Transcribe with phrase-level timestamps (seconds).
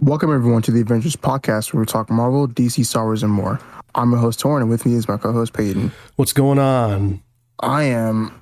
[0.00, 3.60] Welcome everyone to the Avengenerds podcast where we talk Marvel, DC, Star Wars, and more.
[3.94, 5.92] I'm your host Tauren, and with me is my co-host Peyton.
[6.16, 7.22] What's going on?
[7.60, 8.40] I am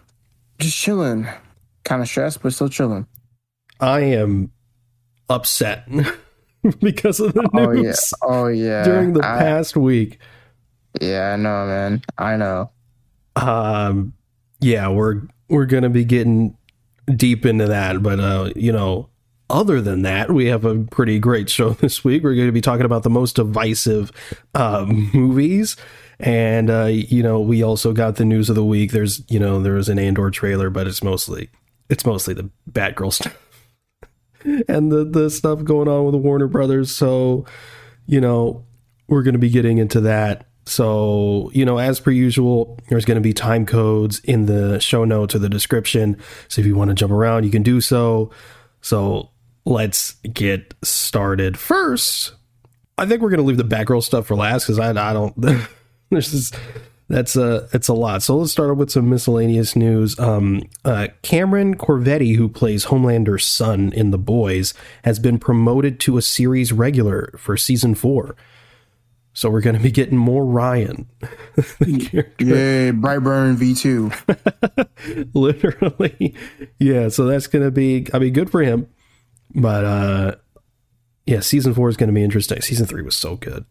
[0.60, 1.26] just chilling,
[1.84, 3.06] kind of stressed, but still chilling.
[3.80, 4.52] I am
[5.28, 5.88] upset
[6.80, 8.84] because of the Oh yeah, news oh yeah.
[8.84, 10.18] during the I- past week.
[11.00, 12.02] yeah, I know, man.
[12.18, 12.70] I know.
[13.36, 14.12] Um,
[14.60, 16.56] yeah, we're we're gonna be getting
[17.16, 19.08] deep into that, but uh, you know,
[19.50, 22.22] other than that, we have a pretty great show this week.
[22.22, 24.12] We're going to be talking about the most divisive
[24.54, 25.76] uh, movies.
[26.20, 28.90] And uh, you know, we also got the news of the week.
[28.90, 31.48] There's, you know, there was an Andor trailer, but it's mostly
[31.88, 33.36] it's mostly the Batgirl stuff
[34.68, 36.94] and the the stuff going on with the Warner Brothers.
[36.94, 37.46] So,
[38.06, 38.64] you know,
[39.08, 40.46] we're going to be getting into that.
[40.66, 45.04] So, you know, as per usual, there's going to be time codes in the show
[45.04, 46.18] notes or the description.
[46.48, 48.30] So if you want to jump around, you can do so.
[48.82, 49.30] So
[49.68, 51.58] let's get started.
[51.58, 52.34] First,
[52.96, 55.34] I think we're going to leave the Batgirl stuff for last because I, I don't.
[56.10, 56.52] this.
[57.10, 58.22] That's a it's a lot.
[58.22, 60.18] So let's start off with some miscellaneous news.
[60.18, 66.18] Um, uh, Cameron Corvetti, who plays Homelander's son in The Boys, has been promoted to
[66.18, 68.36] a series regular for season four.
[69.32, 71.08] So we're going to be getting more Ryan.
[71.54, 75.30] The character- Yay, Brightburn V2.
[75.34, 76.34] literally
[76.78, 78.86] yeah so that's gonna be i mean good for him
[79.54, 80.34] but uh
[81.26, 83.64] yeah season four is gonna be interesting season three was so good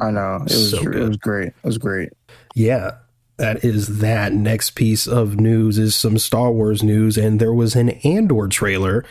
[0.00, 0.36] I know.
[0.36, 1.48] It was So it was great.
[1.48, 2.10] It was great.
[2.54, 2.92] yeah
[3.38, 7.74] that is that next piece of news is some star wars news and there was
[7.74, 9.04] an andor trailer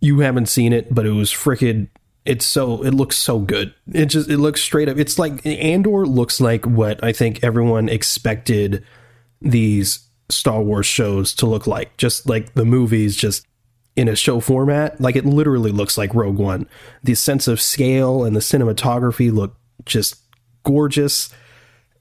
[0.00, 1.88] you haven't seen it but it was frickin'
[2.24, 6.06] it's so it looks so good it just it looks straight up it's like andor
[6.06, 8.84] looks like what i think everyone expected
[9.42, 11.96] these Star Wars shows to look like.
[11.98, 13.46] Just like the movies, just
[13.96, 15.00] in a show format.
[15.00, 16.68] Like it literally looks like Rogue One.
[17.02, 20.16] The sense of scale and the cinematography look just
[20.62, 21.30] gorgeous.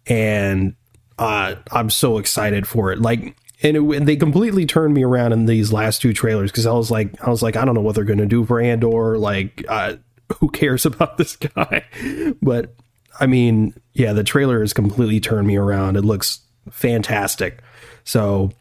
[0.05, 0.75] And
[1.17, 3.01] uh, I'm so excited for it.
[3.01, 6.65] Like, and, it, and they completely turned me around in these last two trailers because
[6.65, 8.59] I was like, I was like, I don't know what they're going to do for
[8.59, 9.17] Andor.
[9.17, 9.95] Like, uh,
[10.39, 11.85] who cares about this guy?
[12.41, 12.75] But
[13.19, 15.95] I mean, yeah, the trailer has completely turned me around.
[15.95, 17.61] It looks fantastic.
[18.03, 18.51] So,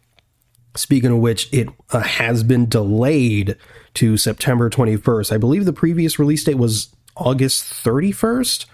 [0.77, 3.57] speaking of which, it uh, has been delayed
[3.95, 5.33] to September 21st.
[5.33, 8.67] I believe the previous release date was August 31st,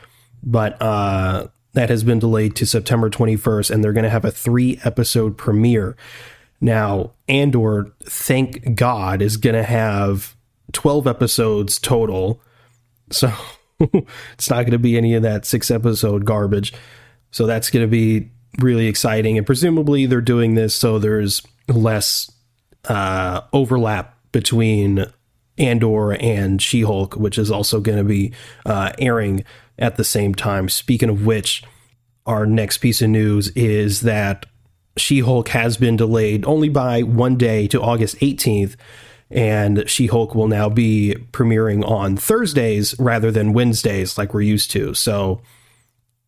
[0.43, 4.31] but uh, that has been delayed to September 21st, and they're going to have a
[4.31, 5.97] three episode premiere.
[6.61, 10.37] Now, Andor, thank God, is going to have
[10.73, 12.41] 12 episodes total.
[13.11, 13.33] So
[13.81, 16.73] it's not going to be any of that six episode garbage.
[17.31, 19.39] So that's going to be really exciting.
[19.39, 22.31] And presumably they're doing this so there's less
[22.89, 25.07] uh, overlap between
[25.59, 28.33] Andor and She Hulk, which is also going to be
[28.65, 29.45] uh, airing
[29.79, 30.69] at the same time.
[30.69, 31.63] Speaking of which,
[32.27, 34.47] our next piece of news is that
[34.97, 38.77] She Hulk has been delayed only by one day to August 18th.
[39.31, 44.73] And She Hulk will now be premiering on Thursdays rather than Wednesdays like we're used
[44.73, 44.93] to.
[44.95, 45.41] So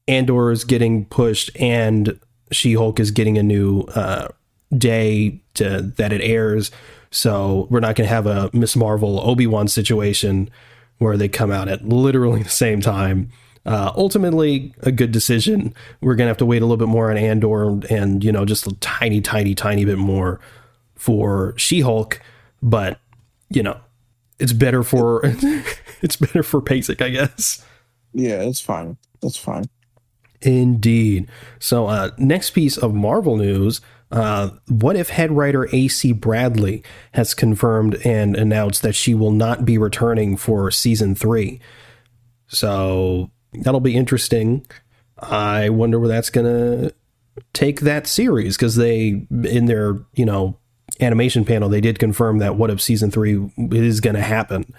[0.06, 2.18] Andor is getting pushed, and
[2.52, 4.28] She Hulk is getting a new uh,
[4.76, 6.70] day to that it airs.
[7.10, 10.50] So we're not going to have a Miss Marvel Obi Wan situation
[10.98, 13.30] where they come out at literally the same time.
[13.64, 15.72] Uh, ultimately, a good decision.
[16.00, 18.44] We're going to have to wait a little bit more on Andor, and you know,
[18.44, 20.40] just a tiny, tiny, tiny bit more
[20.96, 22.20] for She Hulk.
[22.60, 22.98] But
[23.50, 23.78] you know,
[24.40, 25.20] it's better for
[26.02, 27.64] it's better for pacing, I guess.
[28.12, 28.96] Yeah, it's fine.
[29.20, 29.64] That's fine.
[30.40, 31.28] Indeed.
[31.60, 33.80] So, uh, next piece of Marvel news.
[34.12, 39.64] Uh, what if head writer AC Bradley has confirmed and announced that she will not
[39.64, 41.60] be returning for season three?
[42.46, 44.66] So that'll be interesting.
[45.18, 46.92] I wonder where that's gonna
[47.54, 50.58] take that series because they, in their you know
[51.00, 54.74] animation panel, they did confirm that what if season three is gonna happen,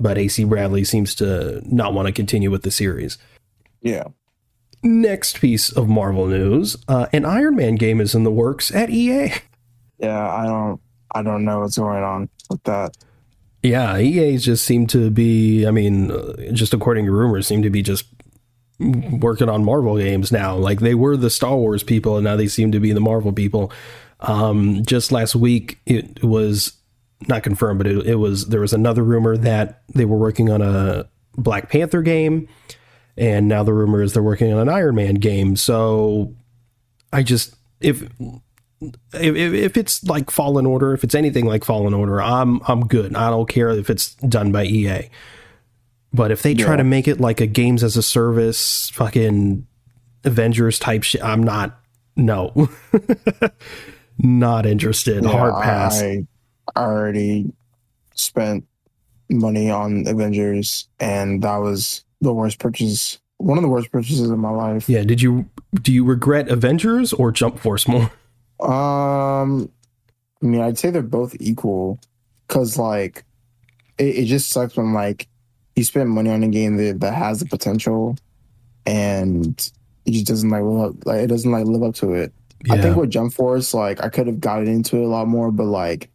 [0.00, 3.18] but AC Bradley seems to not want to continue with the series.
[3.82, 4.04] Yeah.
[4.82, 8.90] Next piece of Marvel news: uh, an Iron Man game is in the works at
[8.90, 9.32] EA.
[9.98, 10.80] Yeah, I don't
[11.14, 12.96] I don't know what's going on with that.
[13.62, 15.66] Yeah, EA just seem to be.
[15.66, 18.04] I mean, uh, just according to rumors, seem to be just
[18.78, 20.54] working on Marvel games now.
[20.54, 23.32] Like they were the Star Wars people, and now they seem to be the Marvel
[23.32, 23.72] people.
[24.20, 26.72] Um, just last week, it was
[27.26, 30.62] not confirmed, but it, it was there was another rumor that they were working on
[30.62, 32.48] a Black Panther game,
[33.18, 35.56] and now the rumor is they're working on an Iron Man game.
[35.56, 36.34] So
[37.12, 38.02] I just if
[38.80, 43.14] if, if it's like Fallen Order, if it's anything like Fallen Order, I'm I'm good.
[43.16, 45.08] I don't care if it's done by EA.
[46.12, 46.76] But if they try Yeah.
[46.78, 49.66] to make it like a games as a service, fucking
[50.24, 51.78] Avengers type shit, I'm not.
[52.16, 52.68] No,
[54.18, 55.22] not interested.
[55.22, 56.02] Yeah, Hard pass.
[56.02, 56.24] I
[56.76, 57.52] already
[58.14, 58.66] spent
[59.30, 63.18] money on Avengers, and that was the worst purchase.
[63.38, 64.88] One of the worst purchases of my life.
[64.88, 65.04] yeah.
[65.04, 68.10] Did you do you regret Avengers or Jump Force more?
[68.60, 69.70] Um,
[70.42, 72.00] I mean, I'd say they're both equal,
[72.46, 73.24] because like,
[73.98, 75.28] it, it just sucks when like
[75.76, 78.16] you spend money on a game that, that has the potential,
[78.84, 79.70] and
[80.04, 82.32] it just doesn't like live up, like it doesn't like live up to it.
[82.70, 85.52] I think with Jump Force, like I could have gotten into it a lot more,
[85.52, 86.10] but like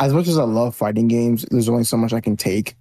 [0.00, 2.74] as much as I love fighting games, there's only so much I can take.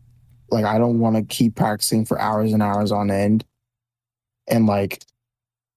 [0.53, 3.43] Like I don't want to keep practicing for hours and hours on end,
[4.47, 5.03] and like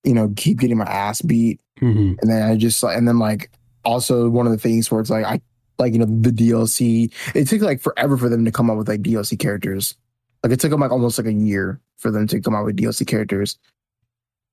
[0.05, 2.17] you know keep getting my ass beat, Mhm.
[2.21, 3.51] and then I just like and then like
[3.85, 5.41] also one of the things where it's like I
[5.79, 7.11] like you know the DLC.
[7.35, 9.95] It took like forever for them to come up with like DLC characters.
[10.45, 12.77] Like it took them like almost like a year for them to come out with
[12.77, 13.59] DLC characters,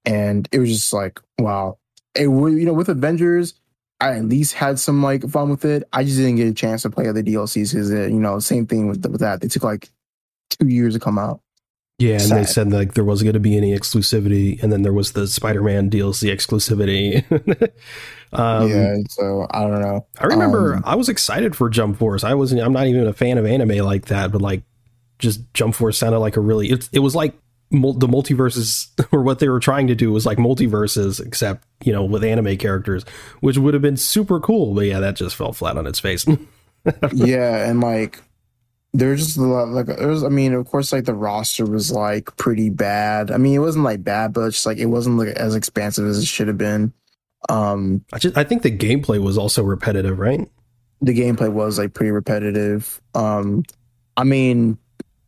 [0.05, 1.77] and it was just like wow.
[2.15, 3.55] It you know with Avengers,
[3.99, 5.83] I at least had some like fun with it.
[5.93, 8.87] I just didn't get a chance to play other DLCs because you know same thing
[8.87, 9.41] with with that.
[9.41, 9.89] They took like
[10.57, 11.41] two years to come out.
[11.99, 14.93] Yeah, and they said like there wasn't going to be any exclusivity, and then there
[14.93, 17.23] was the Spider-Man DLC exclusivity.
[18.33, 20.05] um, yeah, so I don't know.
[20.19, 22.23] I remember Um, I was excited for Jump Force.
[22.23, 22.61] I wasn't.
[22.61, 24.63] I'm not even a fan of anime like that, but like
[25.19, 26.71] just Jump Force sounded like a really.
[26.71, 27.35] It, it was like
[27.69, 31.93] mul- the multiverses, or what they were trying to do was like multiverses, except you
[31.93, 33.05] know with anime characters,
[33.41, 34.73] which would have been super cool.
[34.73, 36.25] But yeah, that just fell flat on its face.
[37.13, 38.21] yeah, and like
[38.93, 42.35] there's just a lot like there's I mean, of course like the roster was like
[42.37, 43.31] pretty bad.
[43.31, 46.05] I mean it wasn't like bad, but it's just like it wasn't like as expansive
[46.05, 46.93] as it should have been.
[47.49, 50.47] Um I just I think the gameplay was also repetitive, right?
[51.01, 53.01] the gameplay was like pretty repetitive.
[53.13, 53.63] Um
[54.15, 54.77] I mean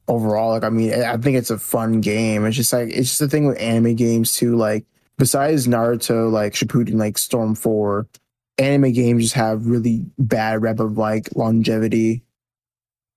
[0.08, 2.46] overall, like I mean I think it's a fun game.
[2.46, 4.86] It's just like it's just the thing with anime games too, like
[5.18, 8.08] besides Naruto, like Shippuden, like Storm 4,
[8.58, 12.22] anime games just have really bad rep of like longevity.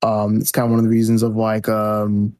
[0.03, 2.35] Um, it's kind of one of the reasons of like um,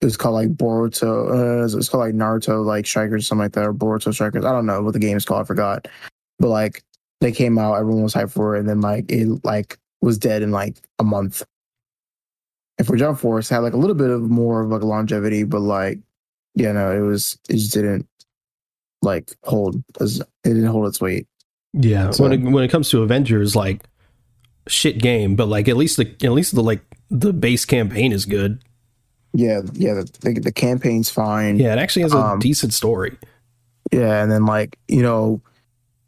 [0.00, 1.62] it's called like Boruto.
[1.62, 4.44] Uh, it's called like Naruto like Strikers or something like that, or Boruto Strikers.
[4.44, 5.42] I don't know what the game is called.
[5.42, 5.88] I forgot.
[6.38, 6.82] But like
[7.20, 10.42] they came out, everyone was hyped for it, and then like it like was dead
[10.42, 11.42] in like a month.
[12.78, 15.44] And for Jump Force, it had like a little bit of more of like longevity,
[15.44, 15.98] but like
[16.54, 18.08] yeah, know, it was it just didn't
[19.02, 21.26] like hold as it didn't hold its weight.
[21.72, 23.84] Yeah, So- when it, when it comes to Avengers, like
[24.70, 26.80] shit game, but like at least the at least the like
[27.10, 28.62] the base campaign is good.
[29.32, 31.58] Yeah, yeah, the, the, the campaign's fine.
[31.58, 33.16] Yeah, it actually has a Um, decent story.
[33.92, 35.40] Yeah, and then like you know,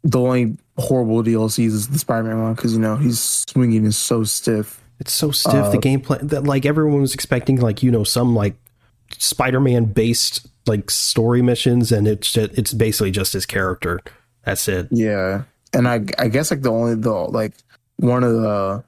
[0.03, 4.23] the only horrible DLCs is the Spider-Man one because you know he's swinging is so
[4.23, 4.81] stiff.
[4.99, 8.35] It's so stiff the uh, gameplay that like everyone was expecting like you know some
[8.35, 8.55] like
[9.17, 13.99] Spider-Man based like story missions, and it's just, it's basically just his character.
[14.45, 14.87] That's it.
[14.91, 15.43] Yeah,
[15.73, 17.53] and I I guess like the only the like
[18.03, 18.83] one of the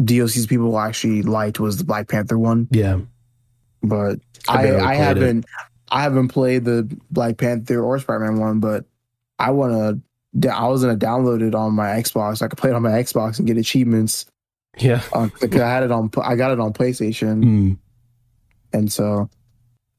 [0.00, 3.00] DLCs people actually liked was the Black Panther one, Yeah,
[3.82, 4.18] but
[4.48, 5.46] I I I, haven't
[5.90, 8.84] I haven't played the Black Panther or Spider-Man one, but
[9.38, 10.02] I want
[10.40, 10.50] to.
[10.50, 12.42] I was gonna download it on my Xbox.
[12.42, 14.26] I could play it on my Xbox and get achievements.
[14.78, 15.02] yeah.
[15.12, 16.10] Uh, I had it on.
[16.22, 17.44] I got it on PlayStation.
[17.44, 17.78] Mm.
[18.72, 19.28] And so,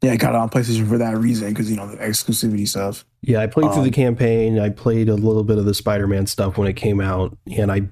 [0.02, 3.06] yeah, I got it on PlayStation for that reason because you know the exclusivity stuff.
[3.22, 4.60] Yeah, I played through Um, the campaign.
[4.60, 7.84] I played a little bit of the Spider-Man stuff when it came out, and I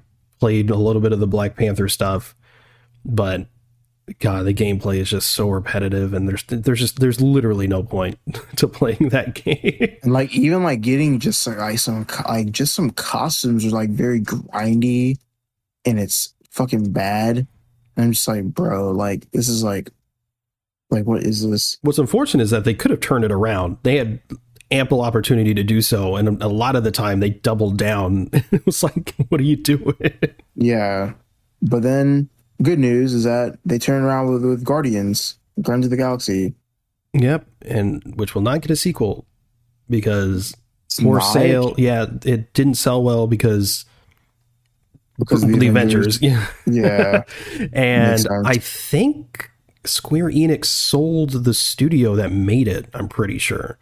[0.42, 2.34] played a little bit of the Black Panther stuff.
[3.04, 3.46] But
[4.18, 8.18] God, the gameplay is just so repetitive, and there's there's just there's literally no point
[8.56, 9.96] to playing that game.
[10.02, 14.20] And like even like getting just like, some like just some costumes are like very
[14.20, 15.18] grindy,
[15.84, 17.46] and it's fucking bad.
[17.94, 19.90] And I'm just like, bro, like this is like,
[20.90, 21.78] like what is this?
[21.82, 23.76] What's unfortunate is that they could have turned it around.
[23.84, 24.18] They had
[24.72, 28.30] ample opportunity to do so, and a lot of the time they doubled down.
[28.32, 29.94] it was like, what are you doing?
[30.56, 31.12] Yeah,
[31.60, 32.28] but then
[32.62, 36.54] good news is that they turned around with with Guardians, Guardians of the Galaxy.
[37.12, 39.26] yep, and which will not get a sequel
[39.88, 41.74] because It's for sale.
[41.78, 43.84] Yeah, it didn't sell well because
[45.18, 46.20] because the, of Avengers.
[46.20, 46.46] Yeah.
[46.66, 47.22] Yeah,
[47.72, 49.50] and I think
[49.84, 52.86] Square Enix sold the studio that made it.
[52.94, 53.78] I'm pretty sure.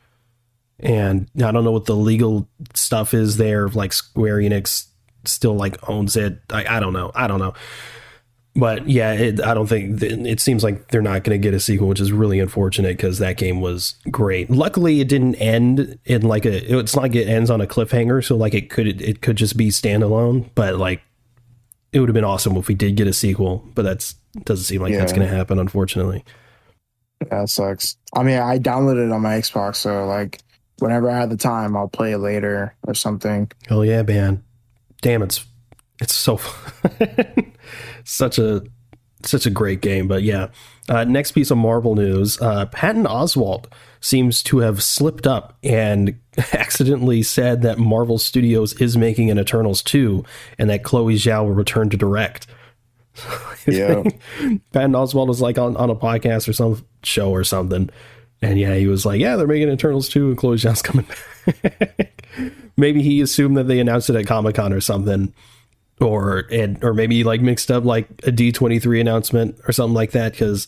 [0.82, 3.68] And I don't know what the legal stuff is there.
[3.68, 4.86] Like Square Enix
[5.24, 6.40] still like owns it.
[6.50, 7.12] I, I don't know.
[7.14, 7.54] I don't know.
[8.56, 11.60] But yeah, it, I don't think it seems like they're not going to get a
[11.60, 14.50] sequel, which is really unfortunate because that game was great.
[14.50, 16.78] Luckily, it didn't end in like a.
[16.78, 19.56] It's not like it ends on a cliffhanger, so like it could it could just
[19.56, 20.50] be standalone.
[20.56, 21.00] But like
[21.92, 24.80] it would have been awesome if we did get a sequel, but that's doesn't seem
[24.80, 26.24] like that's going to happen, unfortunately.
[27.30, 27.96] That sucks.
[28.14, 30.40] I mean, I downloaded it on my Xbox, so like
[30.80, 33.50] whenever I have the time, I'll play it later or something.
[33.70, 34.42] Oh yeah, man.
[35.02, 35.44] Damn, it's
[36.00, 36.40] it's so
[38.04, 38.62] such a
[39.22, 40.08] such a great game.
[40.08, 40.48] But yeah,
[40.88, 43.66] uh, next piece of Marvel news: uh, Patton Oswalt
[44.00, 46.18] seems to have slipped up and
[46.52, 50.24] accidentally said that Marvel Studios is making an Eternals two,
[50.58, 52.46] and that Chloe Zhao will return to direct.
[53.66, 54.02] Yeah.
[54.72, 57.90] Patton Oswalt was like on, on a podcast or some show or something.
[58.42, 62.24] And yeah, he was like, yeah, they're making Eternals 2 and Chloe Zhao's coming back.
[62.76, 65.34] maybe he assumed that they announced it at Comic Con or something.
[66.00, 70.32] Or and or maybe like mixed up like a D23 announcement or something like that
[70.32, 70.66] because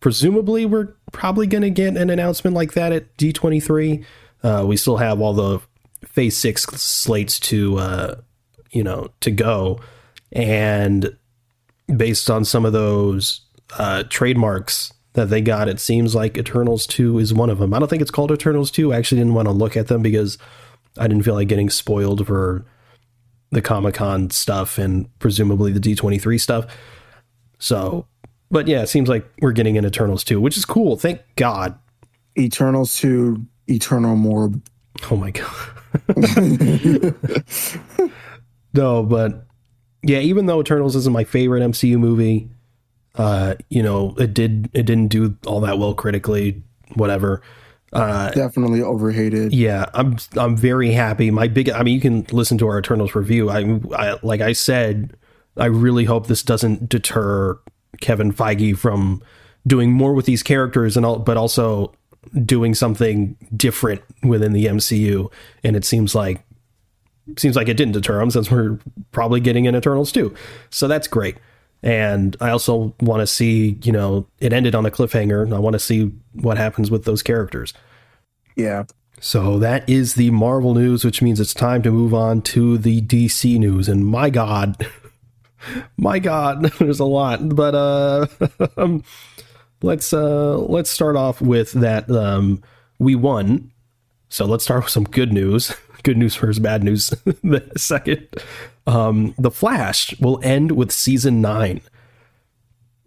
[0.00, 4.02] presumably we're probably going to get an announcement like that at D23.
[4.42, 5.60] Uh, we still have all the
[6.06, 8.14] Phase 6 slates to uh,
[8.70, 9.80] you know, to go
[10.32, 11.16] and
[11.94, 13.40] based on some of those
[13.78, 17.74] uh, trademarks that they got, it seems like Eternals 2 is one of them.
[17.74, 18.92] I don't think it's called Eternals 2.
[18.92, 20.38] I actually didn't want to look at them because
[20.98, 22.64] I didn't feel like getting spoiled for
[23.50, 26.66] the Comic Con stuff and presumably the D23 stuff.
[27.58, 28.06] So,
[28.50, 30.96] but yeah, it seems like we're getting an Eternals 2, which is cool.
[30.96, 31.78] Thank God.
[32.38, 34.60] Eternals 2, Eternal Morb.
[35.10, 35.50] Oh my God.
[38.74, 39.46] no, but
[40.02, 42.50] yeah, even though Eternals isn't my favorite MCU movie,
[43.16, 46.62] uh, you know, it did it didn't do all that well critically,
[46.94, 47.42] whatever.
[47.92, 49.52] Uh, Definitely overhated.
[49.52, 51.30] yeah, I'm I'm very happy.
[51.30, 53.48] My big, I mean, you can listen to our Eternals review.
[53.48, 55.16] I, I like I said,
[55.56, 57.58] I really hope this doesn't deter
[58.00, 59.22] Kevin Feige from
[59.66, 61.94] doing more with these characters and all, but also
[62.44, 65.30] doing something different within the MCU.
[65.64, 66.42] And it seems like
[67.38, 68.78] seems like it didn't deter him since we're
[69.12, 70.34] probably getting an Eternals 2.
[70.70, 71.36] So that's great.
[71.86, 75.54] And I also want to see, you know, it ended on a cliffhanger.
[75.54, 77.72] I want to see what happens with those characters.
[78.56, 78.86] Yeah.
[79.20, 83.02] So that is the Marvel news, which means it's time to move on to the
[83.02, 83.88] DC news.
[83.88, 84.84] And my God,
[85.96, 87.54] my God, there's a lot.
[87.54, 88.26] But uh,
[88.76, 89.04] um,
[89.80, 92.10] let's uh, let's start off with that.
[92.10, 92.64] Um,
[92.98, 93.70] we won.
[94.28, 95.72] So let's start with some good news.
[96.02, 97.10] Good news first, bad news
[97.44, 98.26] the second.
[98.86, 101.80] Um, the Flash will end with season nine.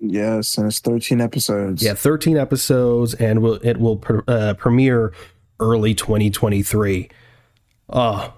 [0.01, 1.83] Yes, and it's 13 episodes.
[1.83, 5.13] Yeah, 13 episodes, and will it will pre- uh, premiere
[5.59, 7.09] early 2023.
[7.89, 8.33] Oh,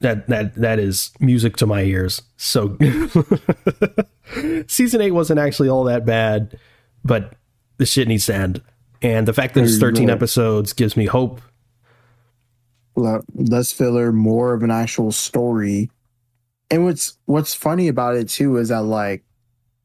[0.00, 2.22] that that that is music to my ears.
[2.36, 2.76] So,
[4.66, 6.58] season eight wasn't actually all that bad,
[7.04, 7.34] but
[7.78, 8.62] the shit needs to end.
[9.02, 10.14] And the fact that it's 13 Right.
[10.14, 11.40] episodes gives me hope.
[12.94, 15.90] Less filler, more of an actual story.
[16.70, 19.24] And what's what's funny about it too is that like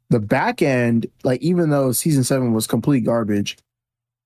[0.09, 3.57] the back end, like even though season seven was complete garbage,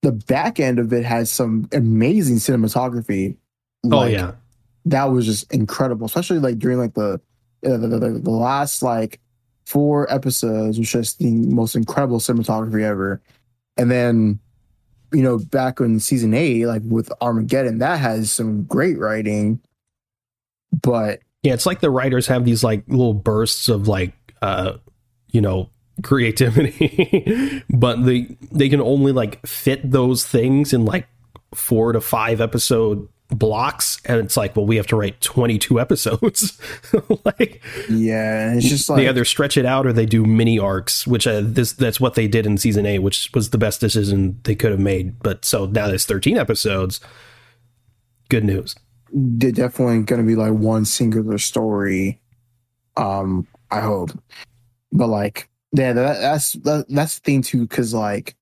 [0.01, 3.37] the back end of it has some amazing cinematography.
[3.85, 4.33] Oh Like, yeah,
[4.85, 7.21] that was just incredible, especially like during like the
[7.65, 9.19] uh, the, the, the last like
[9.65, 13.21] four episodes was just the most incredible cinematography ever.
[13.77, 14.39] And then,
[15.13, 19.59] you know, back in season eight, like with Armageddon, that has some great writing.
[20.81, 21.53] But yeah.
[21.53, 24.73] It's like the writers have these like little bursts of like, uh,
[25.31, 25.69] you know,
[26.03, 31.07] creativity, but they they can only like fit those things in like
[31.53, 35.79] four to five episode blocks, and it's like, well, we have to write twenty two
[35.79, 36.59] episodes.
[37.25, 41.05] like yeah, it's just like they either stretch it out or they do mini arcs,
[41.05, 44.39] which uh, this that's what they did in season eight, which was the best decision
[44.43, 45.19] they could have made.
[45.19, 46.99] But so now there's 13 episodes.
[48.29, 48.75] Good news.
[49.13, 52.19] They're definitely going to be like one singular story.
[52.97, 54.11] Um, I hope,
[54.91, 58.35] but like, yeah, that, that's that, that's the thing too, because like,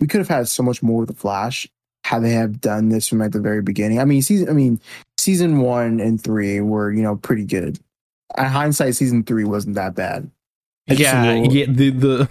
[0.00, 1.66] we could have had so much more with the Flash
[2.04, 4.00] had they have done this from like the very beginning.
[4.00, 4.80] I mean, season, I mean,
[5.18, 7.78] season one and three were you know pretty good.
[8.36, 10.30] In hindsight, season three wasn't that bad.
[10.86, 11.66] It's yeah, little- yeah.
[11.68, 12.30] The the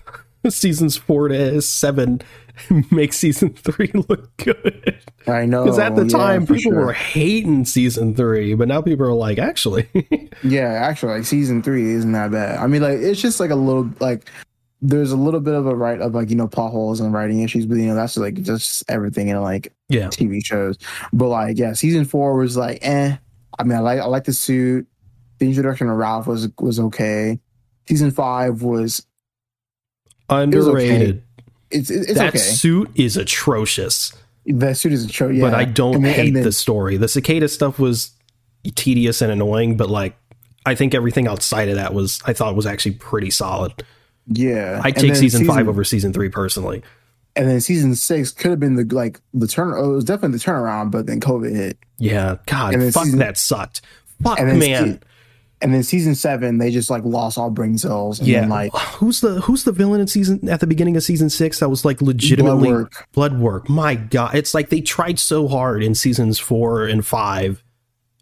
[0.56, 2.22] seasons four to seven
[2.92, 6.86] make season three look good I know because at the yeah, time people sure.
[6.86, 9.88] were hating season three, but now people are like, actually,
[10.44, 12.60] Yeah, actually, like season three isn't that bad.
[12.60, 14.30] I mean, like it's just like a little like
[14.82, 17.42] there's a little bit of a right of like you know plot holes and writing
[17.42, 20.78] issues, but you know that's like just everything in like yeah, TV shows.
[21.12, 23.18] But like yeah, season four was like eh.
[23.60, 24.88] I mean, I like I like the suit.
[25.40, 27.40] The introduction of Ralph was was okay.
[27.88, 29.06] Season five was
[30.30, 31.24] underrated.
[31.72, 32.38] it's it's that okay.
[32.38, 34.14] suit is atrocious.
[34.46, 35.42] That suit is a show, yeah.
[35.42, 36.98] but I don't then- hate then- the story.
[36.98, 38.12] The cicada stuff was
[38.76, 40.16] tedious and annoying, but like
[40.66, 43.74] I think everything outside of that was I thought was actually pretty solid.
[44.28, 46.84] Yeah, I take then season, five over season three personally.
[47.38, 49.74] And then season six could have been the like the turn.
[49.78, 51.78] Oh, it was definitely the turnaround, but then COVID hit.
[51.98, 53.82] Yeah, God, fuck season- that sucked.
[54.24, 55.00] Fuck man.
[55.60, 58.20] Se- And then season seven, they just like lost all brain cells.
[58.20, 61.04] And yeah, then, like who's the who's the villain in season at the beginning of
[61.04, 63.08] season six that was like legitimately Bloodwork.
[63.12, 63.70] blood work?
[63.70, 67.64] My God, it's like they tried so hard in seasons four and five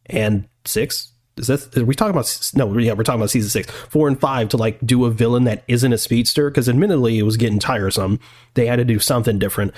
[0.07, 1.11] and six.
[1.37, 2.51] Is that are we talking about?
[2.55, 5.43] No, yeah, we're talking about season six, four and five to like do a villain
[5.43, 8.21] that isn't a speedster because admittedly it was getting tiresome.
[8.53, 9.73] They had to do something different,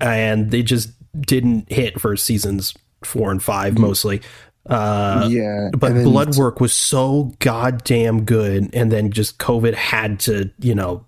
[0.00, 0.90] and they just
[1.20, 4.22] didn't hit for seasons four and five mostly.
[4.66, 10.20] Uh, yeah, but then- blood work was so goddamn good and then just covid had
[10.20, 11.04] to you know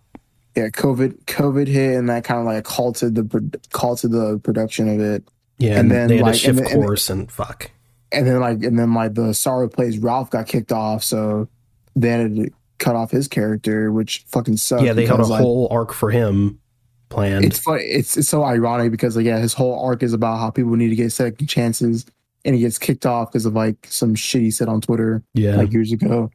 [0.57, 4.89] yeah, COVID, COVID hit, and that kind of like halted the pro- halted the production
[4.89, 5.25] of it.
[5.59, 7.33] yeah And and then, they had like, to shift and then- and then- course and
[7.33, 7.71] fuck
[8.13, 11.49] And then like, and then like the Sorrow plays Ralph got kicked off, so
[11.97, 14.83] they had to cut off his character, which fucking sucks.
[14.85, 16.61] yeah they had a like, whole arc for him
[17.09, 17.83] planned It's funny.
[17.85, 20.91] It's it's so ironic because like yeah, his whole arc is about how people need
[20.91, 22.07] to get second chances,
[22.45, 25.57] and he gets kicked off because of like some shit he said on Twitter yeah
[25.57, 26.31] like years ago.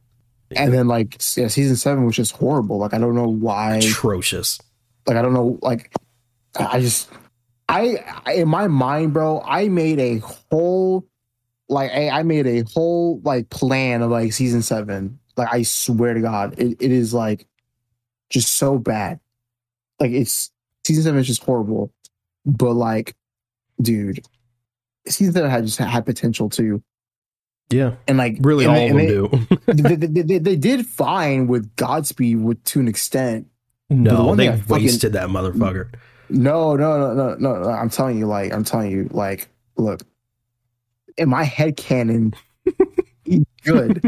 [0.56, 2.78] And then like yeah, season seven was just horrible.
[2.78, 3.76] Like I don't know why.
[3.76, 4.58] atrocious
[5.06, 5.58] Like I don't know.
[5.62, 5.94] Like
[6.58, 7.08] I just
[7.68, 9.42] I, I in my mind, bro.
[9.46, 11.06] I made a whole
[11.68, 15.20] like I, I made a whole like plan of like season seven.
[15.36, 17.46] Like I swear to God, it, it is like
[18.28, 19.20] just so bad.
[20.00, 20.50] Like it's
[20.84, 21.92] season seven is just horrible.
[22.44, 23.14] But like,
[23.80, 24.26] dude,
[25.08, 26.82] season that had just had potential too.
[27.70, 30.38] yeah And like really and all they- of them and do they, they, they, they,
[30.38, 33.46] they did fine with Godspeed with to an extent.
[33.88, 35.92] no one they I fucking- wasted that motherfucker
[36.28, 37.68] No, no, no, no, no, no.
[37.70, 40.02] I'm telling you, like, I'm telling you, like, look,
[41.18, 42.34] in my head canon,
[43.24, 44.00] he's good.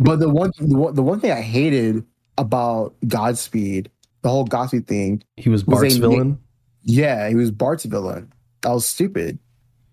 [0.00, 2.04] but the one, the one, the one thing I hated
[2.36, 3.90] about Godspeed,
[4.22, 6.38] the whole Godspeed thing, he was Was bart's they- villain
[6.82, 8.32] yeah, he was Bart's villain.
[8.62, 9.38] That was stupid.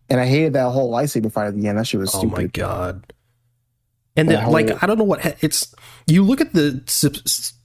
[0.09, 1.77] And I hated that whole lightsaber fight at the end.
[1.77, 2.37] That shit was oh stupid.
[2.37, 3.13] my god
[4.17, 5.75] and That then like i don't know what it's
[6.07, 6.81] you look at the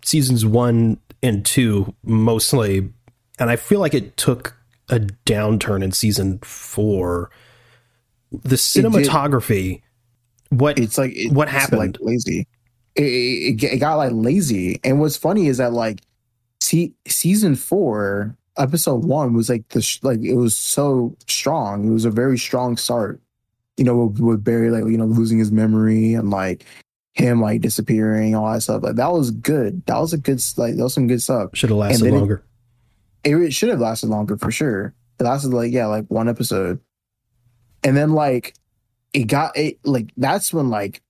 [0.05, 2.89] seasons one and two mostly
[3.39, 4.57] and i feel like it took
[4.89, 7.31] a downturn in season four
[8.33, 8.57] the did.
[8.59, 9.83] cinematography
[10.49, 11.79] what It's like it- What it's, happened?
[11.79, 12.49] Like lazy.
[12.97, 14.81] It, it, it got like lazy.
[14.83, 16.01] And what's funny is that like,
[16.61, 21.87] see, season four, episode one was like the sh- like it was so strong.
[21.87, 23.21] It was a very strong start.
[23.77, 26.65] You know, with, with Barry like you know losing his memory and like
[27.15, 28.83] him like disappearing, all that stuff.
[28.83, 29.85] Like that was good.
[29.87, 31.51] That was a good like that was some good stuff.
[31.55, 32.45] should have lasted longer
[33.25, 34.95] It, it should have lasted longer for sure.
[35.19, 36.81] It lasted like yeah, like one episode,
[37.83, 38.55] and then like
[39.13, 41.03] it got it like that's when like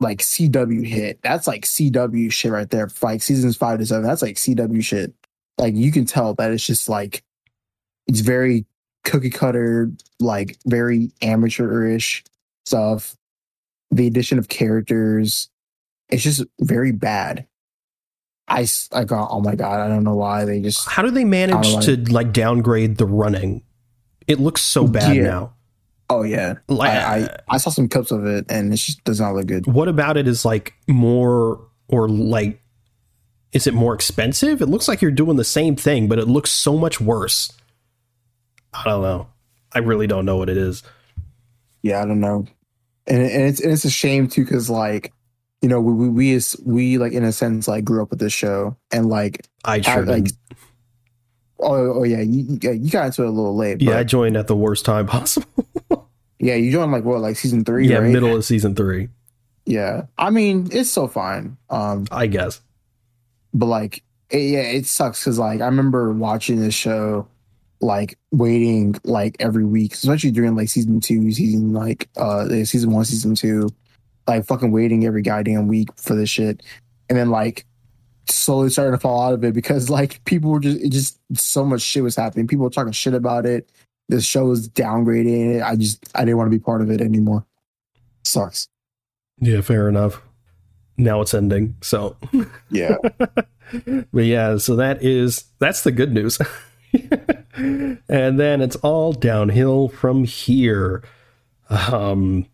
[0.00, 1.20] like CW hit.
[1.22, 2.90] That's like CW shit right there.
[3.02, 4.04] Like seasons five to seven.
[4.04, 5.14] That's like CW shit.
[5.58, 7.22] Like you can tell that it's just like
[8.06, 8.66] it's very
[9.04, 9.90] cookie cutter,
[10.20, 12.24] like very amateurish
[12.66, 13.16] stuff.
[13.90, 15.48] The addition of characters,
[16.08, 17.46] it's just very bad.
[18.48, 21.24] I I got oh my god, I don't know why they just how do they
[21.24, 23.62] manage I to like downgrade the running
[24.26, 25.22] it looks so bad Yeah.
[25.22, 25.54] now
[26.10, 26.54] oh yeah.
[26.68, 29.46] like I, I I saw some clips of it and it just does not look
[29.46, 29.66] good.
[29.66, 32.60] what about it is like more or like
[33.54, 34.60] is it more expensive?
[34.60, 37.50] It looks like you're doing the same thing but it looks so much worse.
[38.74, 39.28] I don't know.
[39.72, 40.82] I really don't know what it is.
[41.82, 42.46] Yeah, I don't know,
[43.06, 45.12] and, and it's and it's a shame too because like
[45.64, 48.34] you know we we we, we like in a sense like grew up with this
[48.34, 50.26] show and like i sure like
[51.58, 54.46] oh, oh yeah you, you got into it a little late yeah i joined at
[54.46, 55.46] the worst time possible.
[56.38, 58.12] Yeah you joined like what like season three yeah right?
[58.12, 59.08] middle of season three.
[59.64, 60.02] Yeah.
[60.18, 61.56] I mean it's so fine.
[61.70, 62.60] Um i guess
[63.54, 67.26] but like it, yeah it sucks because like I remember watching this show
[67.80, 73.04] like waiting like every week especially during like season two season like uh season one
[73.04, 73.68] season two
[74.26, 76.62] like fucking waiting every goddamn week for this shit.
[77.08, 77.66] And then like
[78.28, 81.82] slowly starting to fall out of it because like people were just just so much
[81.82, 82.46] shit was happening.
[82.46, 83.70] People were talking shit about it.
[84.08, 85.62] The show was downgrading it.
[85.62, 87.44] I just i didn't want to be part of it anymore.
[88.24, 88.68] Sucks.
[89.38, 90.22] Yeah fair enough
[90.96, 92.16] now it's ending so.
[92.70, 92.96] Yeah.
[94.12, 96.38] But yeah so that is that's the good news.
[97.56, 101.02] And then it's all downhill from here.
[101.70, 102.46] Um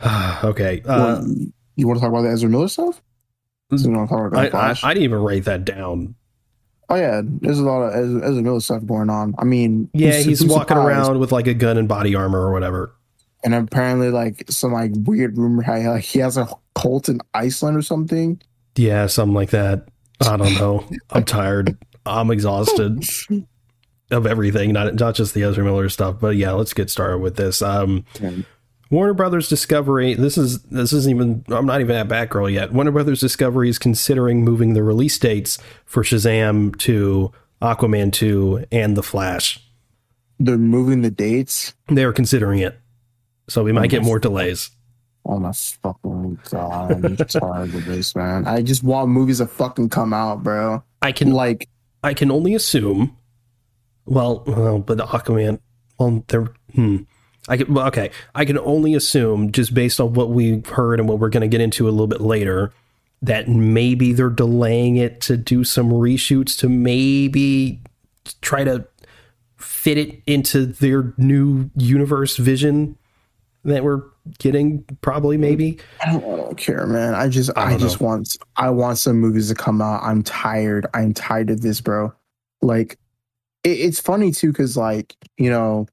[0.44, 1.26] okay uh, Well,
[1.76, 3.00] you want to talk about the ezra miller stuff?
[3.70, 6.16] You about I, I, I didn't even write that down.
[6.88, 9.32] Oh yeah, there's a lot of Ezra, Ezra Miller stuff going on.
[9.38, 11.08] I mean, yeah who's- he's who's walking surprised?
[11.08, 12.92] around with like a gun and body armor or whatever.
[13.44, 17.76] And apparently, like some like weird rumor how like he has a cult in Iceland
[17.76, 18.40] or something.
[18.76, 19.88] yeah something like that
[20.26, 23.02] i don't know i'm tired I'm exhausted
[24.10, 26.16] of everything, not not just the Ezra Miller stuff.
[26.18, 27.60] But yeah, let's get started with this.
[27.60, 28.04] Um,
[28.90, 30.14] Warner Brothers Discovery.
[30.14, 31.44] This is this isn't even.
[31.48, 32.72] I'm not even at Batgirl yet.
[32.72, 37.30] Warner Brothers Discovery is considering moving the release dates for Shazam to
[37.60, 39.60] Aquaman 2 and The Flash.
[40.38, 41.74] They're moving the dates.
[41.88, 42.80] They're considering it,
[43.48, 44.70] so we might get more delays.
[45.30, 47.04] Oh my fucking god!
[47.04, 48.48] I'm tired of this, man.
[48.48, 50.82] I just want movies to fucking come out, bro.
[51.02, 51.68] I can Like,
[52.02, 53.16] I can only assume.
[54.06, 55.60] Well, well, but Aquaman.
[56.00, 56.52] Well, there.
[56.74, 56.96] Hmm.
[57.48, 58.10] I can, well, okay.
[58.34, 61.48] I can only assume, just based on what we've heard and what we're going to
[61.48, 62.72] get into a little bit later,
[63.22, 67.80] that maybe they're delaying it to do some reshoots to maybe
[68.40, 68.84] try to
[69.56, 72.96] fit it into their new universe vision
[73.64, 74.02] that we're
[74.38, 74.84] getting.
[75.00, 75.78] Probably, maybe.
[76.04, 77.14] I don't, I don't care, man.
[77.14, 80.02] I just, I I, just want, I want some movies to come out.
[80.02, 80.86] I'm tired.
[80.94, 82.12] I'm tired of this, bro.
[82.62, 82.98] Like,
[83.64, 85.86] it, it's funny too, because like, you know,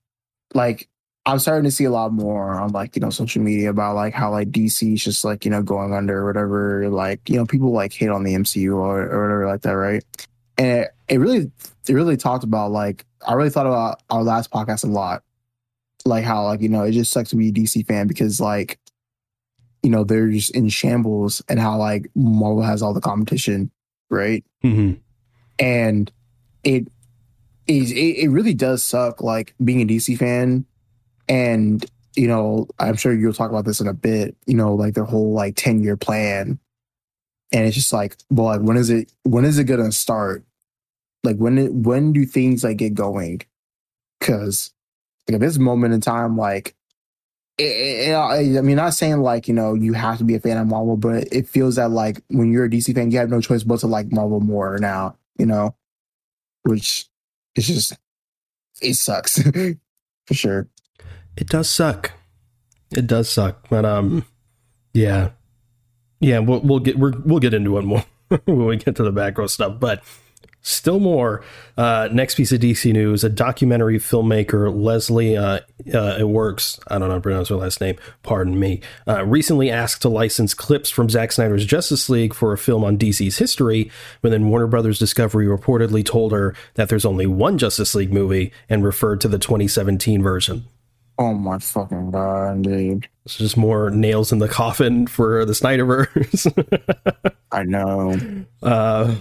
[0.53, 0.87] like
[1.27, 4.13] I'm starting to see a lot more on like you know social media about like
[4.13, 6.89] how like DC is just like you know going under or whatever.
[6.89, 10.03] Like you know people like hate on the MCU or, or whatever like that, right?
[10.57, 11.51] And it, it really,
[11.87, 15.21] it really talked about like I really thought about our last podcast a lot,
[16.07, 18.79] like how like you know it just sucks to be a DC fan because like
[19.83, 23.71] you know they're just in shambles and how like Marvel has all the competition,
[24.09, 24.43] right?
[24.61, 24.93] hmm
[25.59, 26.11] and
[26.63, 26.87] it
[27.67, 30.65] is it, it really does suck like being a DC fan.
[31.27, 34.93] And you know I'm sure you'll talk about this in a bit you know like
[34.93, 36.59] their whole like 10 year plan.
[37.51, 40.43] And it's just like well like when is it when is it gonna start?
[41.23, 43.41] Like when it, when do things like get going?
[44.19, 44.71] Because
[45.35, 46.75] at this moment in time like
[47.57, 50.57] it, it, I mean, not saying like you know you have to be a fan
[50.57, 53.41] of Marvel, but it feels that like when you're a DC fan, you have no
[53.41, 55.15] choice but to like Marvel more now.
[55.39, 55.75] You know,
[56.63, 57.07] which
[57.55, 57.97] is just
[58.81, 59.41] it sucks
[60.27, 60.67] for sure.
[61.35, 62.13] It does suck.
[62.91, 64.25] It does suck, but um,
[64.93, 65.31] yeah,
[66.19, 66.39] yeah.
[66.39, 68.05] We'll we'll get we're, we'll get into it more
[68.45, 70.03] when we get to the Batgirl stuff, but
[70.67, 71.43] still more.
[71.77, 75.59] Uh, next piece of DC news: a documentary filmmaker Leslie uh,
[75.93, 76.79] uh, Iwerks.
[76.87, 77.97] I don't know how to pronounce her last name.
[78.23, 78.81] Pardon me.
[79.07, 82.97] Uh, recently asked to license clips from Zack Snyder's Justice League for a film on
[82.97, 87.95] DC's history, but then Warner Brothers Discovery reportedly told her that there's only one Justice
[87.95, 90.65] League movie and referred to the 2017 version.
[91.19, 93.07] Oh my fucking god, dude!
[93.25, 97.33] It's just more nails in the coffin for the Snyderverse.
[97.51, 99.15] I know uh,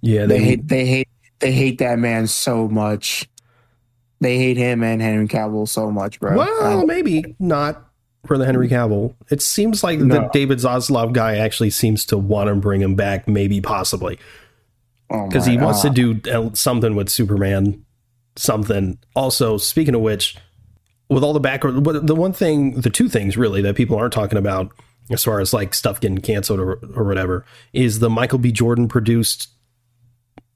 [0.00, 1.08] yeah, they they, hate they hate
[1.40, 3.28] they hate that man so much.
[4.20, 6.36] They hate him and Henry Cavill so much, bro.
[6.36, 7.84] well, maybe not
[8.26, 9.14] for the Henry Cavill.
[9.30, 13.28] It seems like the David Zaslav guy actually seems to want to bring him back,
[13.28, 14.18] maybe possibly
[15.10, 17.84] oh because my he wants to do uh, something with Superman.
[18.36, 18.98] Something.
[19.16, 20.36] Also, speaking of which,
[21.08, 24.38] with all the background, the one thing, the two things really that people aren't talking
[24.38, 24.70] about
[25.10, 28.52] as far as like stuff getting canceled or, or whatever is the Michael B.
[28.52, 29.48] Jordan produced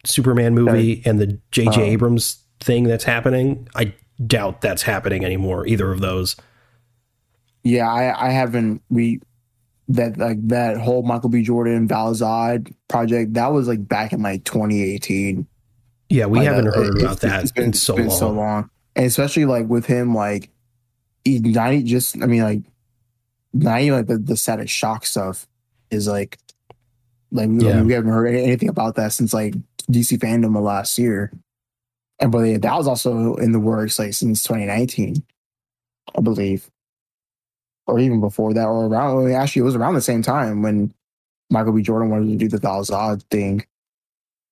[0.04, 1.80] Superman movie and the J.J.
[1.80, 1.84] Uh.
[1.84, 3.68] Abrams thing that's happening.
[3.74, 3.94] I
[4.26, 6.36] doubt that's happening anymore, either of those.
[7.64, 9.20] Yeah, I, I haven't we
[9.88, 11.42] that like that whole Michael B.
[11.42, 15.46] Jordan Val-Zod project that was like back in like 2018.
[16.08, 18.18] Yeah, we Like, haven't heard it's- about that it's been, in so been long.
[18.18, 20.50] so long, and especially like with him, like
[21.24, 22.62] he not e- just I mean like
[23.52, 25.46] not even like the the static shock stuff
[25.90, 26.38] is like
[27.30, 27.82] like Yeah.
[27.82, 29.54] we haven't heard anything about that since like
[29.92, 31.32] DC fandom of last year,
[32.18, 35.22] and but that was also in the works like since 2019,
[36.16, 36.70] I believe,
[37.86, 40.92] or even before that, or around actually it was around the same time when
[41.50, 41.82] Michael B.
[41.82, 43.64] Jordan wanted to do the Val-Zod thing.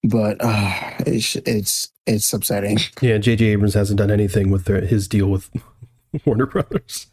[0.02, 2.78] But uh, it's it's it's upsetting.
[3.02, 3.46] Yeah, J.J.
[3.46, 5.50] Abrams hasn't done anything with their, his deal with
[6.24, 7.06] Warner Brothers.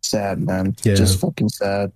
[0.00, 0.76] Sad man.
[0.82, 0.94] Yeah.
[0.94, 1.92] Just fucking sad.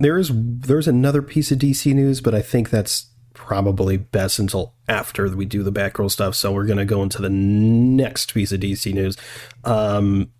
[0.00, 3.09] There is there's another piece of DC news, but I think that's
[3.40, 6.34] probably best until after we do the Batgirl stuff.
[6.34, 9.16] So we're gonna go into the next piece of DC news.
[9.64, 10.30] Um,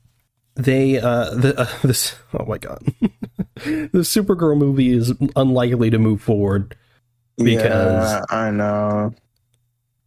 [0.54, 2.84] they uh, the uh, this oh my god,
[3.54, 6.76] the Supergirl movie is unlikely to move forward.
[7.38, 9.14] Because- yeah, I know.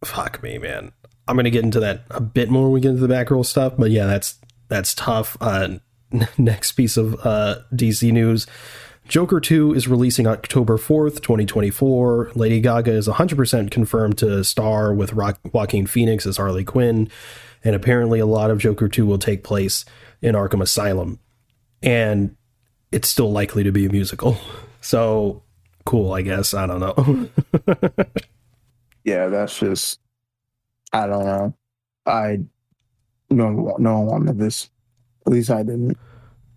[0.04, 0.92] Fuck me, man.
[1.26, 3.74] I'm gonna get into that a bit more when we get into the Batgirl stuff,
[3.76, 5.36] but yeah, that's that's tough.
[5.40, 5.78] Uh,
[6.38, 8.46] next piece of uh, DC news.
[9.06, 12.32] Joker 2 is releasing October 4th, 2024.
[12.34, 17.10] Lady Gaga is 100% confirmed to star with Rock- Joaquin Phoenix as Harley Quinn.
[17.62, 19.84] And apparently, a lot of Joker 2 will take place
[20.22, 21.18] in Arkham Asylum.
[21.82, 22.36] And
[22.92, 24.36] it's still likely to be a musical.
[24.80, 25.42] So,
[25.86, 26.52] cool, I guess.
[26.52, 27.30] I don't know.
[29.04, 30.00] Yeah, that's just
[30.92, 31.54] I don't know.
[32.06, 32.40] I
[33.30, 34.70] no no one wanted this.
[35.26, 35.96] At least I didn't.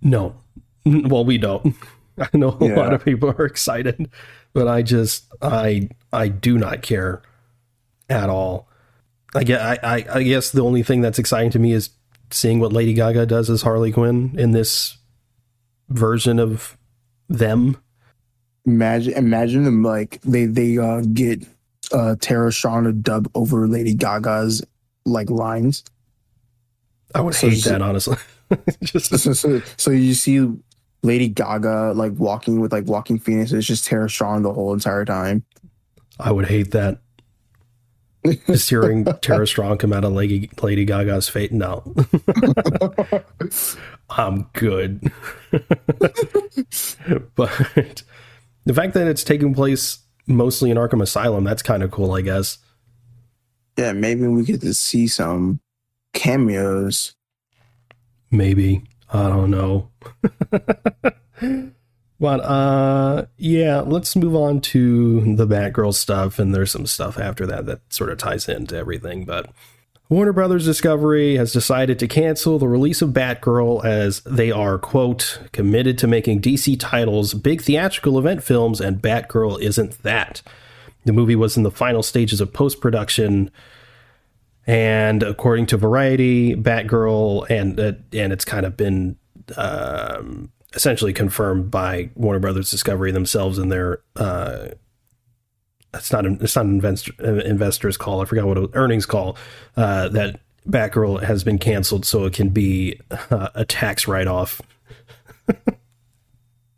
[0.02, 0.36] No.
[0.86, 1.76] Well, we don't.
[2.34, 2.76] I know a Yeah.
[2.76, 4.10] lot of people are excited,
[4.54, 7.22] but I just I I do not care
[8.10, 8.68] at all.
[9.36, 11.90] I get I, I, guess the only thing that's exciting to me is
[12.32, 14.98] seeing what Lady Gaga does as Harley Quinn in this
[15.90, 16.78] version of
[17.30, 17.78] them.
[18.66, 21.46] Imagine imagine them like they they uh get
[21.92, 24.64] uh Tara Strong to dub over Lady Gaga's
[25.06, 25.84] like lines.
[27.16, 28.18] I would So hate it- that honestly.
[28.84, 30.48] just So, so so you see
[31.04, 33.52] Lady Gaga like walking with like Joaquin Phoenix.
[33.52, 35.44] It's just Tara Strong the whole entire time.
[36.20, 37.00] I would hate that.
[38.48, 41.54] Just hearing Tara Strong come out of Lady, Lady Gaga's fate.
[41.54, 41.84] No.
[44.10, 45.12] I'm good.
[47.36, 48.04] but
[48.66, 52.22] the fact that it's taking place mostly in Arkham Asylum, that's kind of cool, I
[52.22, 52.58] guess.
[53.78, 55.62] Yeah, maybe we get to see some
[56.14, 57.14] cameos.
[58.32, 58.84] Maybe.
[59.12, 59.90] I don't know.
[62.20, 67.46] but uh yeah, let's move on to the Batgirl stuff and there's some stuff after
[67.48, 69.50] that that sort of ties into everything, but
[70.10, 75.42] Warner Brothers Discovery has decided to cancel the release of Batgirl as they are, quote,
[75.52, 80.42] committed to making DC titles big theatrical event films, and Batgirl isn't that.
[81.04, 83.52] The movie was in the final stages of post production,
[84.68, 89.18] and according to Variety, Batgirl, and uh, and it's kind of been
[89.56, 94.68] um, essentially confirmed by Warner Brothers Discovery themselves in their uh,
[95.94, 98.22] it's not an, it's not an investor, uh, investors call.
[98.22, 99.38] I forgot what it, earnings call
[99.76, 103.00] uh, that Batgirl has been canceled, so it can be
[103.32, 104.62] uh, a tax write off.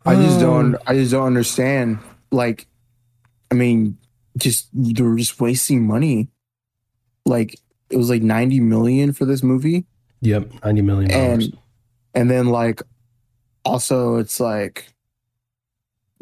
[0.06, 0.76] I just don't.
[0.86, 1.98] I just don't understand.
[2.30, 2.66] Like,
[3.50, 3.98] I mean,
[4.38, 6.28] just they're just wasting money.
[7.26, 7.58] Like
[7.90, 9.84] it was like ninety million for this movie,
[10.20, 11.58] Yep, ninety million and
[12.14, 12.82] and then like
[13.64, 14.92] also it's like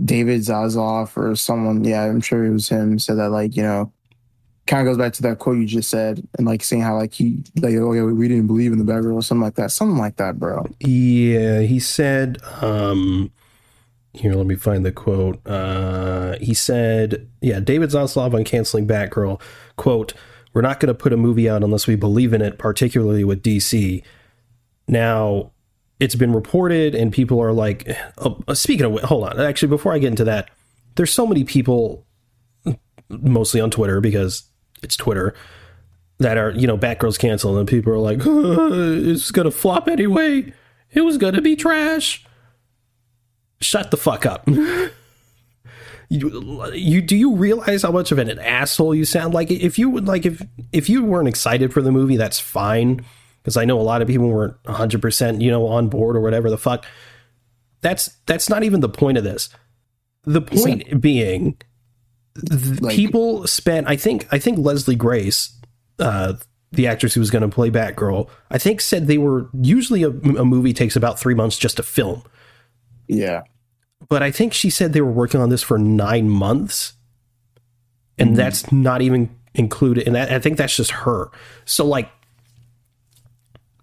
[0.04, 1.85] David Zazoff or someone.
[1.85, 2.98] Yeah, I'm sure it was him.
[2.98, 3.92] Said that like you know.
[4.66, 7.14] Kind of goes back to that quote you just said, and like saying how like
[7.14, 9.96] he like oh yeah we didn't believe in the Batgirl or something like that, something
[9.96, 10.66] like that, bro.
[10.81, 13.31] Yeah, he said, um,
[14.12, 15.40] here, let me find the quote.
[15.46, 19.40] Uh, he said, yeah, David Zaslav on canceling Batgirl,
[19.76, 20.12] quote,
[20.59, 23.44] we're not going to put a movie out unless we believe in it, particularly with
[23.44, 24.03] DC.
[24.88, 25.53] Now,
[26.01, 29.92] it's been reported, and people are like, oh, uh, speaking of, hold on, actually, before
[29.94, 30.51] I get into that,
[30.97, 32.05] there's so many people,
[32.66, 32.77] mm,
[33.09, 34.51] mostly on Twitter, because
[34.83, 35.33] it's Twitter,
[36.18, 40.53] that are, you know, Batgirl's canceled, and people are like, it's going to flop anyway.
[40.90, 42.27] It was going to be trash.
[43.61, 44.49] Shut the fuck up.
[46.11, 49.35] you, you do you realize how much of an asshole you sound?
[49.35, 50.42] Like if you would like if
[50.73, 53.05] if you weren't excited for the movie that's fine.
[53.42, 56.51] Because I know a lot of people weren't 100% you know on board or whatever
[56.51, 56.85] the fuck.
[57.81, 59.49] That's that's not even the point of this.
[60.25, 61.57] The point being
[62.49, 65.53] th- Like- people spent I think I think Leslie Grace
[65.99, 66.35] uh
[66.73, 70.11] the actress who was going to play Batgirl I think said they were usually a,
[70.11, 72.23] a movie takes about 3 months just to film.
[73.07, 73.42] Yeah,
[74.09, 76.94] but I think she said they were working on this for nine months,
[78.18, 78.37] and mm-hmm.
[78.37, 80.07] that's not even included.
[80.07, 81.31] And that, I think that's just her.
[81.64, 82.11] So like,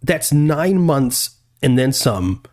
[0.01, 2.43] that's nine months and then some,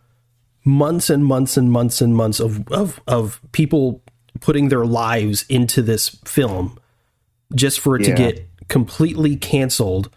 [0.64, 4.02] months and months and months and months of of of people
[4.40, 6.78] putting their lives into this film,
[7.54, 10.08] just for it to get completely canceled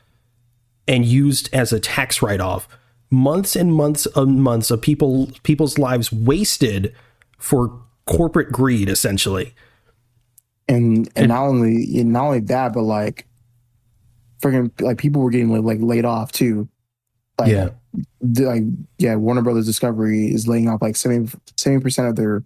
[0.87, 2.67] and used as a tax write off.
[3.09, 6.93] Months and months and months of people people's lives wasted
[7.37, 9.53] for corporate greed, essentially.
[10.67, 13.27] and and not only not only that, but like,
[14.41, 16.67] freaking like people were getting like, like laid off too.
[17.39, 17.69] Like, Yeah.
[18.21, 18.63] like
[18.97, 21.37] yeah, Warner Brothers Discovery is laying off like 70
[21.81, 22.43] percent of their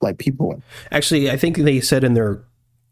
[0.00, 0.62] like people.
[0.90, 2.42] Actually, I think they said in their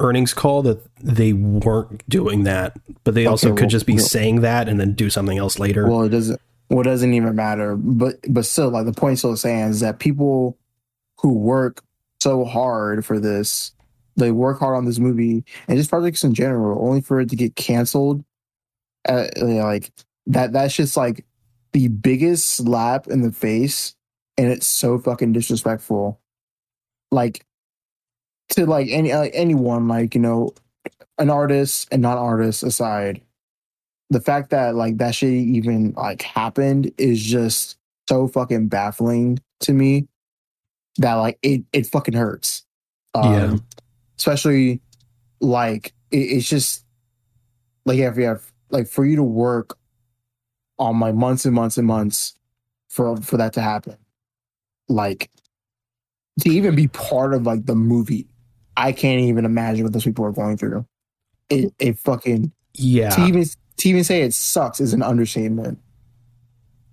[0.01, 4.05] earnings call that they weren't doing that, but they also could well, just be well-
[4.05, 5.87] saying that and then do something else later.
[5.89, 6.41] Well, it doesn't.
[6.69, 7.77] Well, it doesn't even matter.
[7.77, 10.57] But but still, like the point still saying is that people
[11.21, 11.83] who work
[12.21, 13.73] so hard for this,
[14.17, 17.37] they work hard on this movie and just projects in general, only for it to
[17.37, 18.25] get canceled.
[19.09, 19.91] Uh, like
[20.27, 20.53] that.
[20.53, 21.25] That's just like
[21.73, 23.95] the biggest slap in the face,
[24.37, 26.21] and it's so fucking disrespectful.
[27.11, 27.45] Like
[28.51, 30.53] to like any like anyone, like you know,
[31.17, 33.23] an artist and non artist aside
[34.11, 37.79] the fact that like that shit even like happened is just
[38.09, 40.09] so fucking baffling to me
[40.99, 42.65] that like it it fucking hurts.
[43.15, 43.57] Um, Yeah.
[44.19, 44.81] Especially
[45.41, 46.85] like it, it's just
[47.87, 49.77] like if you have like for you to work
[50.79, 52.35] on my months and months and months
[52.89, 53.97] for for that to happen,
[54.89, 55.31] like
[56.41, 58.27] to even be part of like the movie,
[58.77, 60.87] I can't even imagine what those people are going through.
[61.49, 63.11] It it fucking Yeah.
[63.11, 63.45] to even
[63.79, 65.79] to even say it sucks is an understatement.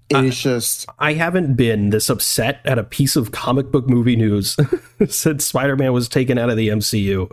[0.10, 3.90] It I- is just I haven't been this upset at a piece of comic book
[3.90, 4.56] movie news
[5.10, 7.30] since Spider-Man was taken out of the MCU.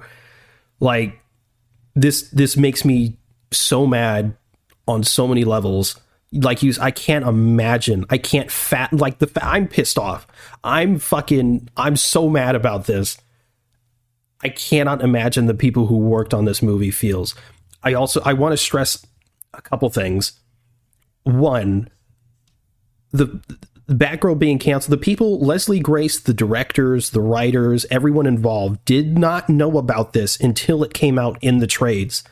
[0.80, 1.20] Like
[1.94, 3.16] this this makes me
[3.52, 4.36] so mad
[4.88, 6.00] on so many levels.
[6.32, 8.04] Like you I can't imagine.
[8.10, 10.26] I can't fat like the I'm pissed off.
[10.64, 13.16] I'm fucking I'm so mad about this.
[14.42, 17.36] I cannot imagine the people who worked on this movie feels.
[17.84, 19.06] I also I want to stress
[19.52, 20.32] a couple things.
[21.22, 21.88] One,
[23.14, 23.40] the
[23.88, 29.48] Batgirl being canceled, the people, Leslie Grace, the directors, the writers, everyone involved, did not
[29.48, 32.24] know about this until it came out in the trades.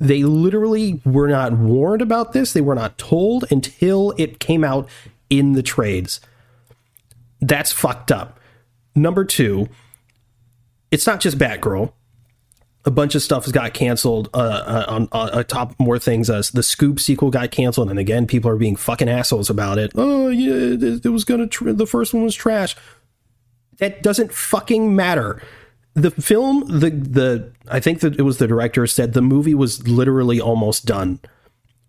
[0.00, 2.52] They literally were not warned about this.
[2.52, 4.88] They were not told until it came out
[5.30, 6.20] in the trades.
[7.40, 8.40] That's fucked up.
[8.96, 9.68] Number two,
[10.90, 11.92] it's not just Batgirl
[12.86, 16.28] a bunch of stuff has got canceled uh, uh, on, on, on top more things
[16.28, 19.92] uh, the Scoob sequel got canceled and again people are being fucking assholes about it.
[19.94, 22.76] Oh yeah it, it was gonna tr- the first one was trash.
[23.78, 25.42] That doesn't fucking matter.
[25.94, 29.86] The film the the i think that it was the director said the movie was
[29.88, 31.20] literally almost done.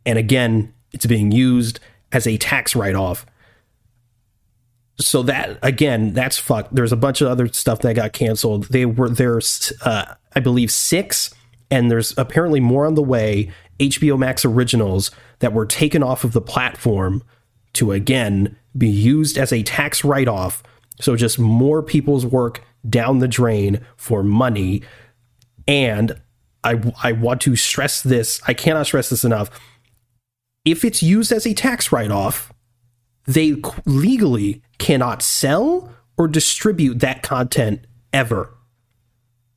[0.06, 1.80] And again it's being used
[2.12, 3.26] as a tax write-off.
[4.98, 6.74] So that again that's fucked.
[6.74, 8.70] There's a bunch of other stuff that got canceled.
[8.70, 11.34] They were there's uh, i believe six
[11.72, 16.34] and there's apparently more on the way hbo max originals that were taken off of
[16.34, 17.24] the platform
[17.76, 20.64] to again be used as a tax write-off.
[21.00, 24.82] So just more people's work down the drain for money.
[25.68, 26.20] And
[26.64, 29.50] i i want to stress this i cannot stress this enough.
[30.64, 32.52] If it's used as a tax write-off
[33.28, 38.55] they legally cannot sell or distribute that content ever.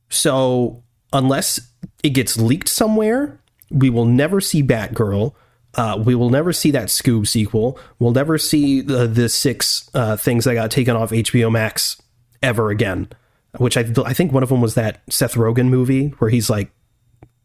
[0.09, 1.59] So, unless
[2.03, 5.33] it gets leaked somewhere, we will never see Batgirl.
[5.75, 7.79] Uh, we will never see that Scoob sequel.
[7.99, 12.01] We'll never see the, the six uh, things that got taken off HBO Max
[12.41, 13.09] ever again.
[13.57, 16.71] Which I I think one of them was that Seth Rogen movie where he's like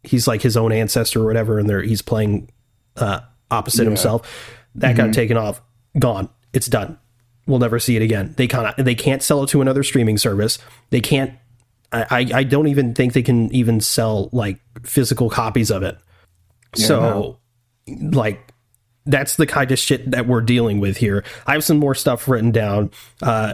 [0.03, 2.49] he's like his own ancestor or whatever, and he's playing
[2.95, 4.53] uh, opposite himself.
[4.75, 5.61] That got taken off,
[5.97, 6.29] gone.
[6.53, 6.99] It's done.
[7.47, 8.33] We'll never see it again.
[8.37, 8.75] They can't.
[8.77, 10.57] They can't sell it to another streaming service.
[10.89, 11.33] They can't.
[11.91, 15.97] I, I, don't even think they can even sell like physical copies of it.
[16.75, 17.39] so,
[17.87, 18.53] like,
[19.05, 21.23] that's the kind of shit that we're dealing with here.
[21.45, 22.91] I have some more stuff written down.
[23.21, 23.53] Uh,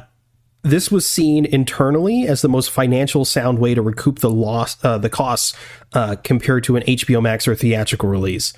[0.64, 4.98] this was seen internally as the most financial sound way to recoup the loss, uh,
[4.98, 5.56] the costs
[5.94, 8.54] uh, compared to an HBO Max or theatrical release.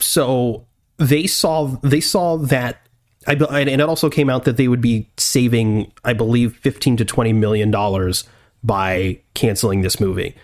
[0.00, 0.66] So
[0.98, 2.86] they saw they saw that,
[3.26, 7.04] I, and it also came out that they would be saving, I believe, fifteen to
[7.04, 8.24] twenty million dollars
[8.64, 10.34] by canceling this movie.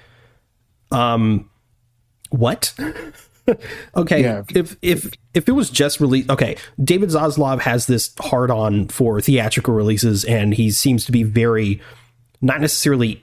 [0.92, 1.50] Um,
[2.30, 2.72] what?
[3.96, 4.42] okay, Yeah.
[4.54, 6.56] if if if it was just released, okay.
[6.82, 11.80] David Zaslav has this hard on for theatrical releases, and he seems to be very
[12.40, 13.22] not necessarily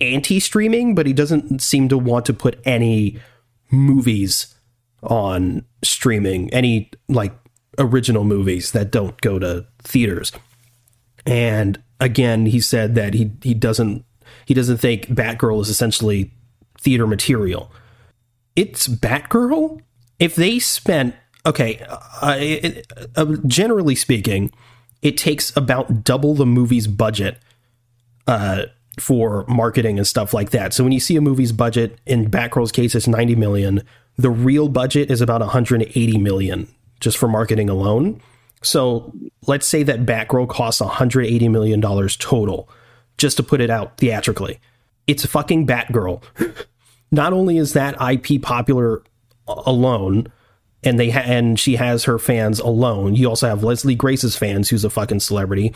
[0.00, 3.18] anti-streaming, but he doesn't seem to want to put any
[3.70, 4.54] movies
[5.02, 7.32] on streaming, any like
[7.78, 10.32] original movies that don't go to theaters.
[11.26, 14.04] And again, he said that he he doesn't
[14.46, 16.32] he doesn't think Batgirl is essentially
[16.80, 17.70] theater material.
[18.54, 19.82] It's Batgirl.
[20.18, 24.50] If they spent okay, uh, it, uh, generally speaking,
[25.02, 27.38] it takes about double the movie's budget
[28.26, 28.64] uh,
[28.98, 30.72] for marketing and stuff like that.
[30.72, 33.82] So when you see a movie's budget, in Batgirl's case, it's 90 million.
[34.16, 36.68] The real budget is about 180 million
[37.00, 38.20] just for marketing alone.
[38.62, 39.12] So
[39.46, 42.68] let's say that Batgirl costs 180 million dollars total
[43.18, 44.60] just to put it out theatrically.
[45.06, 46.22] It's a fucking Batgirl.
[47.12, 49.02] Not only is that IP popular
[49.46, 50.26] alone,
[50.82, 53.14] and they ha- and she has her fans alone.
[53.14, 55.74] You also have Leslie Grace's fans, who's a fucking celebrity.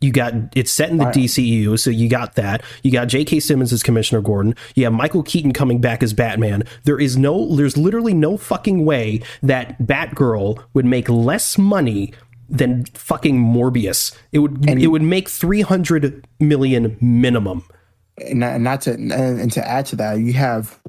[0.00, 2.62] You got it's set in the DCU, so you got that.
[2.84, 3.40] You got J.K.
[3.40, 4.54] Simmons as Commissioner Gordon.
[4.76, 6.62] You have Michael Keaton coming back as Batman.
[6.84, 12.12] There is no, there's literally no fucking way that Batgirl would make less money
[12.48, 14.16] than fucking Morbius.
[14.32, 17.62] It would, and it would make three hundred million minimum.
[18.26, 20.80] and not, not to and, and to add to that, you have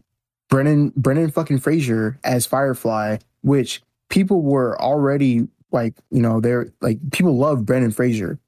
[0.50, 6.98] Brennan Brennan fucking Fraser as Firefly, which people were already like, you know, they're like
[7.12, 8.40] people love Brennan Fraser.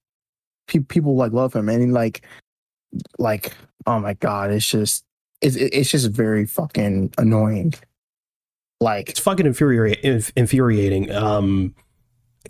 [0.68, 2.26] Pe- people like love him, and like,
[3.20, 3.54] like,
[3.86, 5.04] oh my god, it's just
[5.42, 7.74] it's it's just very fucking annoying.
[8.80, 10.04] Like It's fucking infuriating.
[10.04, 11.12] Inf- infuriating.
[11.12, 11.76] Um,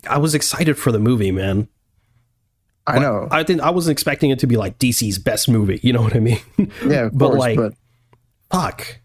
[0.08, 1.68] I was excited for the movie, man.
[2.86, 3.60] I know, I didn't.
[3.60, 5.78] I wasn't expecting it to be like DC's best movie.
[5.82, 6.40] You know what I mean?
[6.86, 7.74] yeah, but, course, like- but
[8.52, 8.98] Fuck.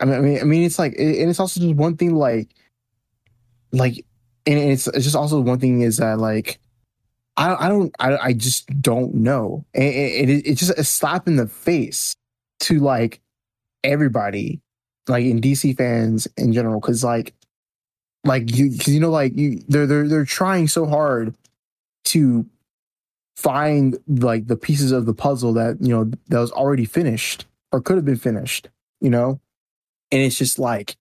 [0.00, 2.48] I mean, I mean, it's like, and it's also just one thing, like,
[3.72, 4.04] like,
[4.46, 6.58] and it's it's just also one thing is that like,
[7.36, 11.36] I I don't I I just don't know, it, it it's just a slap in
[11.36, 12.14] the face
[12.60, 13.20] to like
[13.84, 14.60] everybody,
[15.08, 17.34] like in DC fans in general, because like,
[18.26, 21.34] like you because you know like you they're they're they're trying so hard
[22.04, 22.46] to
[23.36, 27.80] find like the pieces of the puzzle that you know that was already finished or
[27.80, 28.68] could have been finished,
[29.00, 29.40] you know
[30.12, 30.96] and it's just like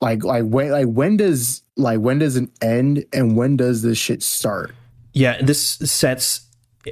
[0.00, 3.98] like like when like when does like when does it end and when does this
[3.98, 4.72] shit start
[5.12, 6.46] Yeah, this sets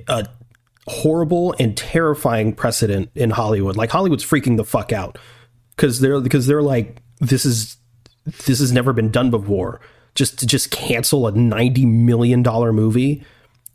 [0.08, 0.28] a
[0.86, 3.76] horrible and terrifying precedent in Hollywood.
[3.76, 5.18] Like Hollywood's freaking the fuck out
[5.74, 7.76] because they're because they're like this is
[8.46, 9.80] this has never been done before.
[10.14, 13.24] Just to just cancel a ninety million dollar movie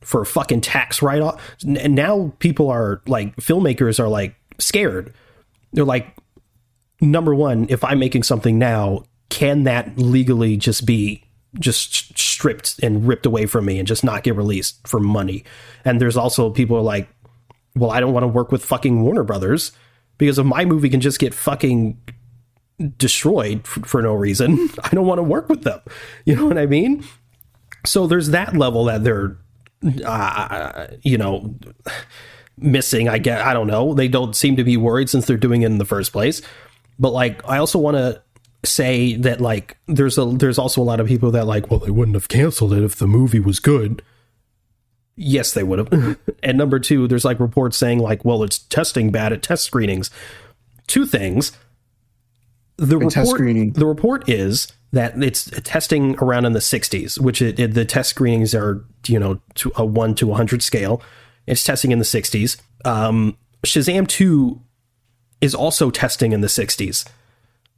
[0.02, 5.14] for a fucking tax write off, and now people are like filmmakers are like scared.
[5.74, 6.16] They're like,
[7.02, 11.24] number one, if I'm making something now, can that legally just be
[11.58, 15.44] just stripped and ripped away from me and just not get released for money?
[15.86, 17.08] And there's also people are like,
[17.76, 19.72] well, I don't want to work with fucking Warner Brothers
[20.18, 22.00] because if my movie can just get fucking
[22.98, 25.80] destroyed f- for no reason, I don't want to work with them.
[26.26, 27.06] You know what I mean?
[27.86, 29.38] So there's that level that they're,
[30.06, 31.56] uh, you know,
[32.58, 33.10] missing.
[33.10, 33.42] I get.
[33.42, 33.94] I don't know.
[33.94, 36.42] They don't seem to be worried since they're doing it in the first place.
[36.98, 38.22] But like, I also want to
[38.64, 41.92] say that like, there's a there's also a lot of people that like, well, they
[41.92, 44.02] wouldn't have canceled it if the movie was good.
[45.16, 46.18] Yes, they would have.
[46.44, 50.10] and number two, there's like reports saying like, well, it's testing bad at test screenings.
[50.88, 51.52] Two things.
[52.78, 53.74] The report, screening.
[53.74, 58.10] the report is that it's testing around in the 60s, which it, it- the test
[58.10, 61.02] screenings are, you know, to a 1 to 100 scale.
[61.48, 62.58] It's testing in the 60s.
[62.86, 64.62] Um, Shazam 2
[65.42, 67.06] is also testing in the 60s.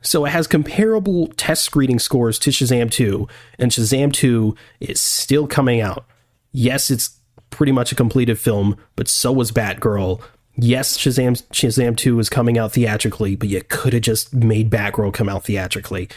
[0.02, 3.28] So it has comparable test screening scores to Shazam 2,
[3.58, 6.06] and Shazam 2 is still coming out.
[6.52, 7.18] Yes, it's
[7.50, 10.22] pretty much a completed film, but so was Batgirl.
[10.60, 15.14] Yes, Shazam Shazam 2 is coming out theatrically, but you could have just made Batgirl
[15.14, 16.10] come out theatrically.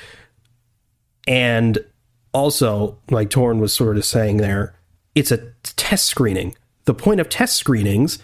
[1.28, 1.78] And
[2.32, 4.74] also, like Tauren was sort of saying there,
[5.14, 6.54] it's a test screening.
[6.86, 8.18] The point of test screenings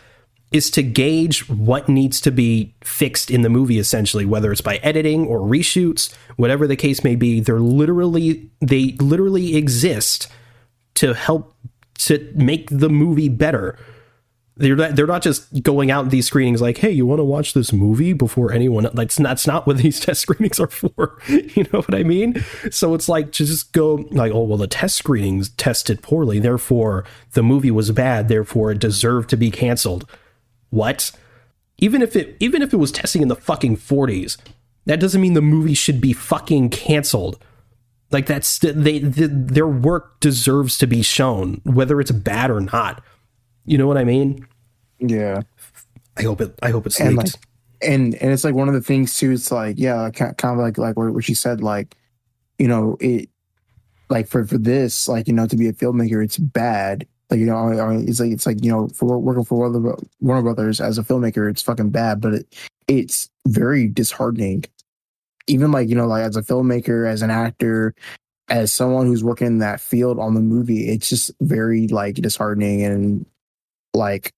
[0.52, 4.76] is to gauge what needs to be fixed in the movie essentially whether it's by
[4.76, 10.28] editing or reshoots whatever the case may be they're literally they literally exist
[10.94, 11.56] to help
[11.94, 13.76] to make the movie better
[14.58, 17.52] they're not, they're not just going out these screenings like hey you want to watch
[17.52, 21.64] this movie before anyone that's not, that's not what these test screenings are for you
[21.72, 24.96] know what i mean so it's like to just go like oh well the test
[24.96, 30.08] screenings tested poorly therefore the movie was bad therefore it deserved to be canceled
[30.70, 31.12] what?
[31.78, 34.36] Even if it even if it was testing in the fucking 40s,
[34.86, 37.38] that doesn't mean the movie should be fucking canceled.
[38.10, 43.02] Like that's they, th their work deserves to be shown whether it's bad or not.
[43.66, 44.46] You know what I mean?
[44.98, 45.42] yeah
[46.16, 47.34] I hope it I hope it's and leaked.
[47.34, 47.42] like
[47.82, 50.78] and and it's like one of the things too it's like yeah kind of like
[50.78, 51.94] like what she said like
[52.58, 53.28] you know it
[54.08, 57.46] like for for this like you know to be a filmmaker it's bad like you
[57.46, 57.68] know
[58.06, 61.50] it's like it's like you know for working for Warner Warner Brothers as a filmmaker
[61.50, 62.56] it's fucking bad but it
[62.88, 64.64] it's very disheartening
[65.46, 67.94] even like you know like as a filmmaker as an actor
[68.48, 72.82] as someone who's working in that field on the movie it's just very like disheartening
[72.82, 73.26] and
[73.96, 74.32] like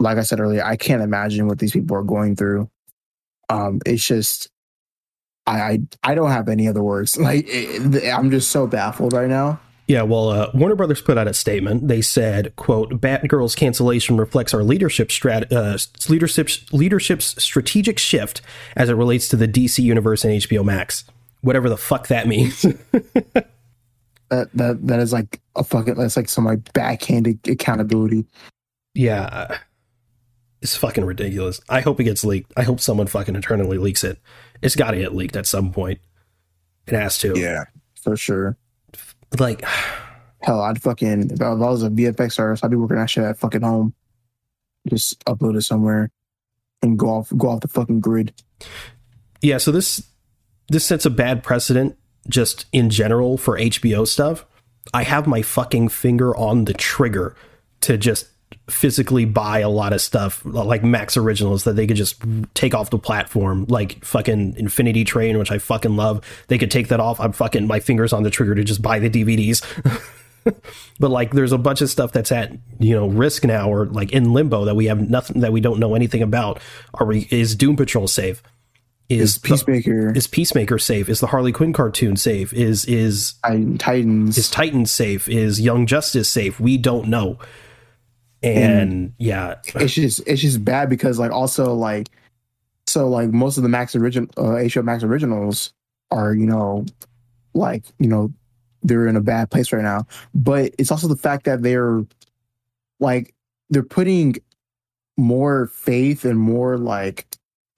[0.00, 2.70] like I said earlier, I can't imagine what these people are going through.
[3.48, 4.48] Um, it's just,
[5.46, 7.16] I, I, I don't have any other words.
[7.20, 9.60] Like, it, I'm just so baffled right now.
[9.86, 11.88] Yeah, well, uh, Warner Brothers put out a statement.
[11.88, 15.76] They said, "quote Batgirl's cancellation reflects our leadership strat- uh,
[16.10, 18.40] leadership leadership's strategic shift
[18.76, 21.04] as it relates to the DC universe and HBO Max,
[21.42, 22.64] whatever the fuck that means."
[24.30, 28.24] That that that is like a fucking that's like some like backhanded accountability.
[28.94, 29.58] Yeah,
[30.62, 31.60] it's fucking ridiculous.
[31.68, 32.52] I hope it gets leaked.
[32.56, 34.18] I hope someone fucking eternally leaks it.
[34.62, 36.00] It's got to get leaked at some point.
[36.86, 37.38] It has to.
[37.38, 37.64] Yeah,
[38.02, 38.56] for sure.
[39.38, 39.64] Like,
[40.42, 43.38] Hell, I'd fucking if I was a VFX artist, I'd be working that shit at
[43.38, 43.94] fucking home.
[44.88, 46.10] Just upload it somewhere
[46.82, 48.34] and go off go off the fucking grid.
[49.40, 49.56] yeah.
[49.56, 50.06] So this
[50.68, 51.96] this sets a bad precedent
[52.28, 54.44] just in general for HBO stuff.
[54.92, 57.34] I have my fucking finger on the trigger
[57.80, 58.28] to just
[58.68, 62.22] physically buy a lot of stuff like Max originals that they could just
[62.54, 66.24] take off the platform, like fucking Infinity Train, which I fucking love.
[66.48, 67.20] They could take that off.
[67.20, 69.62] I'm fucking my fingers on the trigger to just buy the DVDs.
[71.00, 74.12] but like there's a bunch of stuff that's at you know risk now or like
[74.12, 76.60] in limbo that we have nothing that we don't know anything about.
[76.94, 78.42] Are we is doom patrol safe?
[79.10, 81.10] Is, is peacemaker the, is peacemaker safe?
[81.10, 82.52] Is the harley quinn cartoon safe?
[82.54, 83.34] Is is
[83.78, 84.38] titans.
[84.38, 85.28] is titans safe?
[85.28, 86.58] Is young justice safe?
[86.58, 87.38] We don't know
[88.44, 92.08] and, and yeah it's just it's just bad because like also like
[92.86, 95.72] so like most of the max original uh, HBO Max originals
[96.10, 96.84] are you know
[97.54, 98.32] like you know
[98.84, 100.06] they're in a bad place right now.
[100.34, 102.04] But it's also the fact that they're
[103.00, 103.34] like
[103.70, 104.36] they're putting
[105.16, 107.26] more faith and more like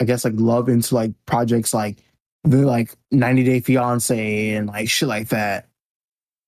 [0.01, 1.99] I guess like love into like projects like
[2.45, 5.69] the like 90 Day Fiance and like shit like that.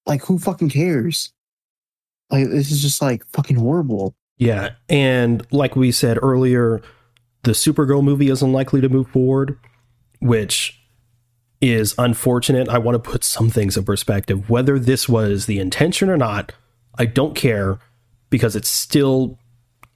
[0.05, 1.33] Like who fucking cares?
[2.31, 4.15] Like this is just like fucking horrible.
[4.37, 6.81] Yeah, and like we said earlier,
[7.43, 9.59] the Supergirl movie is unlikely to move forward,
[10.21, 10.81] which
[11.61, 12.69] is unfortunate.
[12.69, 14.49] I want to put some things in perspective.
[14.49, 16.53] Whether this was the intention or not,
[16.97, 17.79] I don't care
[18.31, 19.39] because it's still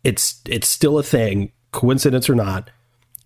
[0.03, 2.71] it's it's still a thing, coincidence or not.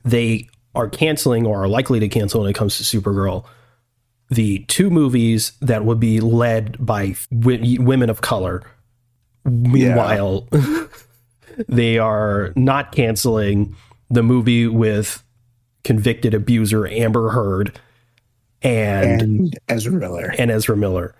[0.04, 3.46] They are canceling or are likely to cancel when it comes to Supergirl
[4.30, 8.62] the two movies that would be led by w- women of color.
[9.46, 10.86] Meanwhile, yeah.
[11.68, 13.74] they are not canceling
[14.10, 15.22] the movie with
[15.84, 17.78] convicted abuser Amber Heard
[18.62, 21.14] and, and Ezra Miller and Ezra Miller.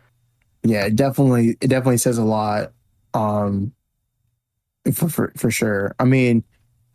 [0.62, 2.72] Yeah, it definitely it definitely says a lot.
[3.14, 3.72] Um,
[4.92, 5.94] for for, for sure.
[5.98, 6.44] I mean,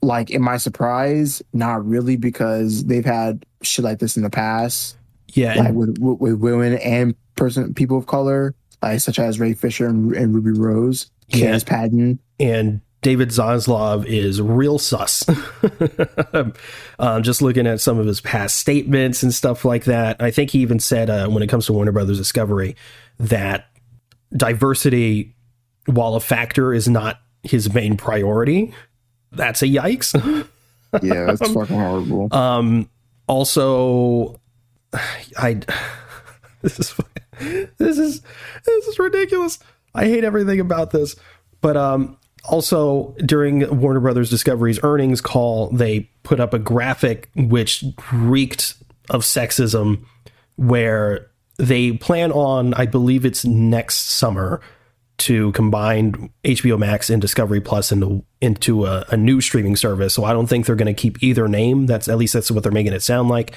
[0.01, 1.43] like, am I surprised?
[1.53, 4.97] Not really, because they've had shit like this in the past.
[5.29, 9.53] Yeah, like with, with, with women and person people of color, like such as Ray
[9.53, 15.27] Fisher and, and Ruby Rose, Candice Patton, and David Zaslav is real sus.
[16.99, 20.21] um, just looking at some of his past statements and stuff like that.
[20.21, 22.75] I think he even said uh, when it comes to Warner Brothers Discovery
[23.19, 23.69] that
[24.35, 25.35] diversity,
[25.85, 28.73] while a factor, is not his main priority.
[29.31, 30.13] That's a yikes.
[31.01, 32.33] yeah, that's fucking horrible.
[32.33, 32.89] Um,
[33.27, 34.39] also,
[35.37, 35.59] I
[36.61, 36.95] this is
[37.77, 38.21] this is
[38.65, 39.57] this is ridiculous.
[39.93, 41.15] I hate everything about this.
[41.61, 47.83] But um, also during Warner Brothers Discovery's earnings call, they put up a graphic which
[48.11, 48.75] reeked
[49.09, 50.05] of sexism,
[50.55, 54.61] where they plan on, I believe it's next summer,
[55.19, 60.15] to combine HBO Max and Discovery Plus into into a, a new streaming service.
[60.15, 61.85] So I don't think they're going to keep either name.
[61.85, 63.53] That's at least that's what they're making it sound like.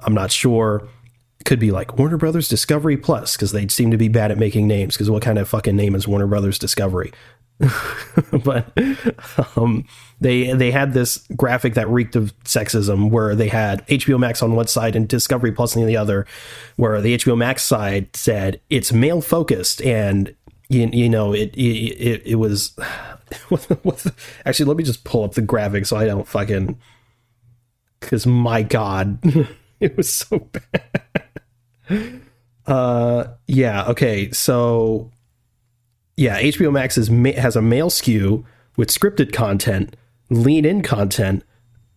[0.00, 0.86] I'm not sure.
[1.44, 4.66] Could be like Warner Brothers Discovery Plus because they seem to be bad at making
[4.66, 4.94] names.
[4.94, 7.12] Because what kind of fucking name is Warner Brothers Discovery?
[8.44, 8.72] but
[9.56, 9.86] um,
[10.20, 14.56] they they had this graphic that reeked of sexism, where they had HBO Max on
[14.56, 16.26] one side and Discovery Plus on the other,
[16.76, 20.34] where the HBO Max side said it's male focused, and
[20.68, 22.76] you, you know it it, it was.
[24.44, 26.78] actually, let me just pull up the graphic so I don't fucking.
[28.00, 29.18] Because my God,
[29.80, 31.03] it was so bad.
[32.66, 33.84] Uh, yeah.
[33.88, 34.30] Okay.
[34.30, 35.10] So
[36.16, 38.44] yeah, HBO Max is has a male skew
[38.76, 39.96] with scripted content,
[40.30, 41.44] lean in content,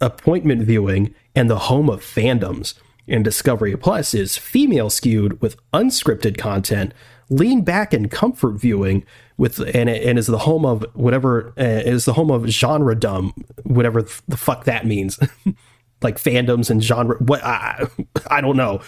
[0.02, 2.74] appointment viewing, and the home of fandoms.
[3.08, 6.94] And Discovery Plus is female skewed with unscripted content,
[7.30, 9.06] lean back and comfort viewing
[9.38, 13.34] with and, and is the home of whatever uh, is the home of genre dumb,
[13.64, 15.20] whatever the fuck that means.
[16.02, 17.88] like fandoms and genre what I,
[18.30, 18.82] I don't know.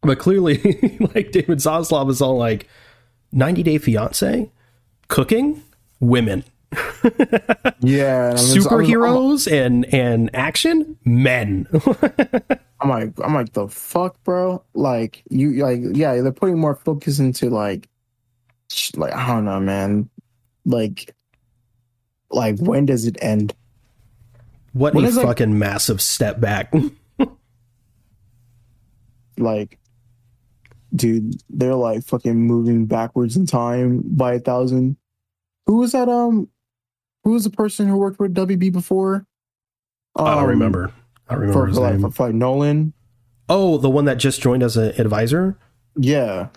[0.00, 0.58] But clearly
[1.14, 2.68] like David Zaslav is all like
[3.32, 4.50] 90 Day Fiance,
[5.08, 5.62] cooking,
[6.00, 6.44] women.
[7.80, 11.66] yeah, superheroes and and action, men.
[12.80, 14.62] I'm like, I'm like, the fuck, bro.
[14.74, 17.88] Like you, like, yeah, they're putting more focus into like,
[18.96, 20.10] like I don't know, man.
[20.66, 21.14] Like,
[22.30, 23.54] like when does it end?
[24.74, 26.72] What when a fucking like, massive step back.
[29.38, 29.78] like
[30.94, 34.96] dude, they're like fucking moving backwards in time by a thousand.
[35.66, 36.08] Who was that?
[36.08, 36.48] Um,
[37.24, 39.26] who was the person who worked with WB before?
[40.16, 40.92] Um, I don't um, remember.
[41.28, 42.02] I don't remember for, his for name.
[42.02, 42.92] Like, for, like Nolan.
[43.48, 45.58] Oh, the one that just joined as an advisor.
[45.96, 46.48] Yeah.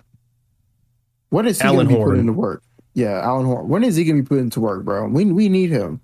[1.30, 2.62] When is he Alan gonna be put into work?
[2.94, 3.68] Yeah, Alan Horn.
[3.68, 5.08] When is he gonna be put into work, bro?
[5.08, 6.00] We we need him.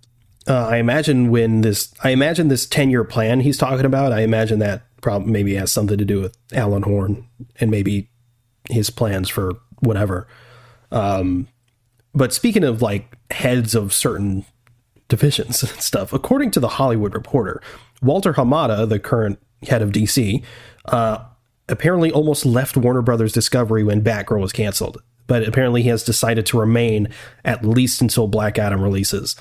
[0.47, 4.13] Uh, I imagine when this, I imagine this ten year plan he's talking about.
[4.13, 7.27] I imagine that probably maybe has something to do with Alan Horn
[7.61, 8.09] and maybe
[8.69, 10.27] his plans for whatever.
[10.91, 11.49] Um,
[12.15, 14.45] but speaking of like heads of certain
[15.09, 17.63] divisions and stuff, according to the Hollywood Reporter,
[18.03, 20.43] Walter Hamada, the current head of DC,
[20.87, 21.19] uh,
[21.69, 25.03] apparently almost left Warner Brothers Discovery when Batgirl was canceled.
[25.27, 27.09] But apparently he has decided to remain
[27.45, 29.37] at least until Black Adam releases.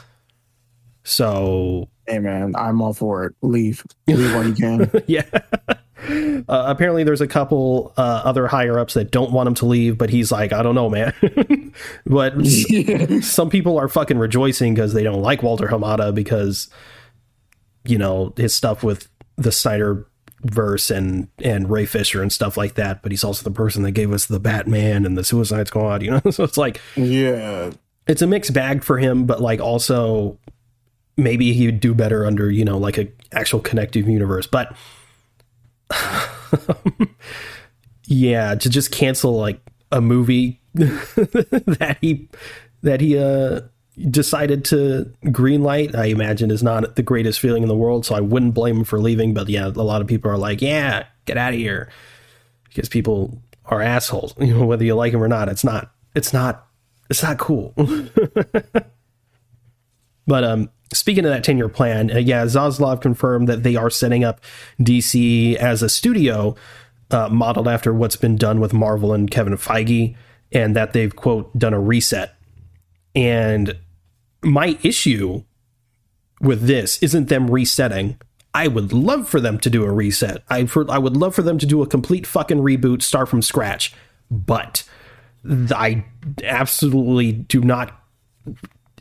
[1.04, 3.36] So, hey man, I'm all for it.
[3.42, 5.04] Leave, leave when you can.
[5.08, 5.24] yeah.
[6.08, 9.98] Uh, apparently, there's a couple uh, other higher ups that don't want him to leave,
[9.98, 11.14] but he's like, I don't know, man.
[12.06, 12.46] but
[13.22, 16.70] some people are fucking rejoicing because they don't like Walter Hamada because,
[17.86, 20.08] you know, his stuff with the Snyder
[20.44, 23.02] verse and and Ray Fisher and stuff like that.
[23.02, 26.12] But he's also the person that gave us the Batman and the Suicide Squad, you
[26.12, 26.22] know.
[26.32, 27.72] so it's like, yeah,
[28.08, 30.38] it's a mixed bag for him, but like also
[31.18, 34.76] maybe he would do better under you know like a actual connective universe, but
[38.06, 39.60] yeah, to just cancel like
[39.92, 42.30] a movie that he
[42.84, 43.62] that he uh
[44.10, 48.06] decided to greenlight, I imagine is not the greatest feeling in the world.
[48.06, 49.34] So I wouldn't blame him for leaving.
[49.34, 51.90] But yeah, a lot of people are like, yeah, get out of here
[52.66, 54.34] because people are assholes.
[54.40, 55.92] You know, whether you like them or not, it's not.
[56.16, 56.68] It's not.
[57.10, 57.74] It's not cool.
[60.28, 63.90] But um, speaking of that 10 year plan, uh, yeah, Zaslav confirmed that they are
[63.90, 64.42] setting up
[64.80, 66.56] DC as a studio
[67.12, 70.16] uh, modeled after what's been done with Marvel and Kevin Feige,
[70.52, 72.36] and that they've, quote, done a reset.
[73.16, 73.78] And
[74.44, 75.44] my issue
[76.42, 78.20] with this isn't them resetting.
[78.54, 80.44] I would love for them to do a reset.
[80.50, 83.42] I, for, I would love for them to do a complete fucking reboot, start from
[83.42, 83.94] scratch.
[84.30, 84.84] But
[85.46, 86.06] I
[86.44, 88.02] absolutely do not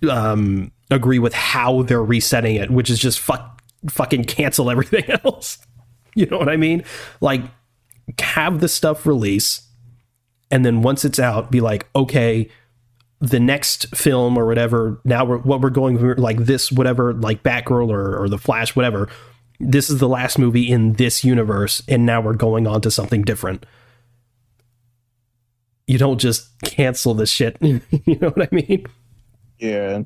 [0.09, 5.59] um, agree with how they're resetting it, which is just fuck fucking cancel everything else.
[6.15, 6.85] You know what I mean?
[7.21, 7.43] Like
[8.21, 9.67] have the stuff release
[10.51, 12.49] and then once it's out be like, okay,
[13.21, 17.43] the next film or whatever, now we're what we're going for like this whatever like
[17.43, 19.09] Batgirl or or the Flash whatever.
[19.59, 23.23] This is the last movie in this universe and now we're going on to something
[23.23, 23.67] different.
[25.87, 27.57] You don't just cancel this shit.
[27.61, 27.81] you
[28.21, 28.87] know what I mean?
[29.59, 30.03] Yeah.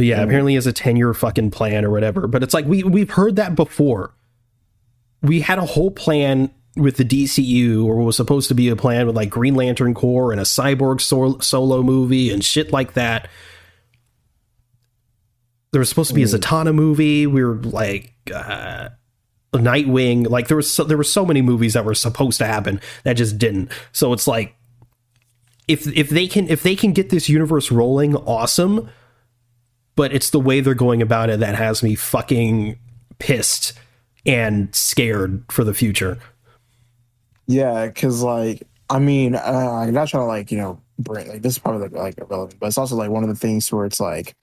[0.00, 2.26] But yeah, apparently he has a 10 year fucking plan or whatever.
[2.26, 4.14] But it's like we we've heard that before.
[5.20, 9.06] We had a whole plan with the DCU, or was supposed to be a plan
[9.06, 11.02] with like Green Lantern Corps and a Cyborg
[11.42, 13.28] solo movie and shit like that.
[15.72, 16.38] There was supposed to be a mm.
[16.38, 17.26] Zatanna movie.
[17.26, 18.88] We were like uh,
[19.52, 20.30] Nightwing.
[20.30, 23.18] Like there was so, there were so many movies that were supposed to happen that
[23.18, 23.70] just didn't.
[23.92, 24.56] So it's like
[25.68, 28.88] if if they can if they can get this universe rolling, awesome
[29.96, 32.78] but it's the way they're going about it that has me fucking
[33.18, 33.72] pissed
[34.26, 36.18] and scared for the future.
[37.46, 41.42] Yeah, because like I mean, uh, I'm not trying to like you know bring like
[41.42, 43.86] this is probably like, like irrelevant, but it's also like one of the things where
[43.86, 44.34] it's like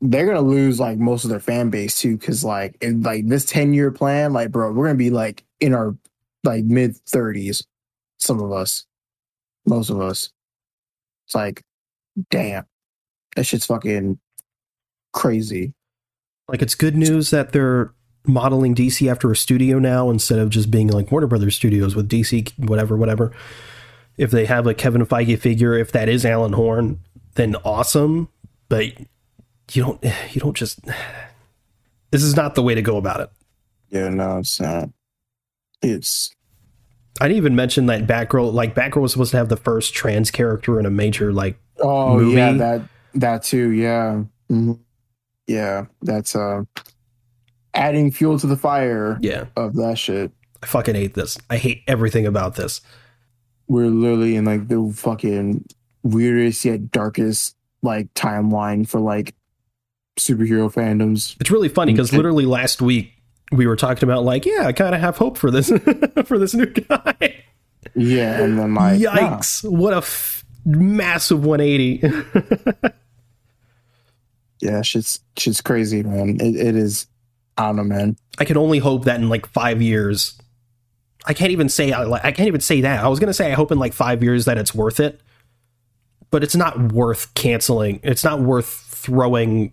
[0.00, 3.44] they're gonna lose like most of their fan base too, because like in like this
[3.44, 5.96] ten year plan, like bro, we're gonna be like in our
[6.44, 7.66] like mid thirties,
[8.18, 8.86] some of us,
[9.66, 10.30] most of us.
[11.26, 11.62] It's like,
[12.30, 12.66] damn.
[13.36, 14.18] That shit's fucking
[15.12, 15.74] crazy.
[16.48, 17.92] Like it's good news that they're
[18.26, 22.08] modeling DC after a studio now instead of just being like Warner Brothers Studios with
[22.08, 23.32] DC whatever whatever.
[24.16, 27.00] If they have a Kevin Feige figure, if that is Alan Horn,
[27.34, 28.28] then awesome.
[28.68, 28.86] But
[29.72, 30.80] you don't you don't just
[32.10, 33.30] this is not the way to go about it.
[33.90, 34.90] Yeah, no, it's not.
[35.82, 36.34] It's
[37.20, 40.30] I didn't even mention that Batgirl like Batgirl was supposed to have the first trans
[40.30, 42.36] character in a major like oh movie.
[42.36, 42.82] yeah that
[43.20, 44.22] that too, yeah.
[44.50, 44.72] Mm-hmm.
[45.46, 46.62] Yeah, that's uh
[47.74, 49.46] adding fuel to the fire yeah.
[49.56, 50.32] of that shit.
[50.62, 51.38] I fucking hate this.
[51.50, 52.80] I hate everything about this.
[53.68, 55.64] We're literally in like the fucking
[56.02, 59.34] weirdest yet darkest like timeline for like
[60.18, 61.36] superhero fandoms.
[61.40, 63.12] It's really funny because literally last week
[63.52, 65.68] we were talking about like, yeah, I kind of have hope for this
[66.24, 67.44] for this new guy.
[67.94, 69.64] Yeah, and then like, yikes!
[69.64, 69.70] Nah.
[69.70, 72.90] What a f- massive 180.
[74.60, 76.40] yeah, shit's shit's crazy, man.
[76.40, 77.06] It, it is.
[77.58, 78.16] I don't know, man.
[78.38, 80.38] I can only hope that in like five years.
[81.26, 83.04] I can't even say I can't even say that.
[83.04, 85.20] I was gonna say I hope in like five years that it's worth it,
[86.30, 88.00] but it's not worth canceling.
[88.02, 89.72] It's not worth throwing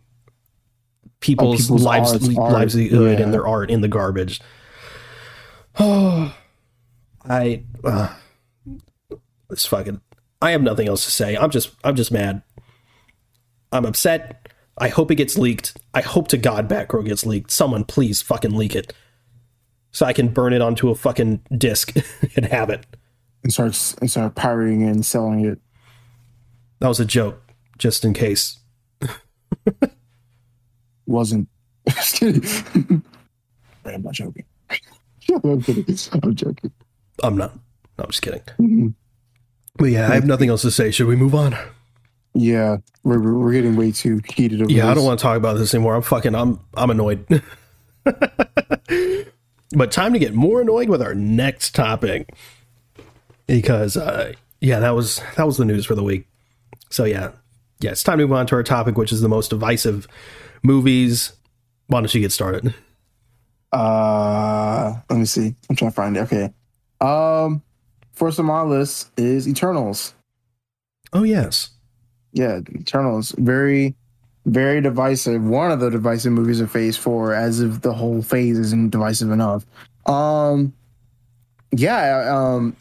[1.20, 3.24] people's, oh, people's lives arts, livelihood yeah.
[3.24, 4.42] and their art in the garbage.
[5.80, 6.36] Oh,
[7.30, 8.14] I uh,
[9.50, 10.02] it's fucking.
[10.42, 11.38] I have nothing else to say.
[11.38, 12.42] I'm just I'm just mad.
[13.72, 14.43] I'm upset.
[14.78, 15.78] I hope it gets leaked.
[15.94, 17.52] I hope to God Batgirl gets leaked.
[17.52, 18.94] Someone please fucking leak it.
[19.92, 21.94] So I can burn it onto a fucking disc
[22.36, 22.86] and have it.
[23.44, 25.60] And start and start pirating and selling it.
[26.80, 27.42] That was a joke,
[27.78, 28.60] just in case.
[31.06, 31.48] Wasn't.
[31.90, 33.04] Just kidding.
[33.86, 34.46] I'm not joking.
[35.44, 35.98] I'm kidding.
[36.24, 36.72] I'm joking.
[37.22, 37.54] I'm not.
[37.98, 38.40] No, I'm just kidding.
[38.58, 38.94] Mhm.
[39.76, 40.92] But yeah, I have nothing else to say.
[40.92, 41.58] Should we move on?
[42.34, 45.58] Yeah, we're we're getting way too heated over Yeah, I don't want to talk about
[45.58, 45.96] this anymore.
[45.96, 46.34] I'm fucking.
[46.34, 46.60] I'm.
[46.76, 47.26] I'm annoyed.
[48.04, 52.34] but time to get more annoyed with our next topic
[53.48, 56.28] because, uh, yeah, that was that was the news for the week.
[56.90, 57.32] So yeah,
[57.80, 60.08] yeah, it's time to move on to our topic, which is the most divisive
[60.64, 61.34] movies.
[61.88, 62.74] Why don't you get started?
[63.72, 65.56] Uh, let me see.
[65.70, 66.22] I'm trying to find it.
[66.22, 66.54] Okay.
[67.02, 67.62] Um,
[68.14, 70.14] first on my list is Eternals.
[71.12, 71.72] Oh yes,
[72.34, 73.34] Yeah, Eternals.
[73.38, 73.96] Very,
[74.46, 75.44] very divisive.
[75.44, 79.32] One of the divisive movies of Phase Four, as if the whole phase isn't divisive
[79.32, 79.66] enough.
[80.06, 80.74] Um,
[81.72, 82.28] yeah.
[82.36, 82.76] Um,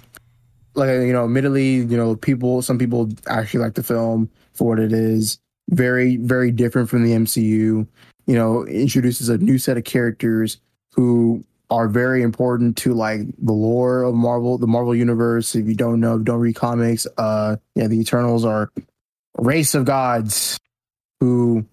[0.74, 4.78] like you know, admittedly, you know, people, some people actually like the film for what
[4.78, 5.38] it is.
[5.70, 7.86] Very, very different from the MCU.
[8.26, 10.59] You know, introduces a new set of characters
[10.94, 15.55] who are very important to like the lore of Marvel, the Marvel universe.
[15.55, 17.07] If you don't know, don't read comics.
[17.18, 18.70] Uh, yeah, the Eternals are
[19.38, 20.58] race of gods
[21.20, 21.66] who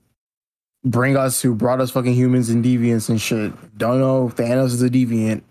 [0.83, 3.53] bring us, who brought us fucking humans and deviants and shit.
[3.77, 5.41] Don't know if Thanos is a deviant,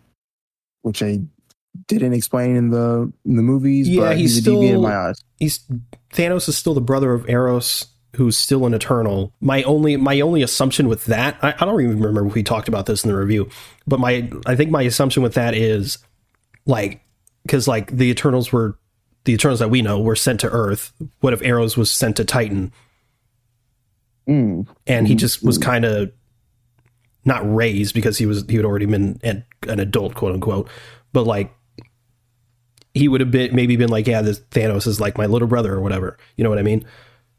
[0.83, 1.21] which I
[1.87, 3.89] didn't explain in the in the movies.
[3.89, 5.23] Yeah, but he's he's, a deviant in my eyes.
[5.39, 5.61] he's
[6.13, 7.87] Thanos is still the brother of Eros,
[8.17, 9.33] who's still an Eternal.
[9.41, 12.69] My only my only assumption with that, I, I don't even remember if we talked
[12.69, 13.49] about this in the review,
[13.87, 15.99] but my I think my assumption with that is
[16.67, 17.03] like
[17.43, 18.79] because like the Eternals were
[19.25, 20.93] the Eternals that we know were sent to Earth.
[21.21, 22.73] What if Eros was sent to Titan
[24.29, 24.67] Mm.
[24.87, 26.13] and he just was kind of
[27.25, 30.69] not raised because he was he had already been an, an adult, quote unquote,
[31.15, 31.51] but like
[32.93, 35.73] he would have been maybe been like, yeah, this Thanos is like my little brother
[35.75, 36.19] or whatever.
[36.37, 36.85] You know what I mean?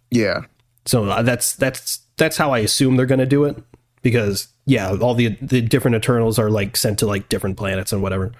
[0.09, 0.41] Yeah,
[0.87, 3.55] So uh, that's that's that's how I assume they're going to do it
[4.01, 8.01] because yeah, all the the different Eternals are like sent to like different planets and
[8.01, 8.31] whatever.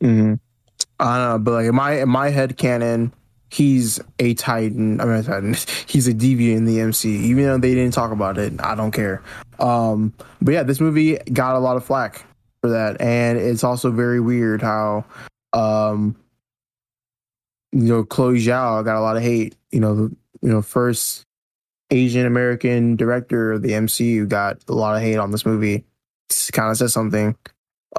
[0.00, 0.34] hmm
[0.98, 3.12] I don't know, but like in my in my head canon,
[3.50, 5.00] he's a Titan.
[5.00, 5.54] I mean, a Titan.
[5.86, 7.08] He's a deviant in the MC.
[7.08, 9.22] Even though they didn't talk about it, I don't care.
[9.58, 10.12] Um,
[10.42, 12.24] but yeah, this movie got a lot of flack
[12.60, 15.04] for that, and it's also very weird how,
[15.52, 16.16] um,
[17.72, 19.54] you know, Chloe Zhao got a lot of hate.
[19.70, 21.24] You know, the, you know, first
[21.90, 25.84] Asian American director of the MCU got a lot of hate on this movie.
[26.52, 27.36] Kind of says something.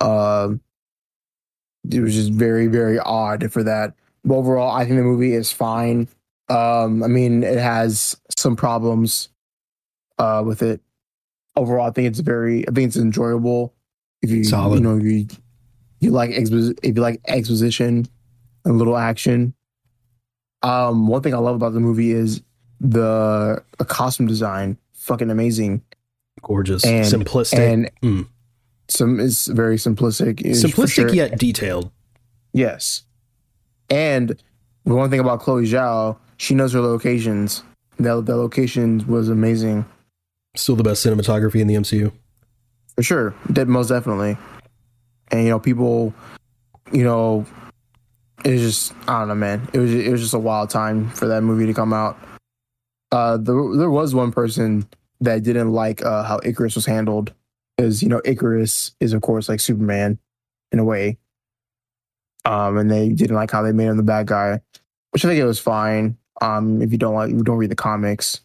[0.02, 0.62] Um
[1.92, 3.94] it was just very very odd for that.
[4.24, 6.08] But overall i think the movie is fine.
[6.50, 9.30] Um i mean it has some problems
[10.20, 10.82] uh with it.
[11.56, 13.74] Overall i think it's very i think it's enjoyable.
[14.22, 14.76] If you Solid.
[14.78, 15.28] you know if you
[16.00, 18.08] you like expo- if you like exposition
[18.66, 19.54] and little action.
[20.64, 22.42] Um one thing i love about the movie is
[22.80, 25.82] the, the costume design fucking amazing.
[26.44, 28.28] Gorgeous, And- simplistic, and Mm.
[28.90, 31.92] Some it's very simplistic It's simplistic sure- yet detailed.
[32.54, 33.04] Yes.
[33.90, 34.30] And
[34.86, 37.64] the one thing about Chloe Zhao, she knows her locations.
[37.98, 39.86] The, the locations was amazing.
[40.56, 42.12] Still the best cinematography in the MCU.
[42.96, 43.36] For sure.
[43.52, 44.38] Did most definitely.
[45.32, 46.14] And you know, people
[46.94, 47.46] you know,
[48.46, 49.68] it was just I don't know, man.
[49.74, 52.18] It was it was just a wild time for that movie to come out.
[53.12, 54.88] Uh there there was one person
[55.22, 57.34] that didn't like uh how Ikaris was handled.
[57.78, 60.18] Because, you know, Ikaris is of course like Superman
[60.72, 61.18] in a way.
[62.46, 64.62] Um and they didn't like how they made him the bad guy.
[65.12, 66.18] Which I think it was fine.
[66.42, 68.42] Um if you don't like you don't read the comics.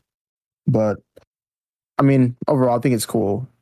[0.66, 1.00] But
[1.98, 3.48] I mean, overall I think it's cool.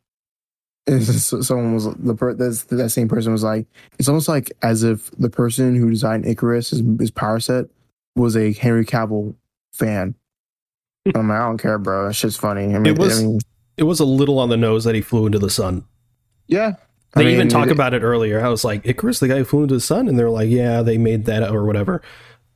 [0.87, 3.67] It's someone was the per, that's, that same person was like
[3.99, 7.67] it's almost like as if the person who designed Ikaris his, his power set
[8.17, 9.35] was a Henry Cavill
[9.73, 10.17] fan.
[11.15, 12.09] I'm like, I don't care, bro.
[12.09, 12.75] That shit's funny.
[12.75, 13.39] I mean, It was- I mean,
[13.81, 15.85] It was a little on the nose that he flew into the sun.
[16.47, 16.75] yeah.
[17.17, 18.41] They I mean, even talk it- about it earlier.
[18.45, 20.81] I was like, Icarus, the guy who flew into the sun, and they're like, yeah,
[20.83, 22.03] they made that or whatever.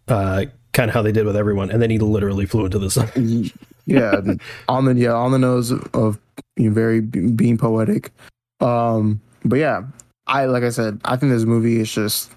[0.07, 2.89] Uh, kind of how they did with everyone, and then he literally flew into the
[2.89, 3.11] sun.
[3.87, 4.21] yeah,
[4.69, 6.21] on the yeah on the nose of
[6.57, 8.13] you know, very being poetic.
[8.61, 9.83] Um, but yeah,
[10.29, 12.31] I like I said, I think this movie is just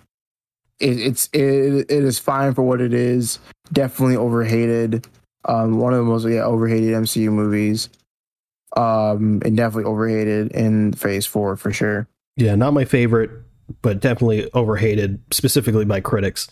[0.79, 3.38] it, it's it, it is fine for what it is.
[3.73, 5.05] Definitely overhated.
[5.45, 7.89] Um, one of the most yeah overhated MCU movies.
[8.78, 12.07] Um, and definitely overhated in Phase Four for sure.
[12.36, 13.32] Yeah, not my favorite,
[13.82, 16.47] but definitely overhated, specifically by critics.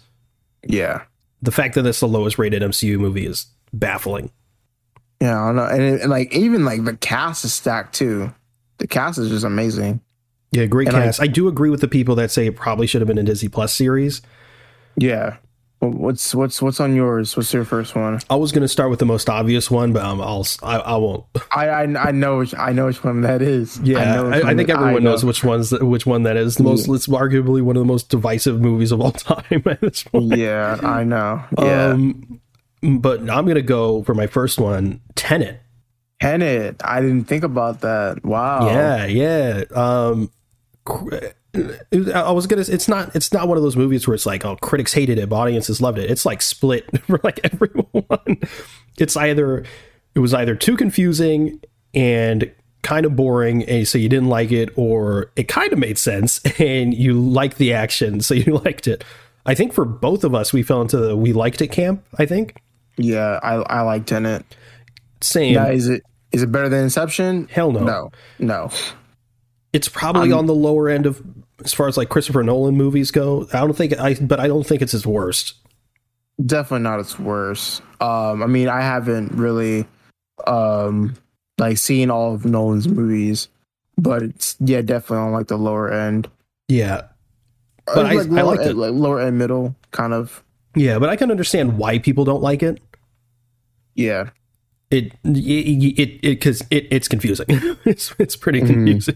[0.67, 1.03] Yeah,
[1.43, 4.31] The fact that it's the lowest rated MCU movie is baffling.
[5.21, 8.33] yeah, I don't know, and, it- and like even like the cast is stacked too.
[8.79, 10.01] The cast is just amazing.
[10.51, 11.21] Yeah, great And I- cast.
[11.21, 13.49] I, do agree with the people that say it probably should have been a Disney
[13.49, 14.21] Plus series.
[14.97, 15.37] Yeah.
[15.89, 17.35] What's what's what's on yours?
[17.37, 18.19] What's your first one?
[18.29, 21.25] I was gonna start with the most obvious one, but um, I'll I, I won't.
[21.51, 23.79] I, I I know which I know which one that is.
[23.81, 25.11] Yeah, I, I, I think everyone know.
[25.11, 26.55] knows which one's which one that is.
[26.55, 26.87] The most.
[26.89, 30.35] It's arguably one of the most divisive movies of all time at this point.
[30.37, 31.43] Yeah, I know.
[31.59, 32.41] Yeah, Um,
[32.81, 35.61] but I'm gonna go for my first one, Tenet.
[36.21, 36.81] Tenet.
[36.83, 38.23] I didn't think about that.
[38.23, 38.67] Wow.
[38.67, 39.63] Yeah, yeah.
[39.75, 40.31] Um,
[42.13, 42.63] I was gonna.
[42.67, 43.15] It's not.
[43.15, 45.81] It's not one of those movies where it's like, oh, critics hated it, but audiences
[45.81, 46.09] loved it.
[46.09, 48.39] It's like split for like everyone.
[48.97, 49.63] It's either
[50.13, 51.59] it was either too confusing
[51.93, 52.51] and
[52.81, 56.39] kind of boring, and so you didn't like it, or it kind of made sense
[56.59, 59.03] and you liked the action, so you liked it.
[59.45, 62.03] I think for both of us, we fell into the we liked it camp.
[62.17, 62.61] I think
[62.97, 64.43] Yeah, I I like Tenet.
[65.21, 65.53] same.
[65.55, 67.47] Now, is it is it better than Inception?
[67.49, 67.81] Hell no.
[67.83, 68.69] No, no.
[69.71, 71.21] It's probably on the lower end of
[71.63, 73.47] as far as like Christopher Nolan movies go.
[73.53, 75.53] I don't think I, but I don't think it's his worst.
[76.45, 77.81] Definitely not its worst.
[78.01, 79.85] Um, I mean, I haven't really
[80.47, 81.15] um
[81.57, 83.47] like seen all of Nolan's movies,
[83.97, 86.29] but it's yeah, definitely on like the lower end.
[86.67, 87.03] Yeah,
[87.85, 88.75] But I- like, I lower, liked it.
[88.75, 90.43] like lower end middle kind of.
[90.75, 92.81] yeah, but I can understand why people don't like it.
[93.95, 94.31] Yeah.
[94.91, 97.45] It it it because it, it's confusing.
[97.85, 99.09] it's it's pretty Mm-hmm.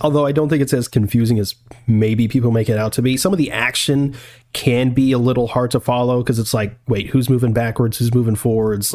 [0.00, 1.54] Although I don't think it's as confusing as
[1.86, 3.16] maybe people make it out to be.
[3.16, 4.14] Some of the action
[4.52, 7.98] can be a little hard to follow because it's like, wait, who's moving backwards?
[7.98, 8.94] Who's moving forwards?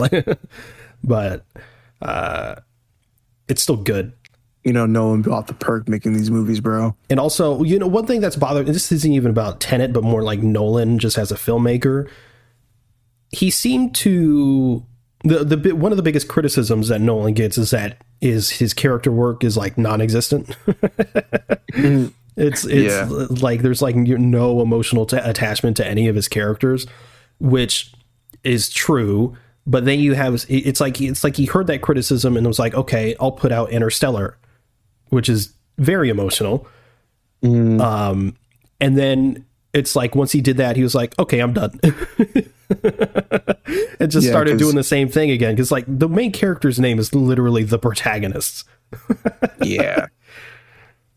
[1.03, 1.45] but
[2.01, 2.55] uh,
[3.47, 4.13] it's still good.
[4.63, 6.95] You know, no Nolan bought the perk making these movies, bro.
[7.09, 10.23] And also, you know, one thing that's bothering this isn't even about Tenet, but more
[10.23, 12.09] like Nolan just as a filmmaker.
[13.29, 14.83] He seemed to
[15.23, 19.11] the the one of the biggest criticisms that Nolan gets is that is his character
[19.11, 20.55] work is like non-existent.
[21.73, 22.11] it's
[22.65, 23.07] it's Yeah.
[23.09, 26.85] like there's like no emotional ta attachment to any of his characters,
[27.39, 27.93] which
[28.43, 29.35] is true.
[29.67, 32.73] But then you have it's like it's like he heard that criticism and was like,
[32.75, 34.37] okay, I'll put out Interstellar,
[35.09, 36.67] which is very emotional.
[37.43, 38.35] Um,
[38.81, 41.79] and then it's like once he did that, he was like, okay, I'm done.
[43.99, 46.99] and just Yeah, started doing the same thing again because like the main character's name
[46.99, 48.65] is literally the protagonist.
[49.63, 50.07] Yeah.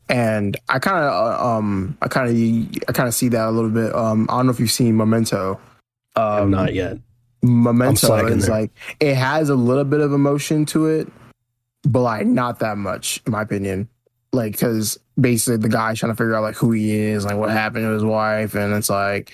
[0.09, 3.71] and I kind of um I kind of I kind of see that a little
[3.71, 3.95] bit.
[3.95, 5.61] Um I don't know if you've seen Memento.
[6.17, 6.99] Um Not yet.
[7.43, 8.61] Memento is there.
[8.61, 8.71] like
[9.01, 11.09] it has a little bit of emotion to it,
[11.85, 13.89] but like not that much, in my opinion.
[14.33, 17.51] Like, because basically the guy's trying to figure out like who he is, like what
[17.51, 19.33] happened to his wife, and it's like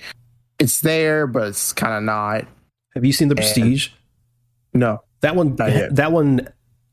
[0.64, 2.46] it's there, but it's kind of not.
[2.94, 3.88] Have you seen The Prestige?
[4.72, 5.54] No, That one.
[5.56, 6.48] That one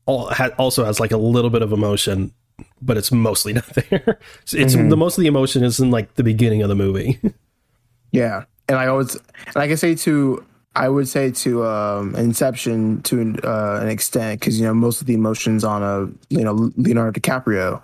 [0.06, 2.32] also has like a little bit of emotion,
[2.80, 4.18] but it's mostly not there.
[4.52, 4.90] It's Mhm.
[4.90, 7.18] the most of the emotion is in like the beginning of the movie.
[8.12, 10.44] yeah, and I always and I can say to
[10.74, 15.06] I would say to um Inception to uh, an extent because you know most of
[15.06, 17.82] the emotions on a you know Leonardo DiCaprio,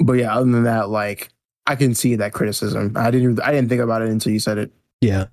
[0.00, 1.28] but yeah, other than that, like
[1.66, 2.92] I can see that criticism.
[2.96, 4.70] I didn't I didn't think about it until you said it.
[5.00, 5.26] Yeah.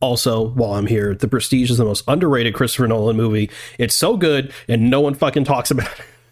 [0.00, 3.50] Also, while I'm here, The Prestige is the most underrated Christopher Nolan movie.
[3.78, 5.90] It's so good, and no one fucking talks about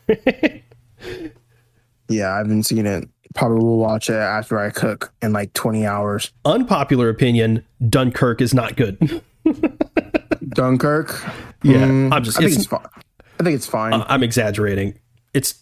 [0.08, 0.62] it.
[2.08, 3.08] Yeah, I haven't seen it.
[3.34, 6.30] Probably will watch it after I cook in like 20 hours.
[6.44, 8.96] Unpopular opinion: Dunkirk is not good.
[10.50, 11.08] Dunkirk.
[11.64, 12.86] Yeah, Mm, I'm just- I think it's- it's, fine.
[13.40, 13.92] I think it's fine.
[14.06, 15.00] I'm exaggerating.
[15.34, 15.54] It's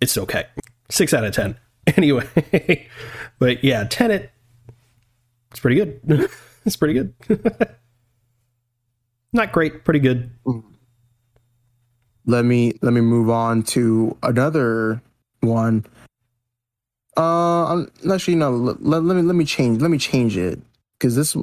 [0.00, 0.46] it's okay.
[0.90, 1.56] Six out of ten.
[1.96, 2.88] Anyway,
[3.38, 4.30] but yeah, Tenet.
[5.52, 6.28] It's pretty good.
[6.64, 7.14] It's pretty good.
[9.32, 10.30] not great, pretty good.
[12.26, 15.02] let me let me move on to another
[15.40, 15.84] one.
[17.16, 18.50] Uh, I'm actually no.
[18.50, 19.82] Let, let, let me let me change.
[19.82, 20.60] Let me change it
[20.98, 21.36] because this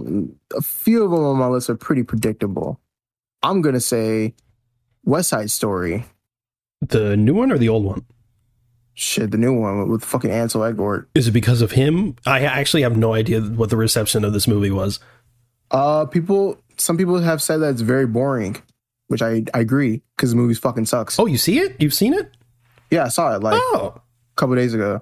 [0.56, 2.80] a few of them on my list are pretty predictable.
[3.44, 4.34] I'm gonna say
[5.04, 6.06] West Side Story.
[6.82, 8.06] The new one or the old one?
[9.02, 11.06] Shit, the new one with, fucking Ansel Elgort.
[11.16, 12.18] Is it because of him?
[12.26, 15.00] I actually have no idea what the reception of this movie was.
[15.72, 16.60] Uh, people.
[16.78, 18.58] Some people have said that it's very boring,
[19.08, 21.18] which I I agree because the movie fucking sucks.
[21.18, 21.78] Oh, you see it?
[21.80, 22.36] You've seen it?
[22.92, 24.02] yeah, I saw it like Oh, a
[24.36, 25.02] couple days ago.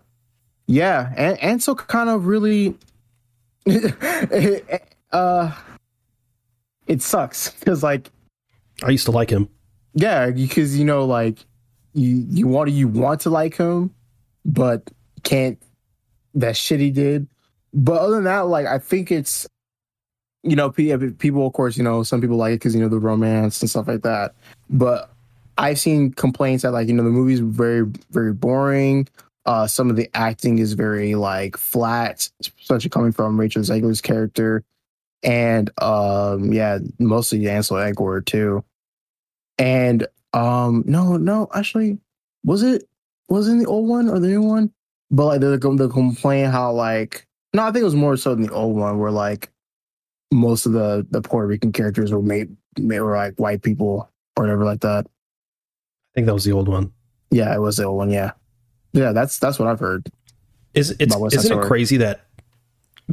[0.68, 2.76] Yeah, and Ansel kind of really,
[5.12, 5.52] uh,
[6.88, 8.10] it sucks because like
[8.84, 9.50] I used to like him.
[9.94, 11.46] yeah, because you know like
[11.98, 13.94] you you want to you want to like him,
[14.46, 14.90] but
[15.24, 15.62] can't.
[16.36, 17.28] That shit he did.
[17.74, 19.48] But other than that, like I think it's,
[20.44, 23.00] you know, people of course you know some people like it because you know the
[23.00, 24.36] romance and stuff like that.
[24.70, 25.12] But
[25.58, 29.08] I've seen complaints that like you know the movie's very very boring.
[29.46, 34.64] Uh, some of the acting is very like flat, especially coming from Rachel Zegler's character.
[35.24, 38.64] and um, yeah, mostly Ansel Elgort too.
[39.58, 42.00] And um, no, no, actually,
[42.44, 42.84] was it
[43.30, 44.72] was it in the old one or the new one?
[45.10, 48.42] But like the the complaint how like no, I think it was more so in
[48.42, 49.52] the old one where like
[50.32, 54.44] most of the the Puerto Rican characters were made, made were like white people or
[54.44, 55.06] whatever like that.
[55.06, 56.92] I think that was the old one.
[57.32, 58.10] Yeah, it was the old one.
[58.10, 58.32] Yeah,
[58.94, 60.12] yeah, that's that's what I've heard.
[60.74, 62.26] Is it's About West Side isn't it crazy that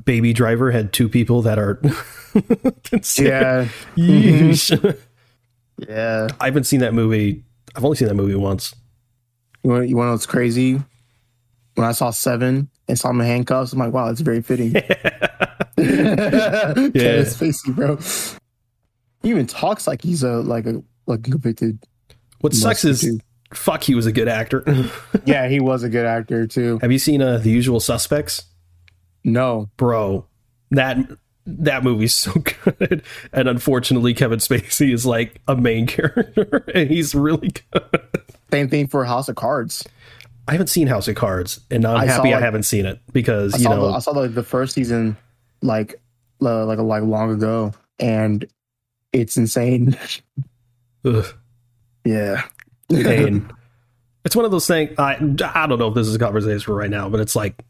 [0.04, 1.80] Baby Driver had two people that are
[3.18, 3.68] Yeah.
[5.79, 6.29] yeah.
[6.41, 7.43] I haven't seen that movie.
[7.75, 8.75] I've only seen that movie once.
[9.62, 10.81] You want you want to know what's crazy?
[11.75, 14.72] When I saw Seven and saw him in handcuffs, I'm like, wow, that's very fitting.
[14.75, 14.85] yeah,
[15.77, 17.97] it's Spacey, bro.
[19.22, 21.85] He even talks like he's a like a like a convicted.
[22.41, 23.18] What sucks is
[23.53, 23.83] fuck.
[23.83, 24.64] He was a good actor.
[25.27, 26.79] Yeah, he was a good actor too.
[26.83, 28.45] Have you seen uh, The Usual Suspects?
[29.25, 30.27] No, bro
[30.75, 30.99] that
[31.47, 32.32] that movie's so
[32.64, 33.03] good.
[33.32, 38.01] And unfortunately kevin spacey is like a main character and he's really good.
[38.51, 39.86] Same thing for House of Cards.
[40.49, 42.86] i haven't seen house of cards and i'm I saw, happy i like- haven't seen
[42.86, 45.16] it because I you know the, I saw the, the first season
[45.62, 46.01] like
[46.42, 48.45] uh, like like long ago, and
[49.12, 49.97] it's insane.
[51.05, 51.24] ugh,
[52.05, 52.42] Yeah,
[52.90, 53.51] pain.
[54.24, 56.74] It's one of those things i i don't know if this is a conversation for
[56.74, 57.62] right now but it's like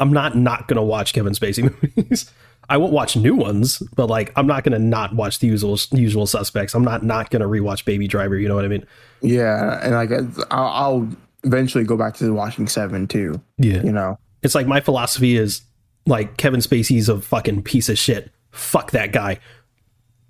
[0.00, 1.62] i'm not not gonna watch kevin spacey
[1.96, 2.30] movies
[2.68, 6.26] I won't watch new ones, but like I'm not gonna not watch the usual usual
[6.26, 6.74] suspects.
[6.74, 8.36] I'm not not gonna rewatch Baby Driver.
[8.38, 8.86] You know what I mean?
[9.22, 10.10] yeah, and like
[10.50, 11.08] I'll, I'll
[11.44, 13.40] eventually go back to watching Seven too.
[13.58, 13.82] Yeah.
[13.82, 15.62] You know, It's like my philosophy is
[16.06, 18.30] like Kevin Spacey's a fucking piece of shit.
[18.50, 19.38] Fuck that guy.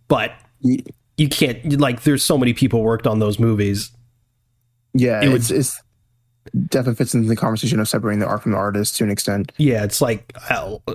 [0.09, 3.91] But you can't like there's so many people worked on those movies.
[4.93, 5.81] yeah, It would- it's it's
[6.69, 9.53] definitely fits into the conversation of separating the art from the artist to an extent.
[9.57, 10.33] Yeah, it's like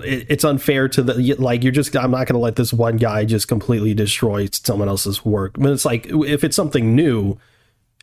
[0.04, 3.24] it's unfair to the like you're just I'm not going to let this one guy
[3.24, 5.54] just completely destroy someone else's work.
[5.58, 7.36] But it's like if it's something new,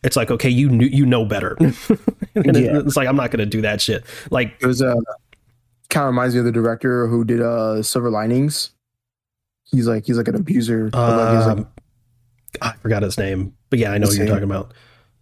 [0.04, 1.56] it's like okay, you knew you know better.
[1.60, 2.80] and Yeah.
[2.80, 4.04] it's like I'm not going to do that shit.
[4.30, 4.94] Like It was uh,
[5.90, 8.70] kind of reminds me of the director who did uh Silver Linings.
[9.64, 10.90] He's like he's like an abuser.
[10.90, 11.68] but, like, he's like, um,
[12.62, 14.72] I forgot his name, but yeah, I know what you're talking about.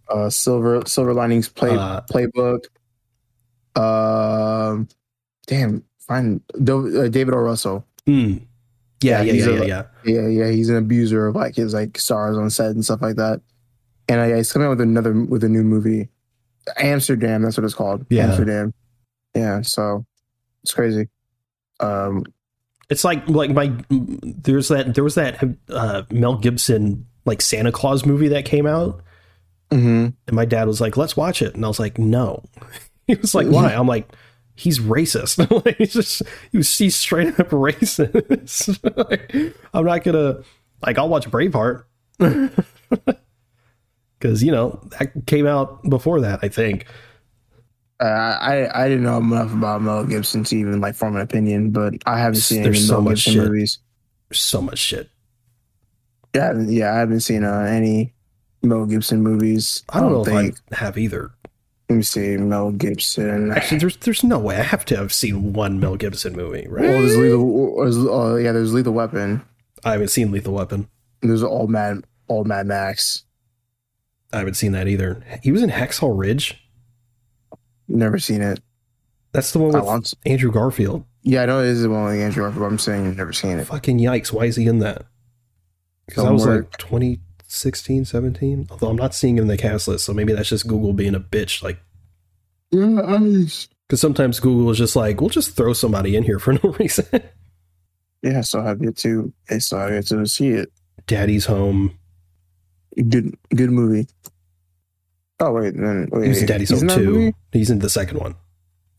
[0.09, 2.65] Uh, Silver Silver Linings play Uh, playbook.
[3.75, 4.87] Um,
[5.45, 6.41] damn, fine.
[6.55, 7.37] Uh, David O.
[7.37, 7.85] Russell.
[8.07, 8.41] Mm.
[9.01, 10.27] Yeah, Yeah, yeah, he's yeah, a- yeah, yeah.
[10.27, 13.41] Yeah, he's an abuser of like his like stars on set and stuff like that.
[14.09, 16.09] And uh, yeah, he's coming out with another with a new movie,
[16.77, 17.41] Amsterdam.
[17.43, 18.05] That's what it's called.
[18.09, 18.27] Yeah.
[18.27, 18.73] Amsterdam.
[19.35, 20.05] Yeah, so
[20.63, 21.09] it's crazy.
[21.79, 22.23] Um,
[22.89, 28.05] It's like like my there's that there was that uh, Mel Gibson like Santa Claus
[28.05, 29.03] movie that came out,
[29.71, 30.13] mhm.
[30.27, 32.43] and my dad was like, "Let's watch it," and I was like, "No."
[33.07, 34.09] He was like, "Why?" I'm like,
[34.55, 35.37] "He's racist.
[35.65, 38.79] like, he's just he was he's straight up racist.
[39.09, 40.39] Like, I'm not gonna
[40.85, 41.83] like I'll watch Braveheart
[44.19, 46.39] because you know that came out before that.
[46.43, 46.85] I think
[47.99, 48.03] Uh,
[48.41, 51.93] I I didn't know enough about Mel Gibson to even like form an opinion, but
[52.05, 53.43] I haven't seen any so Mel much Gibson shit.
[53.43, 53.79] movies.
[54.29, 55.09] there's so much shit.
[56.35, 58.13] Yeah, yeah, I haven't seen uh, any
[58.67, 59.83] Mel Gibson movies.
[59.89, 60.55] I don't, know think.
[60.55, 61.31] if I have either.
[61.89, 63.51] Let me see, Mel Gibson.
[63.51, 66.83] Actually, there's there's no way I have to have seen one Mel Gibson movie, right?
[66.83, 67.49] Well, there's lethal.
[67.49, 69.41] Or, uh, yeah, there's Lethal Weapon.
[69.85, 70.89] I haven't seen Lethal Weapon.
[71.21, 73.23] There's Old Mad, Old Mad Max.
[74.33, 75.23] I haven't seen that either.
[75.41, 76.61] He was in Hacksaw Ridge.
[77.87, 78.59] Never seen it.
[79.31, 80.13] That's the one I with want.
[80.25, 81.05] Andrew Garfield.
[81.21, 82.61] Yeah, I know it is the one with Andrew Garfield.
[82.61, 83.65] but I'm saying I've never seen it.
[83.67, 84.31] Fucking yikes!
[84.33, 85.05] Why is he in that?
[86.05, 86.65] Because I was Homework.
[86.71, 86.77] like
[87.47, 88.67] 2016, 17.
[88.69, 91.15] Although I'm not seeing him in the cast list, so maybe that's just Google being
[91.15, 91.63] a bitch.
[91.63, 91.79] Like,
[92.71, 93.47] Yeah, I-
[93.87, 97.05] because sometimes Google is just like, we'll just throw somebody in here for no reason.
[98.21, 98.41] yeah.
[98.41, 99.31] So I've yet to.
[99.49, 100.71] I so I've yet to see it.
[101.05, 101.97] Daddy's home.
[102.97, 104.07] Good, good movie.
[105.39, 107.33] Oh wait, then wait, He was in Daddy's he's Home in too.
[107.53, 108.35] He's in the second one.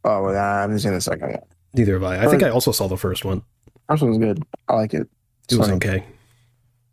[0.04, 1.42] Oh, well, I haven't seen the second one.
[1.74, 2.24] Neither have I.
[2.24, 3.42] I think I also saw the first one.
[3.90, 4.42] First one's good.
[4.68, 5.06] I like it.
[5.44, 5.76] It's It was funny.
[5.76, 6.04] okay.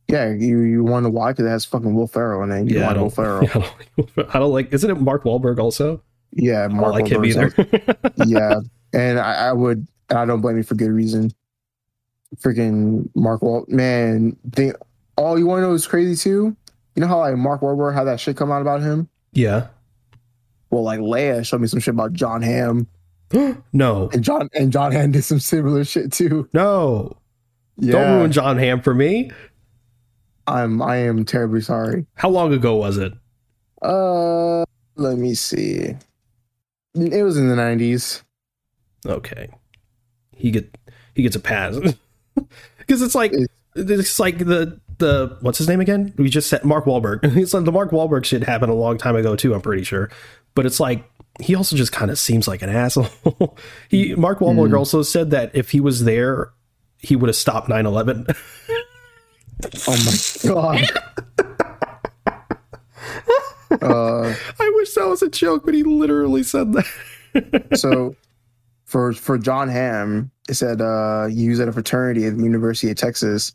[0.08, 1.32] Yeah, you you wonder why?
[1.32, 2.72] Because it has fucking Will Ferrell in it.
[2.72, 3.48] You Yeah, I Will Ferrell?
[3.48, 4.74] I don't, like, I don't like.
[4.74, 6.02] Isn't it Mark Wahlberg also?
[6.32, 7.54] Yeah, I don't Mark like him either.
[8.26, 8.60] yeah,
[8.94, 11.32] and I, I would, and I don't blame you for good reason.
[12.38, 14.36] Freaking Mark Wal, man.
[14.52, 14.76] Think,
[15.18, 16.56] all oh, you want to know is crazy too.
[16.96, 19.10] You know how like Mark Wahlberg had that shit come out about him.
[19.34, 19.68] yeah.
[20.72, 22.88] Well, like Leia showed me some shit about John Hamm,
[23.74, 24.10] no.
[24.12, 26.50] and John and John Hamm did some similar shit too.
[26.54, 27.16] No.
[27.78, 29.32] Yeah, Don't ruin John Hamm for me.
[30.48, 32.06] I'm I am terribly sorry.
[32.16, 33.14] How long ago was it?
[33.82, 34.64] Uh,
[34.96, 35.96] let me see.
[36.94, 38.24] It was in the nineties.
[39.06, 39.50] Okay.
[40.36, 40.78] He get
[41.14, 41.78] he gets a pass.
[42.78, 43.34] because it's like
[43.76, 46.14] it's like the the what's his name again?
[46.18, 47.20] We just said Mark Wahlberg.
[47.38, 49.54] It's like the Mark Wahlberg shit happened a long time ago too.
[49.54, 50.10] I'm pretty sure,
[50.54, 51.04] but it's like
[51.42, 53.58] he also just kind of seems like an asshole.
[53.90, 56.52] he Mark Wahlberg also said that if he was there,
[57.00, 58.36] he would have stopped 9/11.
[59.88, 60.16] Oh my
[60.50, 60.82] god.
[63.82, 66.86] uh, I wish that was a joke, but he literally said that.
[67.76, 68.16] so
[68.86, 72.92] for for John Hamm, it said uh, he was at a fraternity at the University
[72.92, 73.54] of Texas.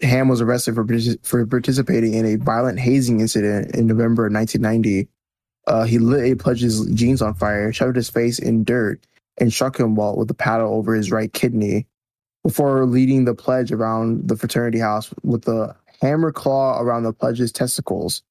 [0.00, 0.86] Hamm was arrested for
[1.22, 5.08] for participating in a violent hazing incident in November of 1990.
[5.66, 9.06] Uh, he lit a pledge's jeans on fire, shoved his face in dirt,
[9.36, 11.86] and struck him while with a paddle over his right kidney.
[12.48, 17.52] Before leading the pledge around the fraternity house with a hammer claw around the pledge's
[17.52, 18.22] testicles.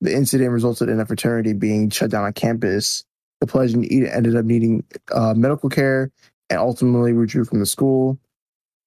[0.00, 3.04] The incident resulted in a fraternity being shut down on campus.
[3.42, 6.10] The pledge ended up needing uh, medical care
[6.48, 8.18] and ultimately withdrew from the school.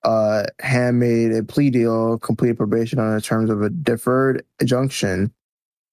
[0.03, 5.31] Uh, Hamm made a plea deal, completed probation on the terms of a deferred injunction,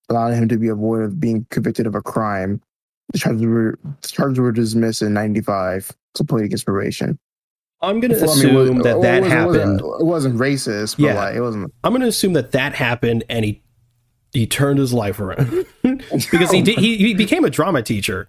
[0.08, 2.62] allowing him to be avoided of being convicted of a crime.
[3.12, 7.18] The charges were, the charges were dismissed in 95, so played against probation.
[7.82, 9.80] I'm gonna Well, I assume mean, it that that wasn't- happened.
[9.80, 11.14] It wasn't, it wasn't racist, but Yeah.
[11.14, 11.72] like it wasn't.
[11.82, 13.62] I'm gonna assume that that happened, and he
[14.32, 18.28] he turned his life around because he did, he he became a drama teacher.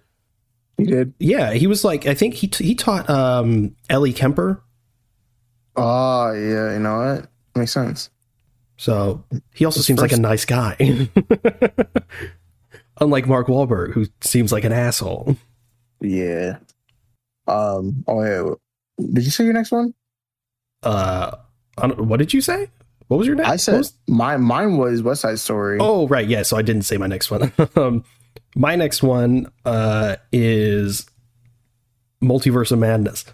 [0.78, 1.12] He did.
[1.18, 4.62] Yeah, he was like I think he he taught um Ellie Kemper.
[5.76, 7.28] Oh yeah, you know what?
[7.54, 8.08] Makes sense.
[8.78, 9.22] So
[9.54, 10.76] he also seems like a nice guy.
[13.00, 15.36] Unlike Mark Wahlberg, who seems like an asshole.
[16.00, 16.58] Yeah.
[17.46, 18.04] Um.
[18.06, 18.54] Oh yeah.
[18.98, 19.94] Did you say your next one?
[20.82, 21.32] Uh,
[21.96, 22.68] what did you say?
[23.08, 23.50] What was your next?
[23.50, 24.42] I said was- mine.
[24.42, 25.78] Mine was West Side Story.
[25.80, 26.26] oh, right.
[26.26, 26.42] Yeah.
[26.42, 27.52] So I didn't say my next one.
[27.76, 28.04] um,
[28.56, 31.06] my next one uh, is
[32.22, 33.24] Multiverse of Madness.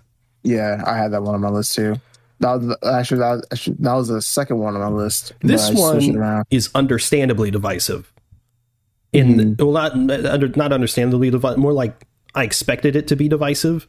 [0.42, 1.96] Yeah, I had that one on my list too.
[2.40, 5.32] That was the- actually that was, actually, that was the second one on my list.
[5.40, 8.12] This I switched it one is understandably divisive.
[9.12, 9.64] In Mm-hmm.
[9.64, 9.92] well, not
[10.26, 12.04] under not understandably divisive, more like
[12.34, 13.88] I expected it to be divisive,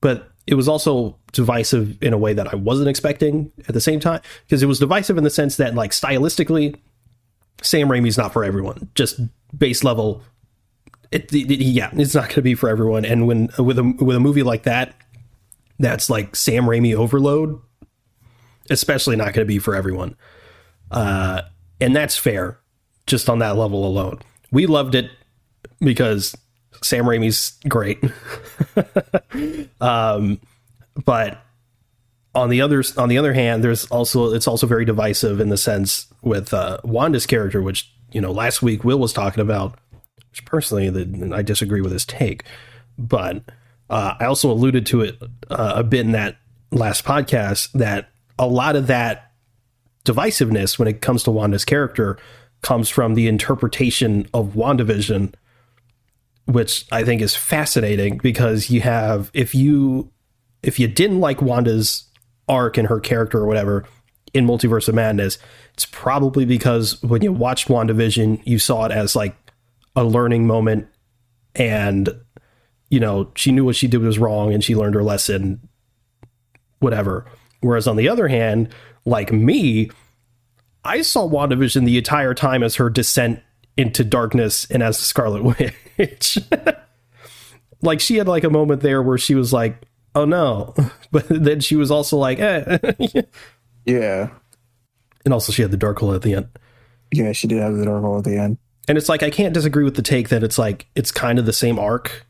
[0.00, 4.00] but it was also divisive in a way that I wasn't expecting at the same
[4.00, 6.76] time because it was divisive in the sense that like stylistically,
[7.62, 8.88] Sam Raimi's not for everyone.
[8.94, 9.20] Just
[9.56, 10.22] base level,
[11.10, 13.04] it, it- it- yeah, it's not going to be for everyone.
[13.04, 14.94] And when with a with a movie like that,
[15.78, 17.60] that's like Sam Raimi overload,
[18.70, 20.16] especially not going to be for everyone.
[20.90, 21.42] Uh,
[21.80, 22.58] and that's fair,
[23.06, 24.20] just on that level alone.
[24.52, 25.10] We loved it
[25.80, 26.34] because
[26.86, 28.02] Sam Raimi's great.
[29.80, 30.40] um,
[31.04, 31.42] but
[32.34, 35.56] on the other on the other hand, there's also it's also very divisive in the
[35.56, 39.78] sense with uh, Wanda's character, which you know last week Will was talking about.
[40.30, 42.44] Which personally, the, I disagree with his take,
[42.98, 43.42] but
[43.88, 45.16] uh, I also alluded to it
[45.50, 46.36] uh, a bit in that
[46.70, 49.32] last podcast that a lot of that
[50.04, 52.18] divisiveness when it comes to Wanda's character
[52.62, 55.32] comes from the interpretation of WandaVision,
[56.46, 60.10] which I think is fascinating because you have if you
[60.62, 62.04] if you didn't like Wanda's
[62.48, 63.84] arc and her character or whatever
[64.32, 65.38] in Multiverse of Madness,
[65.74, 69.36] it's probably because when you watched WandaVision, you saw it as like
[69.94, 70.88] a learning moment
[71.54, 72.08] and
[72.88, 75.68] you know, she knew what she did was wrong and she learned her lesson,
[76.78, 77.26] whatever.
[77.60, 78.68] Whereas on the other hand,
[79.04, 79.90] like me,
[80.84, 83.40] I saw WandaVision the entire time as her descent
[83.76, 85.74] into darkness and as the Scarlet Witch.
[87.82, 90.74] like she had like a moment there where she was like, "Oh no,"
[91.10, 92.78] but then she was also like, "Eh,"
[93.86, 94.30] Yeah,
[95.24, 96.48] and also she had the dark hole at the end.
[97.12, 98.58] yeah, she did have the dark hole at the end.
[98.88, 101.46] And it's like I can't disagree with the take that it's like it's kind of
[101.46, 102.26] the same arc,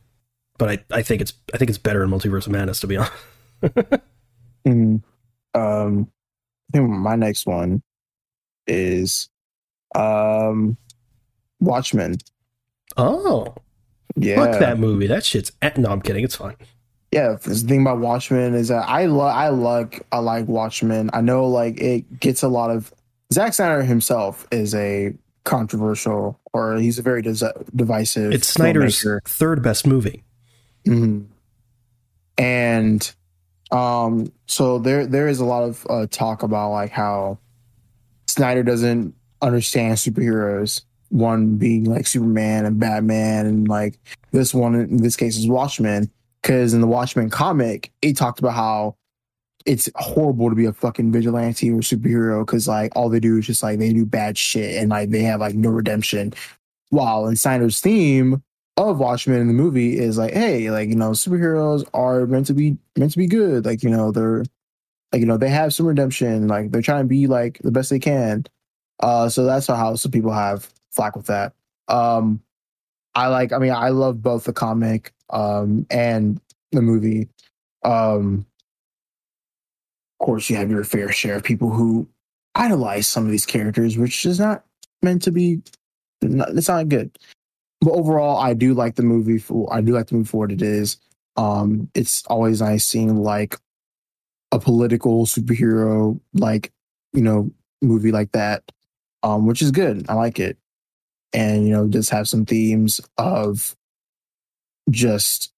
[0.59, 2.97] but I, I think it's I think it's better in Multiverse of Madness to be
[2.97, 3.13] honest.
[4.67, 5.03] Mhm.
[5.55, 6.09] Um,
[6.73, 7.83] I think my next one
[8.67, 9.29] is
[9.95, 10.77] um
[11.61, 12.17] Watchmen.
[12.97, 13.55] Oh,
[14.17, 15.07] Yeah, fuck that movie.
[15.07, 15.91] That shit's no.
[15.91, 16.25] I'm kidding.
[16.25, 16.57] It's fine.
[17.13, 17.37] yeah.
[17.41, 21.11] The thing about Watchmen is that I like I like I like Watchmen.
[21.13, 22.93] I know like it gets a lot of
[23.33, 25.15] Zack Snyder himself is a
[25.45, 28.33] controversial or he's a very divisive.
[28.33, 29.23] It's Snyder's filmmaker.
[29.25, 30.25] third best movie.
[30.87, 31.27] Mhm.
[32.39, 33.13] And
[33.71, 37.39] um, so there there is a lot of uh, talk about like how
[38.29, 40.83] Snyder doesn't understand superheroes.
[41.11, 43.99] One being like Superman and Batman, and like
[44.33, 46.11] this one in this case is Watchmen.
[46.43, 48.97] Because in the Watchmen comic, it talked about how
[49.65, 53.47] it's horrible to be a fucking vigilante or superhero because like all they do is
[53.47, 56.33] just like they do bad shit and like they have like no redemption.
[56.91, 58.43] While in Snyder's theme,
[58.77, 62.55] of Watchmen in the movie is like, hey, like you know, superheroes are meant to
[62.55, 63.65] be meant to be good.
[63.65, 64.45] Like you know, they're
[65.13, 66.49] Like you know, they have some redemption.
[66.49, 68.45] Like they're trying to be like the best they can.
[69.01, 71.53] Uh, so that's how some people have flack with that.
[71.89, 72.41] Um,
[73.15, 73.53] I like.
[73.53, 76.41] I mean, I love both the comic um and
[76.73, 77.29] the movie.
[77.85, 78.47] Um,
[80.19, 82.09] of course, you have your fair share of people who
[82.55, 84.65] idolize some of these characters, which is not
[85.03, 85.61] meant to be.
[86.23, 87.17] It's not good.
[87.81, 89.39] But overall, I do like the movie.
[89.39, 90.97] For, I do like the movie for what it is.
[91.37, 93.57] Um, it's always nice seeing like
[94.53, 96.73] a political superhero, like
[97.13, 97.51] you know,
[97.83, 98.63] movie like that,
[99.23, 100.07] um, which is good.
[100.09, 100.57] I like it,
[101.37, 103.77] and you know, just have some themes of
[104.91, 105.53] just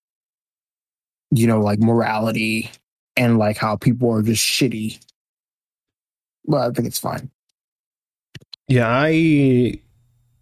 [1.30, 2.70] you know, like morality
[3.16, 4.98] and like how people are just shitty.
[6.46, 7.30] But I think it's fine.
[8.66, 9.80] Yeah, I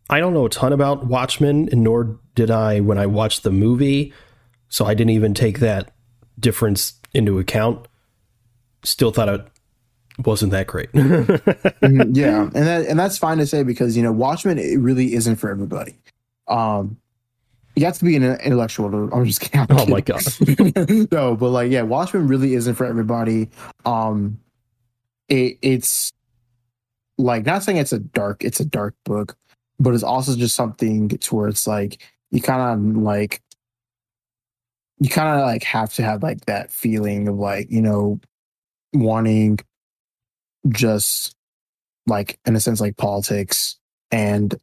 [0.09, 3.51] I don't know a ton about Watchmen, and nor did I when I watched the
[3.51, 4.13] movie,
[4.69, 5.93] so I didn't even take that
[6.39, 7.87] difference into account.
[8.85, 9.47] Still thought it
[10.25, 10.91] wasn't that great.
[10.93, 15.15] mm-hmm, yeah, and that and that's fine to say because you know Watchmen it really
[15.15, 15.97] isn't for everybody.
[16.49, 16.97] Um,
[17.77, 19.13] you have to be an intellectual.
[19.13, 19.61] I'm just kidding.
[19.61, 20.23] I'm oh my god.
[21.13, 23.51] no, but like, yeah, Watchmen really isn't for everybody.
[23.85, 24.41] Um,
[25.29, 26.13] it it's
[27.19, 29.37] like not saying it's a dark, it's a dark book,
[29.79, 33.43] but it's also just something to where it's like you kind of like
[34.99, 38.19] you kind of like have to have like that feeling of like you know
[38.95, 39.59] wanting
[40.69, 41.35] just
[42.07, 43.79] like in a sense like politics
[44.11, 44.55] and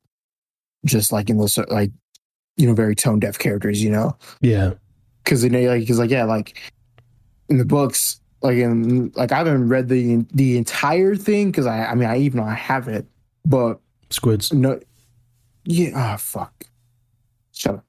[0.86, 1.92] just like in those like
[2.58, 4.16] you know very tone deaf characters you know?
[4.42, 4.74] Yeah.
[5.24, 6.60] Because you know like because like yeah like
[7.50, 11.86] in the books like in like i haven't read the the entire thing because i
[11.86, 13.06] i mean i even i have it
[13.46, 14.52] but squids.
[14.52, 14.80] no
[15.66, 16.66] yeah ah oh, fuck.
[17.54, 17.86] Shut up.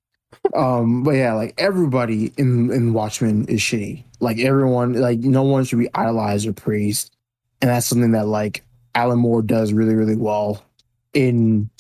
[0.54, 4.04] Um but yeah like everybody in in watchmen is shitty.
[4.20, 7.13] Like everyone like no one should be idolized or praised
[7.64, 8.62] and that's something that like
[8.94, 10.62] alan moore does really really well
[11.14, 11.70] in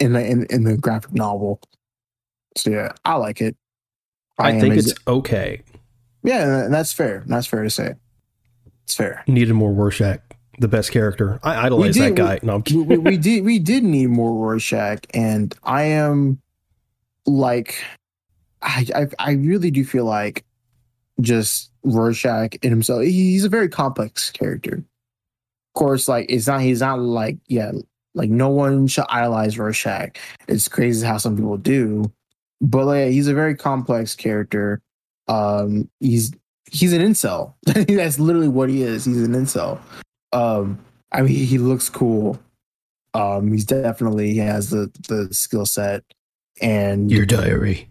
[0.00, 1.60] in the in, in the graphic novel
[2.56, 3.56] so yeah, I like it.
[4.38, 5.62] I, I think it's okay.
[6.22, 7.24] Yeah, and that's fair.
[7.26, 7.94] That's fair to say.
[8.84, 9.24] It's fair.
[9.26, 10.20] Needed more Rorschach,
[10.58, 11.40] the best character.
[11.42, 12.38] I idolize did, that guy.
[12.42, 13.44] We, no, we, we, did.
[13.44, 16.40] We did need more Rorschach, and I am
[17.26, 17.82] like,
[18.62, 20.44] I, I, I really do feel like
[21.20, 23.02] just Rorschach in himself.
[23.02, 24.84] He's a very complex character.
[25.74, 26.60] Of course, like it's not.
[26.60, 27.72] He's not like yeah.
[28.16, 30.18] Like no one should idolize Rorschach.
[30.46, 32.12] It's crazy how some people do
[32.64, 34.80] but like, he's a very complex character.
[35.28, 36.32] Um, he's
[36.70, 37.54] he's an incel.
[37.64, 39.04] That's literally what he is.
[39.04, 39.78] He's an incel.
[40.32, 40.78] Um,
[41.12, 42.38] I mean, he looks cool.
[43.12, 46.02] Um, he's definitely he has the the skill set.
[46.60, 47.90] And your diary.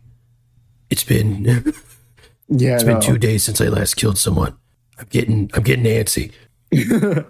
[0.90, 1.46] It's been
[2.48, 4.58] yeah, it's been two days since I last killed someone.
[4.98, 6.32] I'm getting I'm getting antsy.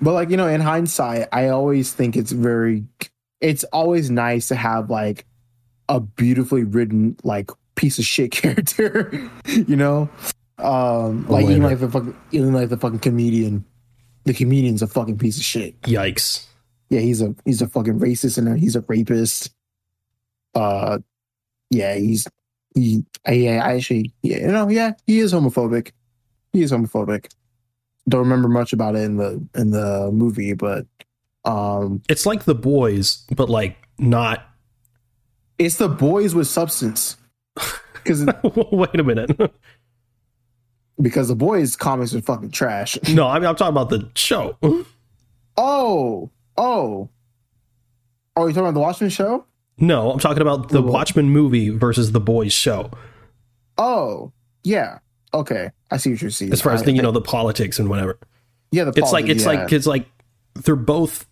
[0.00, 2.84] but like you know, in hindsight, I always think it's very.
[3.40, 5.26] It's always nice to have like
[5.88, 10.08] a beautifully written like piece of shit character, you know?
[10.58, 13.64] Um, like even like the fucking even like the fucking comedian.
[14.24, 15.80] The comedian's a fucking piece of shit.
[15.82, 16.46] Yikes.
[16.88, 19.52] Yeah, he's a he's a fucking racist and he's a rapist.
[20.54, 20.98] Uh
[21.70, 22.26] yeah, he's
[22.74, 25.92] he yeah, I actually yeah, you know, yeah, he is homophobic.
[26.52, 27.28] He is homophobic.
[28.08, 30.86] Don't remember much about it in the in the movie, but
[31.44, 34.42] um It's like the boys, but like not
[35.58, 37.16] it's the boys with substance.
[38.04, 38.24] Because
[38.70, 39.36] wait a minute.
[41.02, 42.96] because the boys comics are fucking trash.
[43.12, 44.56] no, I mean I'm talking about the show.
[45.56, 47.08] oh, oh,
[48.36, 49.44] are you talking about the Watchmen show?
[49.78, 52.90] No, I'm talking about the Watchmen movie versus the boys show.
[53.76, 54.98] Oh, yeah.
[55.40, 56.52] Okay, I see what you're saying.
[56.52, 58.18] As far as the, you know the politics and whatever.
[58.72, 59.50] Yeah, the it's like it's yeah.
[59.50, 60.06] like it's like
[60.54, 61.26] they're both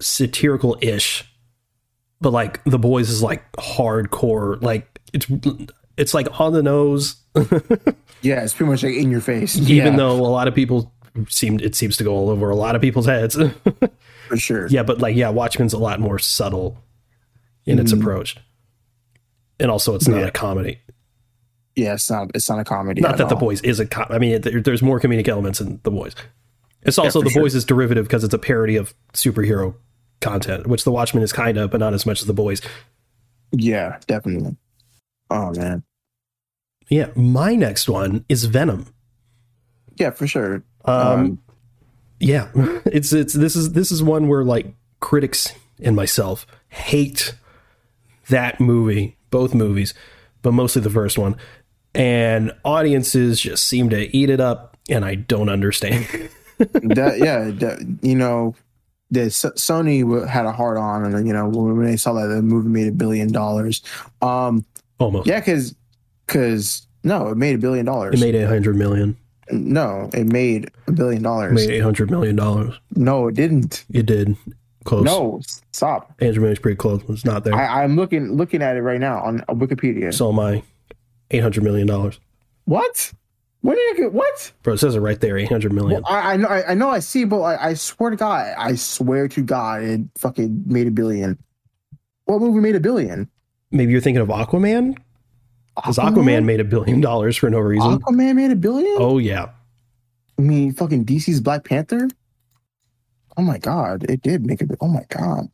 [0.00, 1.24] satirical ish
[2.20, 5.26] but like the boys is like hardcore like it's
[5.96, 7.16] it's like on the nose
[8.22, 9.96] yeah it's pretty much like in your face even yeah.
[9.96, 10.92] though a lot of people
[11.28, 13.36] seemed it seems to go all over a lot of people's heads
[14.28, 16.76] for sure yeah but like yeah watchmen's a lot more subtle
[17.66, 17.80] in mm.
[17.80, 18.02] its mm-hmm.
[18.02, 18.36] approach
[19.58, 20.26] and also it's not yeah.
[20.26, 20.80] a comedy
[21.78, 23.30] yeah it's not it's not a comedy not that all.
[23.30, 26.14] the boys is a com- i mean there, there's more comedic elements in the boys
[26.82, 27.42] it's also yeah, the sure.
[27.42, 29.74] boys is derivative because it's a parody of superhero
[30.20, 32.60] content, which The Watchmen is kind of, but not as much as The Boys.
[33.52, 34.56] Yeah, definitely.
[35.30, 35.82] Oh man.
[36.88, 38.86] Yeah, my next one is Venom.
[39.96, 40.62] Yeah, for sure.
[40.84, 41.42] Um, um
[42.20, 42.48] yeah,
[42.86, 45.52] it's it's this is this is one where like critics
[45.82, 47.34] and myself hate
[48.28, 49.94] that movie, both movies,
[50.42, 51.36] but mostly the first one.
[51.98, 56.06] And audiences just seem to eat it up and I don't understand.
[56.58, 58.54] that yeah, that, you know,
[59.10, 62.40] the S- Sony had a hard on, and you know when they saw that the
[62.42, 63.82] movie made a billion dollars.
[64.22, 64.64] Um,
[64.98, 65.26] Almost.
[65.26, 65.74] yeah, because
[66.26, 68.20] because no, it made a billion dollars.
[68.20, 69.16] It made eight hundred million.
[69.50, 71.52] no, it made a billion It dollars.
[71.54, 72.78] made eight hundred million dollars.
[72.94, 73.84] No, it didn't.
[73.92, 74.36] It did.
[74.84, 75.04] Close.
[75.04, 75.40] No,
[75.72, 76.12] stop.
[76.20, 77.02] million is pretty close.
[77.08, 77.54] It's not there.
[77.54, 80.12] I, I'm looking looking at it right now on Wikipedia.
[80.14, 80.62] so am I.
[81.30, 82.18] Eight hundred million dollars.
[82.64, 83.12] what?
[83.60, 84.52] When did it get what?
[84.62, 85.36] Bro, it says it right there.
[85.36, 86.02] Eight hundred million.
[86.02, 88.54] Well, I, I know, I, I know, I see, but I, I swear to God,
[88.56, 91.36] I swear to God, it fucking made a billion.
[92.24, 93.28] What movie made a billion?
[93.72, 94.96] Maybe you're thinking of Aquaman,
[95.74, 97.98] because Aquaman made a billion dollars for no reason.
[97.98, 98.96] Aquaman made a billion.
[98.98, 99.48] Oh yeah.
[100.38, 102.08] I mean, fucking DC's Black Panther.
[103.36, 104.66] Oh my God, it did make a.
[104.80, 105.48] Oh my God.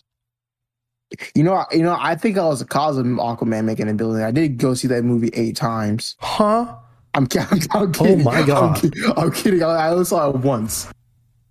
[1.35, 1.97] You know, I- you know.
[1.99, 4.25] I think I was the cause of Aquaman making a billion.
[4.27, 6.17] I did go see that movie eight times.
[6.21, 6.75] Huh?
[7.15, 8.21] I'm, I'm, I'm kidding.
[8.21, 8.81] Oh my I'm God.
[8.81, 9.03] kidding.
[9.17, 9.63] I'm kidding.
[9.63, 10.89] I, only saw it once.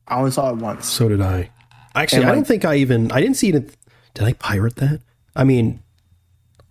[0.08, 0.86] I only saw it once.
[0.88, 1.50] So did I.
[1.96, 3.12] Actually, And, I don't think I even.
[3.12, 3.76] I didn't see it.
[4.14, 5.02] Did I pirate that?
[5.36, 5.82] I mean,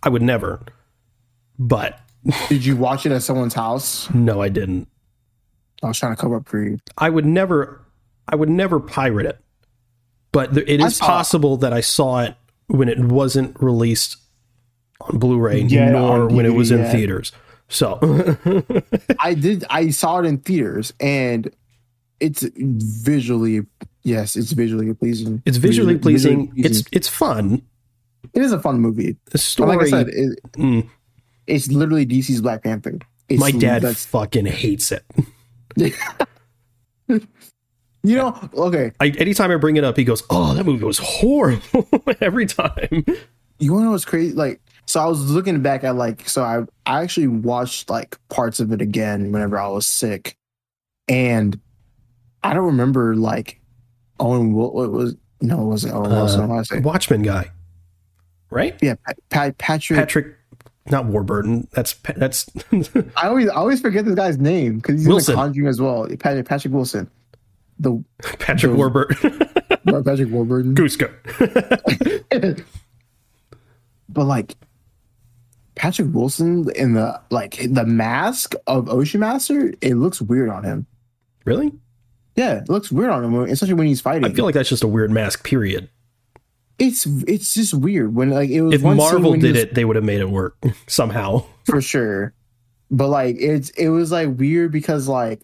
[0.03, 0.61] I would never.
[1.59, 1.99] But
[2.49, 4.09] Did you watch it at someone's house?
[4.13, 4.89] no, I didn't.
[5.83, 6.79] I was trying to cover up for you.
[6.99, 7.81] I would never.
[8.29, 9.39] I would never pirate it.
[10.31, 12.35] But there, it is possible that I saw it
[12.73, 14.17] when it wasn't released
[15.03, 16.91] on Blu-ray, Yeah, nor when it was in yeah.
[16.93, 17.33] theaters.
[17.69, 17.99] So
[19.21, 19.65] I did.
[19.71, 21.51] I saw it in theaters, and
[22.21, 23.63] it's visually.
[24.05, 25.43] Yes, it's visually pleasing.
[25.47, 26.53] it's visually Visually- pleasing.
[26.57, 27.63] It's it's fun.
[28.35, 29.13] it is a fun movie.
[29.27, 29.77] The But story.
[29.77, 30.89] like I said, it, mm,
[31.47, 32.99] it's literally DC's Black Panther.
[33.29, 35.05] It's, my dad fucking hates it.
[38.03, 38.93] you know, okay.
[39.01, 41.89] I, anytime I bring it up, he goes, "Oh, that movie was horrible."
[42.21, 43.05] Every time.
[43.59, 44.35] You want to know what's crazy?
[44.35, 48.61] Like, so I was looking back at like, so I I actually watched like parts
[48.61, 50.37] of it again whenever I was sick,
[51.09, 51.59] and
[52.43, 53.61] I don't remember like
[54.19, 54.53] Owen.
[54.53, 55.15] What, what was?
[55.41, 56.41] No, it wasn't Owen Wilson.
[56.41, 57.51] Uh, I want to say, Watchmen guy,
[58.51, 58.77] right?
[58.83, 58.95] yeah,
[59.31, 59.99] Pat, Patrick.
[59.99, 60.37] Patrick,
[60.91, 61.69] not Warburton.
[61.73, 62.51] That's that's
[63.17, 65.33] I always I always forget this guy's name because he's Wilson.
[65.33, 66.09] in the Conjuring as well.
[66.19, 67.09] Patrick Patrick Wilson,
[67.83, 68.03] the
[68.39, 69.39] Patrick Those- Warburton.
[70.05, 70.75] Patrick Warburton.
[70.75, 71.11] Kuzco.
[74.09, 74.57] but like
[75.75, 80.87] Patrick Wilson in the like the mask of Ocean Master, it looks weird on him.
[81.45, 81.73] really?
[82.35, 84.25] Yeah, it looks weird on him, especially when he's fighting.
[84.25, 85.45] I feel like that's just a weird mask.
[85.45, 85.91] Period.
[86.79, 88.75] it's it's just weird when like it was.
[88.75, 90.57] If Marvel did was- it, they would have made it work
[90.87, 91.45] somehow.
[91.65, 92.33] for sure.
[92.91, 95.43] But like it's it was like weird because like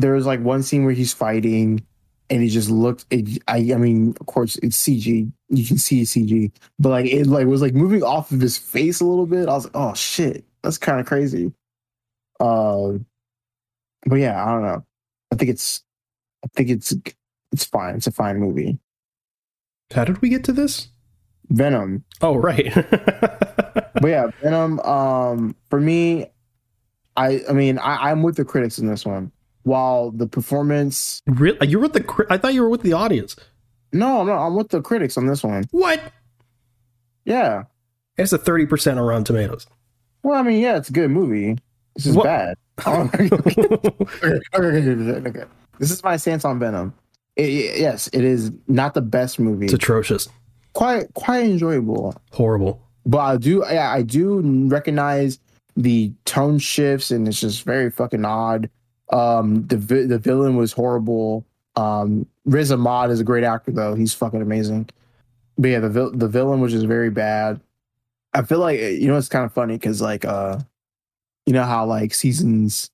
[0.00, 1.84] there was like one scene where he's fighting
[2.30, 6.02] and he just looked it, I I mean of course it's CG you can see
[6.02, 9.48] CG but like it like was like moving off of his face a little bit
[9.48, 11.52] I was like oh shit that's kind of crazy
[12.38, 12.92] uh
[14.06, 14.84] but yeah I don't know
[15.32, 15.82] I think it's
[16.44, 16.94] I think it's
[17.52, 18.78] it's fine it's a fine movie
[19.92, 20.88] How did we get to this?
[21.50, 22.72] Venom Oh, right.
[24.00, 24.78] but yeah, Venom.
[24.80, 26.26] Um, for me,
[27.16, 29.32] I I mean I, I'm with the critics in this one.
[29.62, 31.66] While the performance, really?
[31.68, 32.26] You were with the?
[32.30, 33.36] I thought you were with the audience.
[33.92, 35.64] no, no, I'm with the critics on this one.
[35.70, 36.00] What?
[37.24, 37.64] Yeah.
[38.16, 39.66] It's a thirty percent on Rotten Tomatoes.
[40.22, 41.58] Well, I mean, yeah, it's a good movie.
[41.96, 42.56] This is What- bad.
[42.86, 45.44] okay, okay, okay, okay.
[45.78, 46.94] This is my stance on Venom.
[47.36, 49.66] It- yes, it is not the best movie.
[49.66, 50.28] It's atrocious.
[50.72, 52.14] quite quite enjoyable.
[52.32, 52.80] Horrible.
[53.06, 55.38] but I do yeah, I do recognize
[55.76, 58.68] the tone shifts and it's just very fucking odd.
[59.12, 61.44] Um the vi- the villain was horrible.
[61.76, 63.94] Um Riz Ahmed is a great actor though.
[63.94, 64.88] He's fucking amazing.
[65.58, 67.60] But yeah, the the villain was just very bad.
[68.32, 70.58] I feel like you know it's kind of funny cuz like uh
[71.46, 72.90] you know how like seasons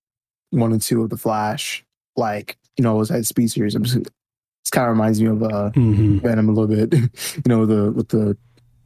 [0.51, 1.85] 1 and 2 of the Flash
[2.17, 3.75] like you know was at speed series.
[3.75, 6.95] I'm just, it's kind of reminds me of uh hmm Venom a little bit.
[7.37, 8.37] you know the with the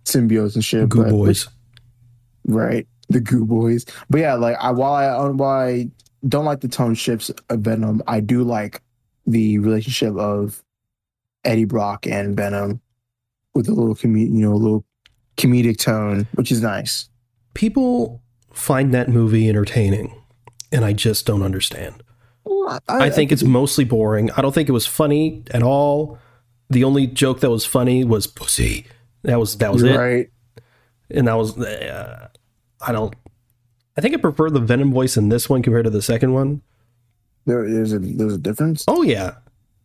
[0.05, 0.89] symbiotes and shit.
[0.89, 1.47] Goo but- boys.
[2.47, 2.87] right?
[3.09, 3.87] The Goo Boys.
[4.09, 5.89] But yeah, like I while I while I
[6.29, 8.83] don't like the tone shifts of Venom, I do like
[9.27, 10.63] the relationship of
[11.45, 12.81] Eddie Brock and Venom
[13.55, 14.85] with a little com- you know, a little
[15.37, 17.09] comedic tone, which is nice.
[17.55, 18.23] People
[18.53, 20.15] find that movie entertaining,
[20.71, 22.03] and I just don't understand.
[22.89, 24.31] I, think it's mostly boring.
[24.33, 26.19] I don't think it was funny at all.
[26.69, 28.87] The only joke that was funny was pussy.
[29.23, 30.31] That was that was it, right.
[31.11, 31.59] and that was.
[31.59, 32.29] Uh,
[32.81, 33.15] I don't.
[33.97, 36.63] I think I prefer the Venom voice in this one compared to the second one.
[37.47, 38.85] There's a there's a difference.
[38.87, 39.37] Oh yeah,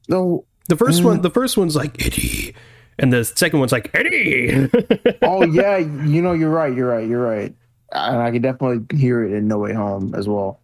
[0.10, 0.46] No.
[0.70, 1.06] the first Mm.
[1.06, 1.22] one.
[1.22, 2.54] The first one's like Eddie,
[3.00, 4.70] and the second one's like Eddie.
[5.22, 6.74] Oh yeah, you know you're right.
[6.76, 7.08] You're right.
[7.08, 7.54] You're right.
[7.92, 10.60] And I can definitely hear it in No Way Home as well.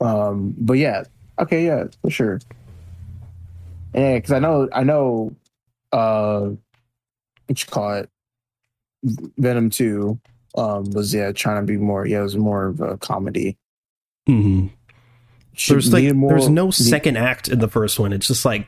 [0.00, 1.04] Um, but yeah,
[1.40, 2.40] Okay, yeah, for sure.
[3.94, 5.34] Yeah, because I know, I know,
[5.92, 6.50] uh,
[7.46, 8.08] what you call it,
[9.36, 10.18] Venom Two,
[10.56, 12.06] um, was yeah trying to be more.
[12.06, 13.56] Yeah, it was more of a comedy.
[14.26, 14.66] hmm
[15.68, 18.12] There's like more- there's no need- second act in the first one.
[18.12, 18.66] It's just like it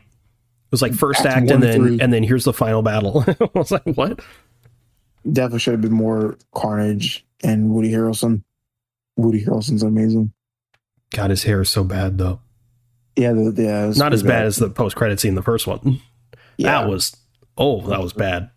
[0.72, 1.98] was like first Act act, and then three.
[2.00, 3.24] and then here's the final battle.
[3.28, 4.20] I was like, what?
[5.30, 8.42] Definitely should have been more Carnage and Woody Harrelson.
[9.16, 10.32] Woody Harrelson's amazing.
[11.10, 12.40] God, his hair is so bad though.
[13.16, 15.66] Yeah, the, yeah, Not as pretty bad as the post credit scene in the first
[15.66, 16.00] one.
[16.58, 16.80] yeah.
[16.82, 17.16] That was
[17.56, 18.50] oh, that was bad.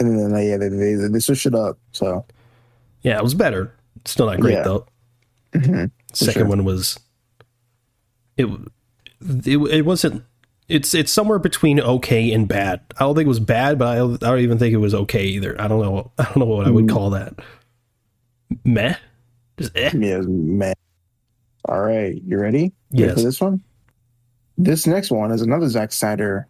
[0.00, 1.78] and then like, yeah, they, they they switched it up.
[1.92, 2.24] So
[3.02, 3.74] Yeah, it was better.
[4.04, 4.62] Still not great Yeah.
[4.62, 4.86] though.
[5.54, 5.90] mhm.
[6.12, 6.48] Second sure.
[6.48, 6.98] one was
[8.36, 8.46] it,
[9.20, 9.56] it.
[9.58, 10.24] It wasn't.
[10.68, 12.80] It's it's somewhere between okay and bad.
[12.96, 14.94] I don't think it was bad, but I don't, I don't even think it was
[14.94, 15.60] okay either.
[15.60, 16.10] I don't know.
[16.18, 16.90] I don't know what I would Mm.
[16.92, 17.34] call that.
[18.64, 18.94] Meh.
[19.58, 19.90] Just eh.
[19.94, 20.74] yeah, man.
[21.66, 22.72] All right, you ready?
[22.90, 23.14] You ready Yes.
[23.14, 23.62] For this one,
[24.58, 26.48] this next one is another Zack Snyder,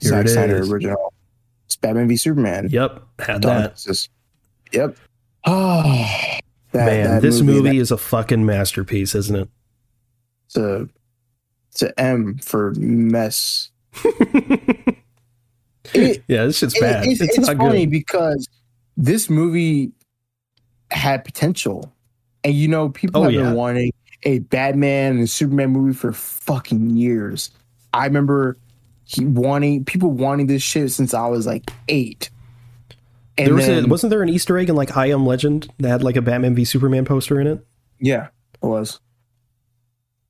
[0.00, 1.12] Here Zack Snyder original.
[1.66, 2.68] It's Batman v Superman.
[2.70, 3.02] Yep.
[3.18, 3.62] Had Done.
[3.62, 4.08] that.
[4.72, 4.96] Yep.
[5.46, 6.38] Ah,
[6.72, 9.48] that, Man, that this movie, that- is a fucking masterpiece, isn't it?
[10.46, 10.88] it's a
[11.70, 13.70] it's a M for mess.
[15.94, 17.06] It- yeah, this shit's It- bad.
[17.06, 17.90] it's, it's it's funny good.
[17.92, 18.48] because
[18.96, 19.92] this movie
[20.90, 21.92] had potential,
[22.42, 23.42] and you know people Oh, have yeah.
[23.44, 23.92] been wanting
[24.24, 27.50] a Batman and a Superman movie for fucking years.
[27.94, 28.58] I remember
[29.04, 32.30] he wanting people wanting this shit since I was like eight.
[33.38, 35.68] And There was then, a, wasn't there an Easter egg in like I Am Legend
[35.78, 37.66] that had like a Batman v Superman poster in it?
[38.00, 38.28] yeah,
[38.62, 39.00] it was.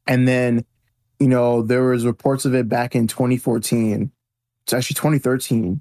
[0.07, 0.65] And then,
[1.19, 4.11] you know, there was reports of it back in 2014.
[4.65, 5.81] It's actually 2013,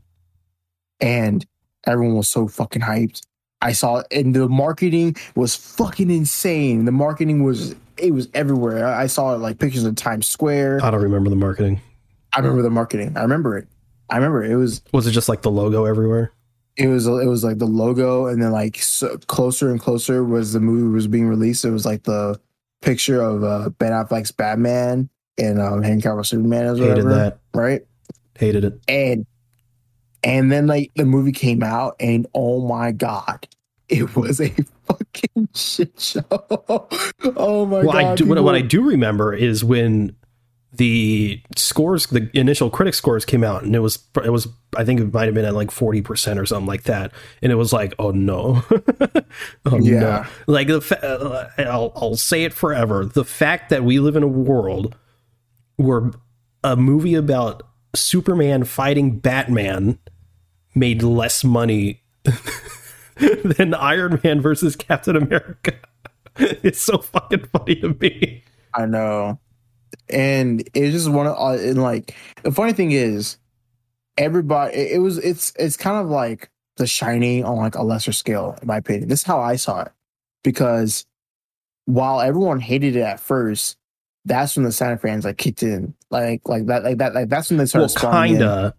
[1.00, 1.46] and
[1.86, 3.22] everyone was so fucking hyped.
[3.62, 6.86] I saw and the marketing was fucking insane.
[6.86, 8.86] The marketing was it was everywhere.
[8.86, 10.84] I I saw like pictures of Times Square.
[10.84, 11.82] I don't remember the marketing.
[12.34, 13.16] I remember the marketing.
[13.18, 13.68] I remember it.
[14.10, 14.52] I remember it.
[14.52, 16.32] It was Was it just like the logo everywhere?
[16.78, 20.54] It was it was like the logo, and then like so closer and closer was
[20.54, 21.64] the movie was being released.
[21.64, 22.40] It was like the
[22.82, 27.40] picture of uh, Ben Affleck's Batman and um, Henry Cavill Superman Hated whatever, that.
[27.54, 27.82] right?
[28.38, 28.80] Hated it.
[28.88, 29.26] And
[30.24, 33.48] and then like the movie came out, and oh my god,
[33.88, 34.50] it was a
[34.88, 36.24] fucking shit show.
[36.30, 38.04] oh my well, god!
[38.04, 40.16] I do, what, what I do remember is when
[40.78, 45.00] the scores, the initial critic scores came out, and it was it was I think
[45.00, 47.12] it might have been at like forty percent or something like that,
[47.42, 48.64] and it was like, oh no,
[49.66, 50.00] oh Yeah.
[50.00, 53.06] no, like the fa- uh, I'll, I'll say it forever.
[53.06, 54.96] The fact that we live in a world
[55.78, 56.12] where
[56.64, 57.64] a movie about
[57.96, 60.00] Superman fighting Batman
[60.74, 62.02] made less money
[63.16, 65.74] than Iron Man versus Captain America.
[66.38, 68.44] It's so fucking funny to me.
[68.74, 69.40] I know.
[70.10, 73.38] And it's just one of uh, and like the funny thing is
[74.18, 78.12] everybody it, it was it's it's kind of like the shiny on like a lesser
[78.12, 79.10] scale in my opinion.
[79.10, 79.92] This is how I saw it.
[80.44, 81.06] Because
[81.86, 83.78] while everyone hated it at first,
[84.26, 85.94] that's when the Snyder fans like kicked in.
[86.12, 88.12] Like like that like that like that's when they started in.
[88.38, 88.76] kinda,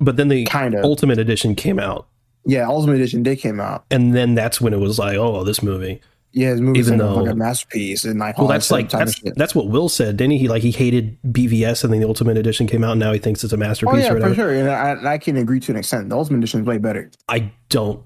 [0.00, 0.82] but then the Kinda.
[0.82, 2.08] Ultimate Edition came out,
[2.46, 3.84] Yeah, Ultimate Edition did came out.
[3.90, 6.00] and then that's when it was like, oh, this movie.
[6.32, 9.54] Yeah, his movie's Even like though- a masterpiece and like Well, that's like that's that's
[9.54, 10.46] what Will said, didn't he?
[10.48, 13.42] Like he hated BVS, and then the Ultimate Edition came out, and now he thinks
[13.42, 13.94] it's a masterpiece.
[13.94, 14.54] Oh yeah, or for sure.
[14.54, 16.08] And I, I can agree to an extent.
[16.08, 17.10] The Ultimate Edition is way better.
[17.28, 18.04] I don't.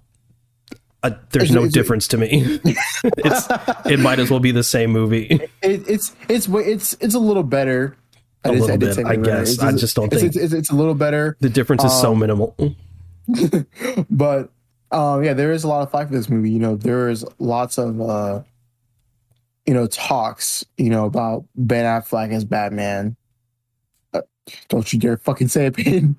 [1.02, 2.60] Uh, there's Is it- no is it- difference to me.
[2.64, 3.46] it's
[3.84, 5.26] it might as well be the same movie.
[5.62, 7.94] It, it's it's it's it's a little better.
[8.44, 9.54] A little I bit, I guess.
[9.54, 11.92] It's I just don't it's, think- it's, it's, it's a little better, The difference is
[11.98, 12.54] so Um, minimal.
[14.10, 14.50] but
[14.94, 16.50] um, yeah, there is a lot of fight for this movie.
[16.50, 18.42] You know, there is lots of uh,
[19.66, 20.64] you know talks.
[20.78, 23.16] You know about Ben Affleck as Batman.
[24.12, 24.22] Uh,
[24.68, 26.16] don't you dare fucking say it, Ben.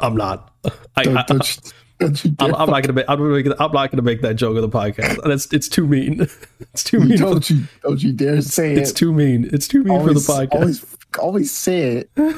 [0.00, 0.54] I'm not.
[0.96, 2.48] I, Don't, I, don't, you, don't you dare.
[2.48, 3.06] I'm, I'm not gonna make.
[3.08, 5.20] I'm, gonna make, I'm not gonna make that joke on the podcast.
[5.24, 6.28] That's it's too mean.
[6.72, 7.18] It's too mean.
[7.18, 8.82] For, don't you don't you dare say it's it.
[8.82, 9.50] It's too mean.
[9.52, 10.54] It's too mean always, for the podcast.
[10.54, 12.10] Always, always say it.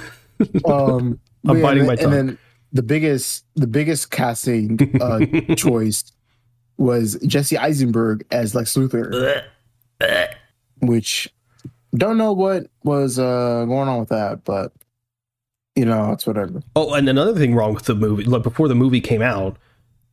[0.65, 2.39] Um, I'm yeah, biting and my tongue.
[2.75, 5.21] The biggest, the biggest casting uh,
[5.57, 6.05] choice
[6.77, 9.45] was Jesse Eisenberg as Lex Luthor,
[10.81, 11.33] which
[11.95, 14.73] don't know what was uh, going on with that, but
[15.77, 16.63] you know, it's whatever.
[16.77, 19.57] oh, and another thing wrong with the movie, like before the movie came out,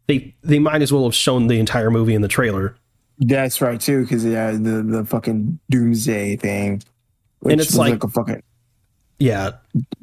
[0.07, 2.75] they they might as well have shown the entire movie in the trailer.
[3.19, 6.81] That's right too, because yeah, the the fucking Doomsday thing,
[7.39, 8.41] which And it's was like- a fucking
[9.19, 9.51] Yeah,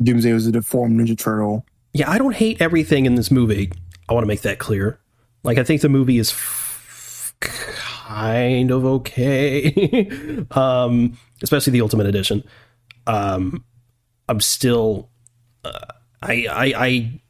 [0.03, 1.65] Doomsday was a deformed Ninja Turtle.
[1.93, 2.11] Yeah.
[2.11, 3.73] I don't hate everything in this movie.
[4.09, 4.99] I want to make that clear.
[5.43, 10.11] Like I think the movie is f- kind of okay,
[10.53, 12.43] um, especially the Ultimate Edition.
[13.07, 13.65] Um,
[14.29, 15.09] I'm still,
[15.65, 15.87] uh,
[16.23, 17.21] I, I, I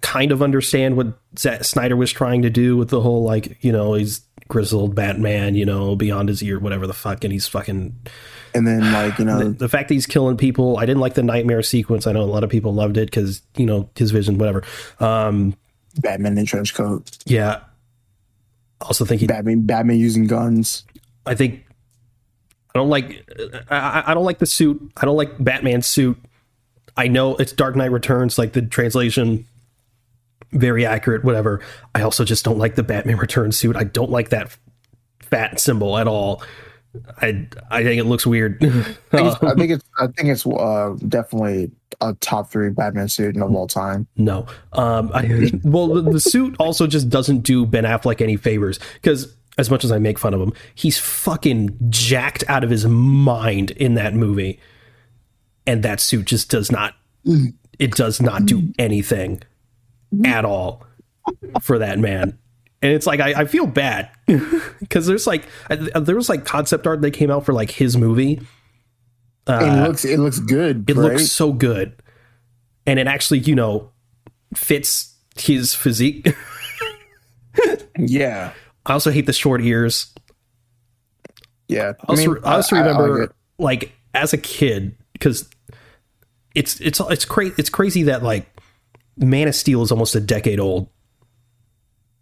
[0.00, 3.70] kind of understand what Zack Snyder was trying to do with the whole like, you
[3.72, 7.96] know, he's grizzled Batman, you know, beyond his ear, whatever the fuck, and he's fucking.
[8.54, 11.14] And then like you know The, the fact that he's killing people, I didn't like
[11.14, 12.06] the nightmare sequence.
[12.06, 14.62] I know a lot of people loved it because you know his vision, whatever.
[15.00, 15.56] Um,
[15.98, 17.60] Batman in trench coat, yeah.
[18.80, 20.84] Also think he Batman Batman using guns.
[21.26, 21.64] I think
[22.74, 23.24] I don't like
[23.70, 24.80] I, I don't like the suit.
[24.96, 26.18] I don't like Batman's suit.
[26.96, 29.46] I know it's Dark Knight Returns, like the translation,
[30.52, 31.60] very accurate, whatever.
[31.94, 33.76] I also just don't like the Batman Returns suit.
[33.76, 34.56] I don't like that
[35.20, 36.42] fat symbol at all.
[37.20, 38.62] I I think it looks weird.
[38.64, 38.70] I
[39.10, 43.36] think it's, I think it's I think it's uh, definitely a top three Batman suit
[43.36, 44.06] of all time.
[44.16, 44.46] No.
[44.72, 49.34] Um, I, well, the, the suit also just doesn't do Ben Affleck any favors because,
[49.58, 53.70] as much as I make fun of him, he's fucking jacked out of his mind
[53.72, 54.60] in that movie,
[55.66, 56.94] and that suit just does not.
[57.78, 59.42] It does not do anything
[60.24, 60.86] at all
[61.60, 62.38] for that man.
[62.84, 64.10] And it's like I, I feel bad
[64.78, 67.96] because there's like I- there was like concept art that came out for like his
[67.96, 68.42] movie.
[69.46, 70.84] and it uh, looks it looks good.
[70.90, 71.12] It right?
[71.12, 71.94] looks so good,
[72.86, 73.90] and it actually you know
[74.54, 76.28] fits his physique.
[77.98, 78.52] yeah
[78.84, 80.12] I also hate the short ears.
[81.68, 81.92] yeah.
[82.00, 85.48] I also, I also I- I remember like like as a kid because
[86.54, 88.46] it's it's it's crazy it's crazy that like
[89.16, 90.88] Man of Steel is almost a decade old.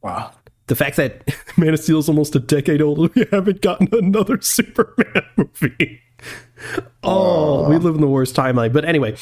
[0.03, 0.33] wow.
[0.67, 4.41] The fact that Man of Steel is almost a decade old, we haven't gotten another
[4.43, 6.01] Superman movie.
[7.03, 8.73] Oh, we live in the worst timeline.
[8.73, 9.17] But anyway,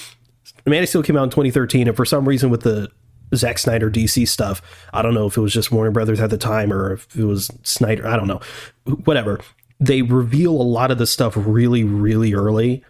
[0.67, 2.91] Man of Steel came out in 2013, and for some reason, with the
[3.35, 4.61] Zack Snyder DC stuff,
[4.93, 7.25] I don't know if it was just Warner Brothers at the time or if it
[7.25, 8.07] was Snyder.
[8.07, 8.41] I don't know.
[9.05, 9.41] Whatever.
[9.79, 12.85] They reveal a lot of the stuff really, really early.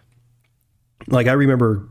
[1.06, 1.88] Like I remember,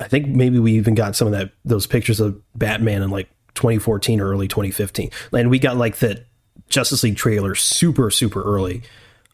[0.00, 3.28] I think maybe we even got some of that those pictures of Batman in like
[3.58, 6.24] 2014 or early 2015, and we got like the
[6.68, 8.82] Justice League trailer super, super early.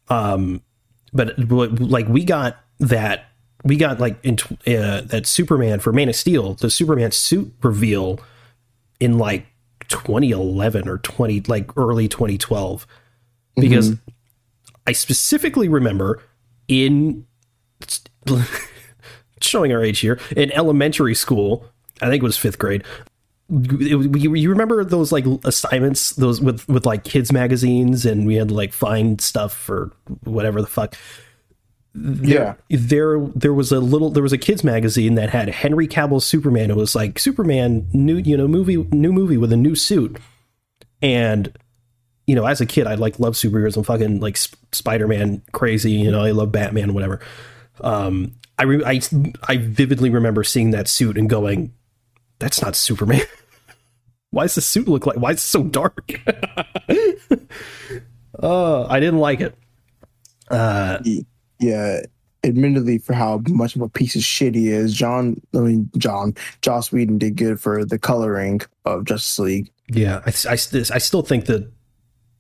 [0.09, 0.63] Um,
[1.13, 3.27] but, like we got that
[3.63, 8.21] we got like in uh, that Superman for Man of Steel, the Superman suit reveal
[9.01, 9.47] in like
[9.89, 12.87] 2011 or 20 like early 2012
[13.57, 13.95] because
[14.87, 16.23] I specifically remember
[16.69, 17.27] in
[19.41, 21.67] showing our age here in elementary school,
[22.03, 22.85] I think it was fifth grade.
[23.49, 28.55] You, remember those like assignments, those with with like kids magazines, and we had to
[28.55, 29.93] like find stuff for
[30.25, 30.97] whatever the fuck.
[31.95, 32.55] Yeah.
[32.71, 36.71] There, there was a little, there was a kids magazine that had Henry Cavill's Superman.
[36.71, 40.17] It was like Superman new, you know, movie, new movie with a new suit,
[41.01, 41.53] and
[42.27, 43.77] you know, as a kid, I like love superheroes.
[43.77, 45.93] I'm fucking like Sp- Spider Man crazy.
[45.93, 47.21] You know, I love Batman, whatever.
[47.81, 49.01] Um, I, re- I
[49.47, 51.75] I vividly remember seeing that suit and going,
[52.39, 53.23] "That's not Superman.
[54.31, 55.17] why does the suit look like?
[55.17, 56.11] Why is it so dark?"
[58.43, 59.55] uh, I didn't like it.
[60.51, 60.99] Uh,
[61.59, 62.01] yeah,
[62.45, 66.35] admittedly, for how much of a piece of shit he is, John, I mean, John,
[66.61, 69.71] Joss Whedon did good for the coloring of Justice League.
[69.89, 71.71] yeah, I, I, I still think the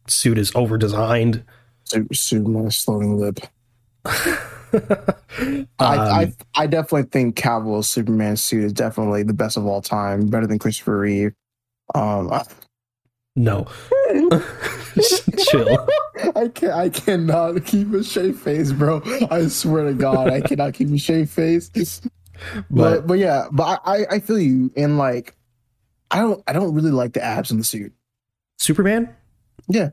[0.06, 1.44] suit is over designed.
[1.84, 3.40] Super, super nice floating lip.
[4.74, 9.80] Um, I, I, I definitely think Cavill's Superman suit is definitely the best of all
[9.82, 11.32] time, better than Christopher Reeve.
[11.94, 12.44] Um, I,
[13.36, 13.66] no,
[15.38, 15.88] chill.
[16.36, 19.02] I can I cannot keep a shaved face, bro.
[19.30, 21.68] I swear to God, I cannot keep a shaved face.
[21.70, 22.10] But
[22.70, 24.72] But but yeah, but I I feel you.
[24.76, 25.36] And like,
[26.10, 27.92] I don't I don't really like the abs in the suit.
[28.58, 29.14] Superman.
[29.68, 29.90] Yeah.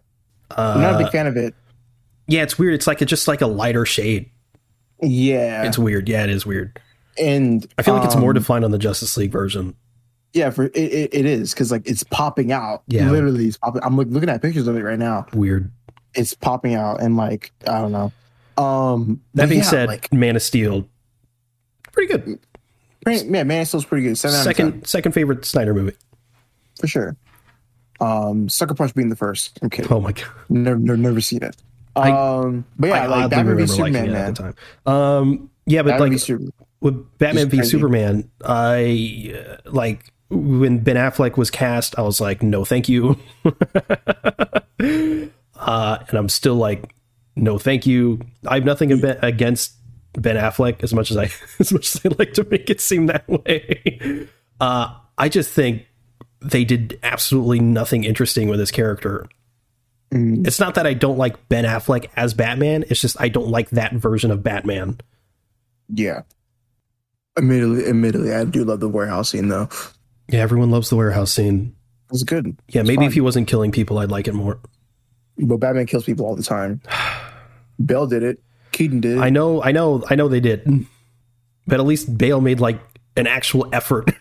[0.52, 1.56] Uh, I'm not a big fan of it.
[2.28, 2.74] yeah, it's weird.
[2.74, 4.30] It's like it's just like a lighter shade.
[5.02, 6.08] Yeah, It's weird.
[6.10, 6.80] Yeah, it is weird.
[7.18, 9.76] and I feel like it's more um, defined on the Justice League version.
[10.34, 12.84] Yeah, for it, it, it is because like it's popping out.
[12.88, 13.10] Yeah.
[13.12, 13.82] literally, it's popping.
[13.84, 15.26] I'm like, looking at pictures of it right now.
[15.34, 15.72] Weird.
[16.16, 18.12] It's popping out, and like I don't know.
[18.58, 20.88] Um, That being yeah, said, like Man of Steel,
[21.92, 22.40] pretty good.
[23.04, 24.18] pretty- yeah, Man, of Steel's pretty good.
[24.18, 25.96] Seven out of 10, Second second favorite Snyder movie.
[26.80, 27.16] for sure.
[28.00, 29.60] Um, Sucker Punch being the first.
[29.62, 29.92] I'm kidding.
[29.92, 30.26] Oh my god.
[30.50, 31.56] Never, never, never seen it.
[31.96, 34.16] I- um, but yeah, I like Batman v Superman, man.
[34.16, 34.56] at the time.
[34.86, 37.64] Um, yeah, but Batman like with Batman v.
[37.64, 43.20] Superman, I uh, like when Ben Affleck was cast, I was like, no, thank you.
[43.46, 43.60] uh,
[44.80, 46.94] and I'm still like,
[47.36, 48.20] no, thank you.
[48.48, 49.74] I have nothing against
[50.14, 53.06] Ben Affleck as much as I as much as I like to make it seem
[53.08, 54.28] that way.
[54.60, 55.86] Uh, I just think
[56.42, 59.28] they did absolutely nothing interesting with his character.
[60.14, 62.84] Mm, It's not that I don't like Ben Affleck as Batman.
[62.90, 65.00] It's just I don't like that version of Batman.
[65.94, 66.22] yeah,
[67.38, 69.70] Admittedly, admittedly, I do love the warehouse scene though.
[70.28, 71.74] Yeah, everyone loves the warehouse scene.
[72.12, 72.58] It's good.
[72.68, 74.60] Yeah, It's maybe if he wasn't killing people, I'd like it more.
[75.38, 76.82] But Batman kills people all the time.
[77.86, 78.42] Bale did it.
[78.74, 79.18] Keaton did.
[79.18, 80.86] I know, I know, I know they did,
[81.68, 82.80] but at least Bale made like
[83.18, 84.12] an actual effort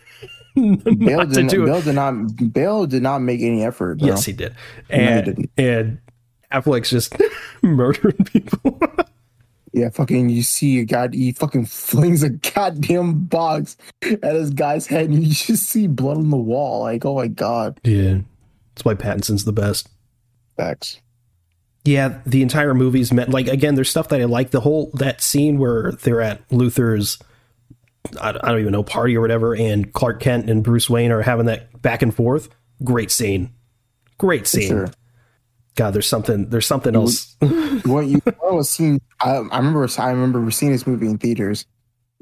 [0.55, 1.65] Bale to did, not.
[1.65, 2.53] Bale did not.
[2.53, 3.99] Bale did not make any effort.
[3.99, 4.07] Bro.
[4.07, 4.53] Yes, he did,
[4.89, 5.99] No, he and and
[6.51, 7.15] Affleck's just
[7.61, 8.79] murdering people.
[9.73, 10.27] Yeah, fucking.
[10.27, 11.07] You see a guy.
[11.13, 16.17] He fucking flings a goddamn box at his guy's head, and you just see blood
[16.17, 16.81] on the wall.
[16.81, 17.79] Like, oh my god.
[17.85, 18.17] yeah,
[18.75, 19.87] that's why Pattinson's the best.
[20.57, 20.99] Facts.
[21.85, 23.75] Yeah, the entire movie's meant like again.
[23.75, 24.51] There's stuff that I like.
[24.51, 27.17] The whole that scene where they're at Luthor's,
[28.19, 31.21] I, I don't even know party or whatever, and Clark Kent and Bruce Wayne are
[31.21, 32.49] having that back and forth.
[32.83, 33.53] Great scene,
[34.17, 34.69] great scene.
[34.69, 34.89] Sure.
[35.75, 36.49] God, there's something.
[36.49, 37.35] There's something else.
[37.85, 38.99] What you what was seen?
[39.21, 39.87] I, I remember.
[39.97, 41.65] I remember seeing this movie in theaters.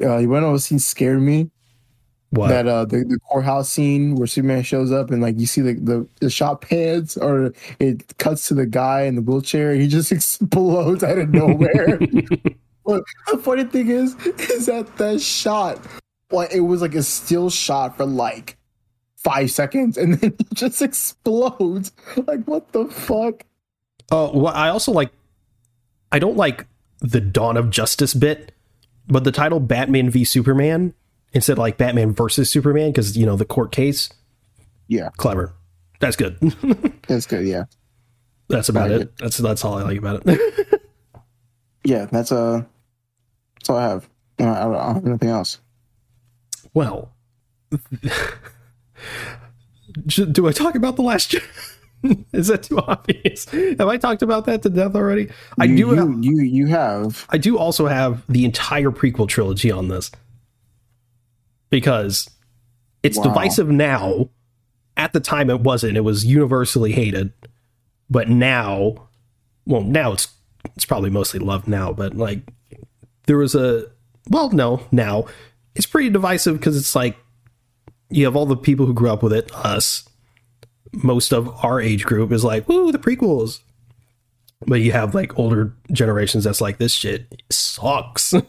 [0.01, 1.49] Uh, you want to know what scene scared me?
[2.31, 2.49] what?
[2.49, 5.73] that uh the, the courthouse scene where Superman shows up and like you see the,
[5.73, 9.87] the the shot pans or it cuts to the guy in the wheelchair and he
[9.87, 11.99] just explodes out of nowhere.
[12.89, 15.79] but the funny thing is, is that that shot,
[16.31, 18.57] like it was like a still shot for like
[19.17, 21.91] five seconds and then it just explodes.
[22.27, 23.43] Like what the fuck?
[24.11, 25.11] Oh, well, I also like.
[26.11, 26.65] I don't like
[27.01, 28.51] the Dawn of Justice bit,
[29.07, 30.93] but the title Batman v Superman
[31.33, 34.09] instead of like Batman versus Superman because you know the court case.
[34.87, 35.53] Yeah, Clever.
[35.99, 36.39] That's good.
[37.07, 37.45] that's good.
[37.45, 37.65] Yeah,
[38.47, 39.17] that's about Like it.
[39.17, 40.81] That's that's all I like about it.
[41.83, 42.05] yeah.
[42.05, 42.63] That's uh,
[43.59, 44.09] that's all I have.
[44.39, 45.59] I don't, I don't have anything else.
[46.73, 47.11] well,
[50.07, 51.35] do I talk about the last?
[52.33, 53.45] Is that too obvious?
[53.49, 55.29] Have I talked about that to death already?
[55.59, 55.95] I You- do.
[55.95, 60.09] You you you have I do also have the entire prequel trilogy on this
[61.69, 62.29] because
[63.03, 63.23] it's Wow.
[63.25, 64.29] divisive now.
[64.97, 65.95] At the time, it wasn't.
[65.95, 67.31] It was universally hated,
[68.09, 69.07] but now,
[69.65, 70.27] well, now it's
[70.75, 71.93] it's probably mostly loved now.
[71.93, 72.41] But like,
[73.29, 73.85] there was a
[74.31, 75.25] well, no, now
[75.75, 77.15] it's pretty divisive because it's like
[78.09, 80.09] you have all the people who grew up with it, us.
[80.91, 83.59] Most of our age group is like, "Woo, the prequels,"
[84.65, 88.33] but you have like older generations that's like, "This shit sucks."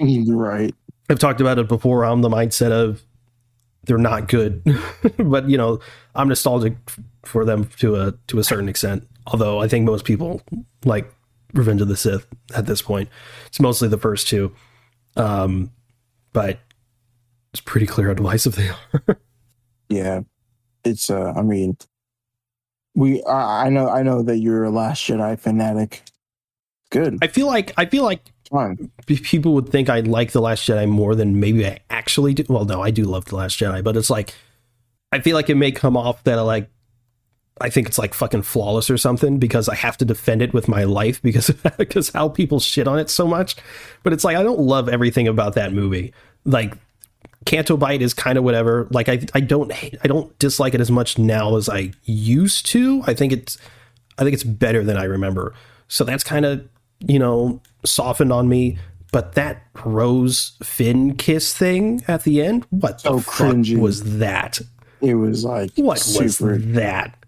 [0.00, 0.74] Mm, right.
[1.08, 2.04] I've talked about it before.
[2.04, 3.02] I'm the mindset of
[3.84, 4.64] they're not good,
[5.18, 5.78] but you know,
[6.16, 6.74] I'm nostalgic
[7.24, 9.06] for them to a to a certain extent.
[9.28, 10.42] Although I think most people
[10.84, 11.08] like
[11.52, 13.08] Revenge of the Sith at this point.
[13.46, 14.52] It's mostly the first two,
[15.16, 15.70] um,
[16.32, 16.58] but
[17.52, 18.68] it's pretty clear how divisive they
[19.08, 19.18] are.
[19.88, 20.20] Yeah,
[20.84, 21.10] it's.
[21.10, 21.76] uh I mean,
[22.94, 23.22] we.
[23.24, 23.88] I I know.
[23.88, 26.02] I know that you're a Last Jedi fanatic.
[26.90, 27.18] Good.
[27.22, 28.32] I feel like I feel like
[29.06, 32.44] people would think I like the Last Jedi more than maybe I actually do.
[32.48, 34.34] Well, no, I do love the Last Jedi, but it's like
[35.10, 36.70] I feel like it may come off that I like
[37.60, 40.68] I think it's like fucking flawless or something because I have to defend it with
[40.68, 43.56] my life because because how people shit on it so much.
[44.02, 46.12] But it's like I don't love everything about that movie.
[46.44, 46.74] Like
[47.44, 48.88] Canto Bight is kind of whatever.
[48.90, 52.66] Like I I don't hate, I don't dislike it as much now as I used
[52.66, 53.02] to.
[53.06, 53.58] I think it's
[54.18, 55.54] I think it's better than I remember.
[55.88, 56.66] So that's kind of
[57.00, 58.78] you know softened on me.
[59.12, 63.78] But that Rose Finn kiss thing at the end, what So the fuck cringy.
[63.78, 64.58] was that?
[65.02, 66.54] It was like What super.
[66.54, 67.18] was that?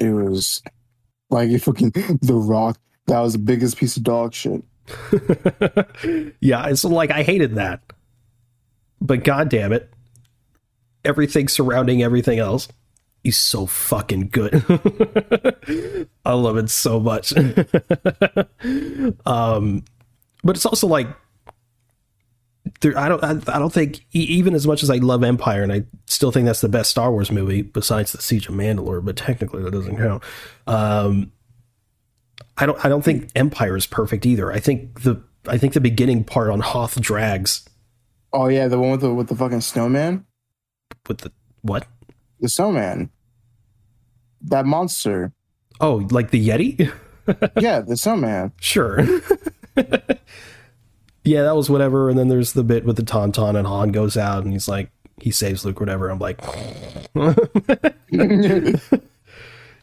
[0.00, 0.62] It was
[1.30, 1.90] like if fucking
[2.22, 2.78] The Rock.
[3.06, 4.62] That was the biggest piece of dog shit.
[6.40, 7.80] yeah, it's like I hated that.
[9.00, 9.90] But god damn it.
[11.04, 12.68] Everything surrounding everything else
[13.24, 14.54] is so fucking good.
[16.24, 17.32] I love it so much.
[19.26, 19.84] um
[20.44, 21.08] but it's also like
[22.80, 23.22] there, I don't.
[23.22, 26.46] I, I don't think even as much as I love Empire, and I still think
[26.46, 29.96] that's the best Star Wars movie besides the Siege of Mandalore, but technically that doesn't
[29.96, 30.22] count.
[30.66, 31.32] Um,
[32.56, 32.84] I don't.
[32.84, 34.52] I don't think Empire is perfect either.
[34.52, 35.22] I think the.
[35.46, 37.64] I think the beginning part on Hoth drags
[38.32, 40.26] Oh yeah, the one with the with the fucking snowman.
[41.08, 41.32] with the
[41.62, 41.86] what?
[42.40, 43.10] The snowman.
[44.42, 45.32] That monster.
[45.80, 46.92] Oh, like the Yeti?
[47.60, 48.52] yeah, the snowman.
[48.60, 49.00] sure.
[51.28, 52.08] yeah, that was whatever.
[52.08, 54.90] And then there's the bit with the Tauntaun, and Han goes out, and he's like,
[55.20, 56.08] he saves Luke, whatever.
[56.08, 56.40] I'm like,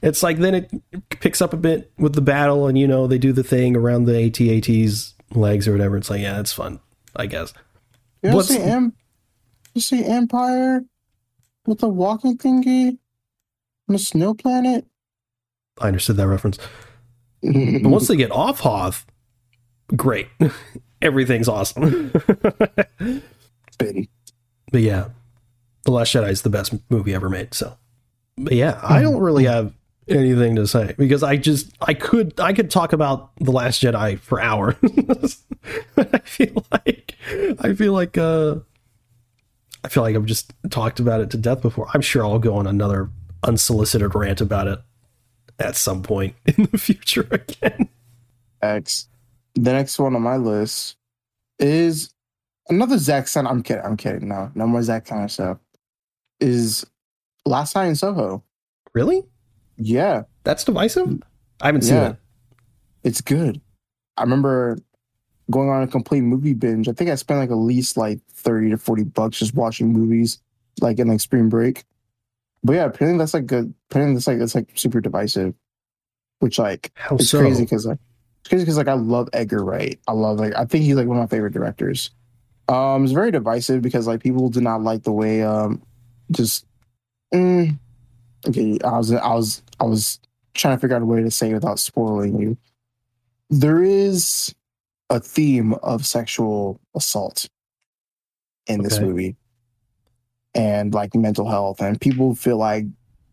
[0.01, 0.71] it's like then it
[1.09, 4.05] picks up a bit with the battle, and you know they do the thing around
[4.05, 5.97] the ATAT's legs or whatever.
[5.97, 6.79] It's like, yeah, it's fun,
[7.15, 7.53] I guess.
[8.23, 8.57] You What's- see
[9.73, 10.83] You see Empire
[11.65, 12.97] with the walking thingy
[13.89, 14.85] on a snow planet?
[15.79, 16.57] I understood that reference.
[17.41, 19.05] But once they get off Hoth,
[19.95, 20.27] great.
[21.05, 22.11] Everything's awesome.
[24.71, 25.09] But yeah,
[25.83, 27.53] The Last Jedi is the best movie ever made.
[27.53, 27.77] So,
[28.37, 29.73] but yeah, I don't really have
[30.07, 34.19] anything to say because I just I could I could talk about The Last Jedi
[34.19, 34.75] for hours.
[35.97, 37.15] I feel like
[37.59, 38.55] I feel like uh
[39.83, 41.87] I feel like I've just talked about it to death before.
[41.93, 43.09] I'm sure I'll go on another
[43.43, 44.79] unsolicited rant about it
[45.59, 47.87] at some point in the future again.
[48.61, 49.07] X.
[49.55, 50.97] The next one on my list
[51.59, 52.13] is
[52.69, 53.47] another Zack Snyder.
[53.47, 53.83] I'm kidding.
[53.83, 54.27] I'm kidding.
[54.27, 55.57] No, no more Zack Snyder stuff.
[56.39, 56.85] Is
[57.45, 58.43] Last Night in Soho.
[58.93, 59.23] Really?
[59.77, 61.07] Yeah, That's divisive?
[61.07, 61.21] Mm.
[61.61, 62.09] I haven't seen Yeah.
[62.11, 62.15] it.
[63.03, 63.61] it's good.
[64.17, 64.77] I remember
[65.51, 66.87] going on a complete movie binge.
[66.87, 70.39] I think I spent like at least like 30 to 40 bucks just watching movies
[70.81, 71.83] like in like spring break.
[72.63, 73.73] But yeah, apparently that's like good.
[73.89, 75.53] Apparently that's like it's like super divisive,
[76.39, 77.39] which like How it's so?
[77.39, 77.99] crazy because like
[78.49, 79.99] because like I love Edgar Wright.
[80.07, 82.11] I love like I think he's like one of my favorite directors.
[82.67, 85.81] Um, it's very divisive because like people do not like the way um
[86.31, 86.65] just
[87.33, 87.77] mm,
[88.47, 88.77] okay.
[88.83, 90.19] I was I was I was
[90.53, 92.57] trying to figure out a way to say it without spoiling you.
[93.49, 94.53] There is
[95.09, 97.47] a theme of sexual assault
[98.67, 99.05] in this Okay.
[99.05, 99.35] movie
[100.55, 102.85] and like mental health and people feel like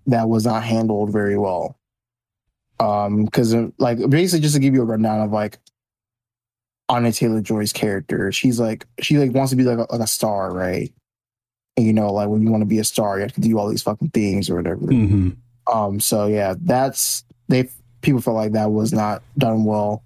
[0.06, 1.78] that was not handled very well
[2.82, 5.58] um because like basically just to give you a rundown of like
[6.88, 10.06] Anya Taylor Joy's character she's like she like wants to be like a, like a
[10.06, 10.92] star right
[11.76, 13.58] and you know like when you want to be a star you have to do
[13.58, 15.30] all these fucking things or whatever hmm
[15.66, 17.68] um, so yeah, that's they
[18.00, 20.02] people felt like that was not done well.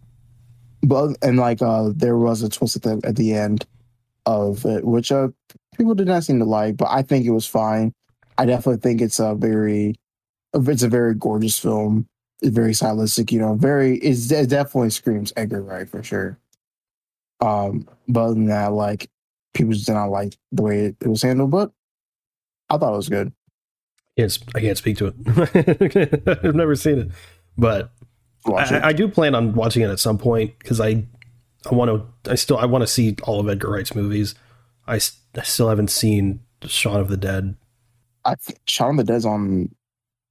[0.82, 3.66] But and like uh there was a twist at the at the end
[4.26, 5.28] of it, which uh
[5.76, 7.92] people did not seem to like, but I think it was fine.
[8.38, 9.94] I definitely think it's a very
[10.54, 12.06] it's a very gorgeous film.
[12.42, 16.38] Very stylistic, you know, very it's, it definitely screams Edgar Wright for sure.
[17.40, 19.10] Um, but other than that, like
[19.54, 21.72] people just did not like the way it, it was handled, but
[22.68, 23.32] I thought it was good.
[24.16, 26.28] Yes, I can't speak to it.
[26.44, 27.10] I've never seen it,
[27.56, 27.90] but
[28.46, 28.82] Watch it.
[28.82, 31.04] I, I do plan on watching it at some point because I,
[31.70, 32.30] I want to.
[32.30, 34.34] I still I want to see all of Edgar Wright's movies.
[34.86, 37.56] I still haven't seen Shaun of the Dead.
[38.24, 38.36] I
[38.66, 39.74] Shaun of the Dead's on.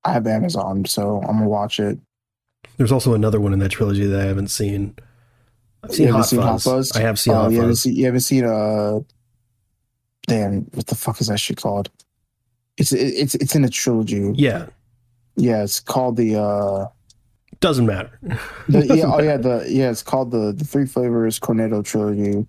[0.06, 1.98] I have Amazon, so I'm gonna watch it.
[2.78, 4.96] There's also another one in that trilogy that I haven't seen.
[5.84, 6.64] I've seen, haven't Hot, seen Hot Fuzz.
[6.64, 6.92] Fuzz?
[6.96, 7.82] I have seen Oh, Hot you haven't Fuzz.
[7.84, 7.96] seen.
[7.96, 8.46] You haven't seen.
[8.46, 9.00] Uh,
[10.28, 11.90] damn, what the fuck is that shit called?
[12.78, 14.32] It's it, it's it's in a trilogy.
[14.36, 14.68] Yeah,
[15.36, 16.40] Yeah, it's called the.
[16.40, 16.88] uh
[17.62, 18.12] doesn't matter.
[18.68, 22.46] the, yeah, oh yeah, the yeah, it's called the the Three Flavors Cornetto trilogy.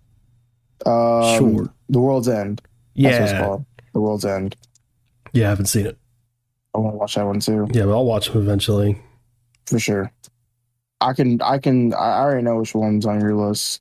[0.84, 1.72] Um, Sure.
[1.88, 2.60] The World's End.
[2.96, 3.64] That's what it's yeah, called.
[3.94, 4.56] The World's End.
[5.32, 5.96] yeah, I haven't seen it.
[6.76, 9.00] I want to watch that one too Yeah, but I'll watch them eventually.
[9.66, 10.12] for sure.
[11.00, 13.80] I can I can I already know which one's on your list.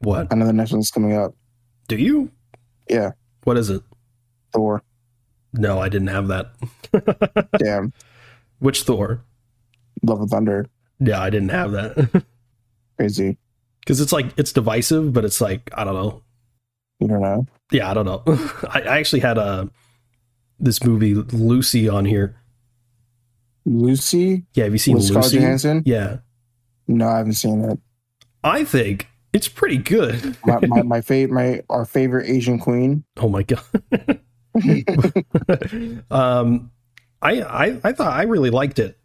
[0.00, 1.34] What I know the next one's coming up.
[1.88, 2.30] do you?
[2.88, 3.12] Yeah.
[3.44, 3.82] What is it?
[4.52, 4.82] Thor.
[5.52, 6.52] No, I didn't have that.
[7.58, 7.92] Damn.
[8.58, 9.22] Which Thor?
[10.02, 10.66] Love of Thunder.
[11.00, 12.24] Yeah, I didn't have that.
[12.96, 13.36] Crazy.
[13.80, 16.22] because it's like it's divisive, but it's like I don't know.
[17.00, 17.46] You don't know.
[17.70, 18.22] Yeah, I don't know.
[18.70, 19.66] I, I actually had uh,
[20.58, 22.36] this movie Lucy on here.
[23.64, 25.38] Lucy Yeah, have you seen with Scarlett Lucy?
[25.38, 25.82] Johansson?
[25.84, 26.18] Yeah,
[26.86, 27.78] No, I haven't seen it.
[28.42, 30.36] I think it's pretty good.
[30.44, 33.04] My my, my favorite my our favorite Asian queen.
[33.18, 33.62] oh my god.
[36.10, 36.70] um,
[37.20, 38.98] I, I I thought I really liked it.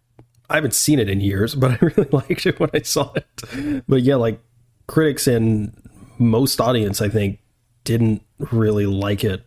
[0.50, 3.84] I haven't seen it in years, but I really liked it when I saw it.
[3.88, 4.40] But yeah, like
[4.88, 5.76] critics and
[6.20, 7.40] most audience, I think,
[7.84, 9.46] didn't really like it,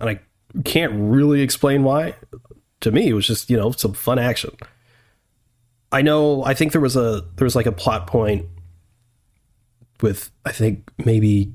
[0.00, 0.20] and I
[0.64, 2.14] can't really explain why.
[2.80, 4.56] To me, it was just you know some fun action.
[5.90, 6.44] I know.
[6.44, 8.46] I think there was a there was like a plot point
[10.00, 11.52] with I think maybe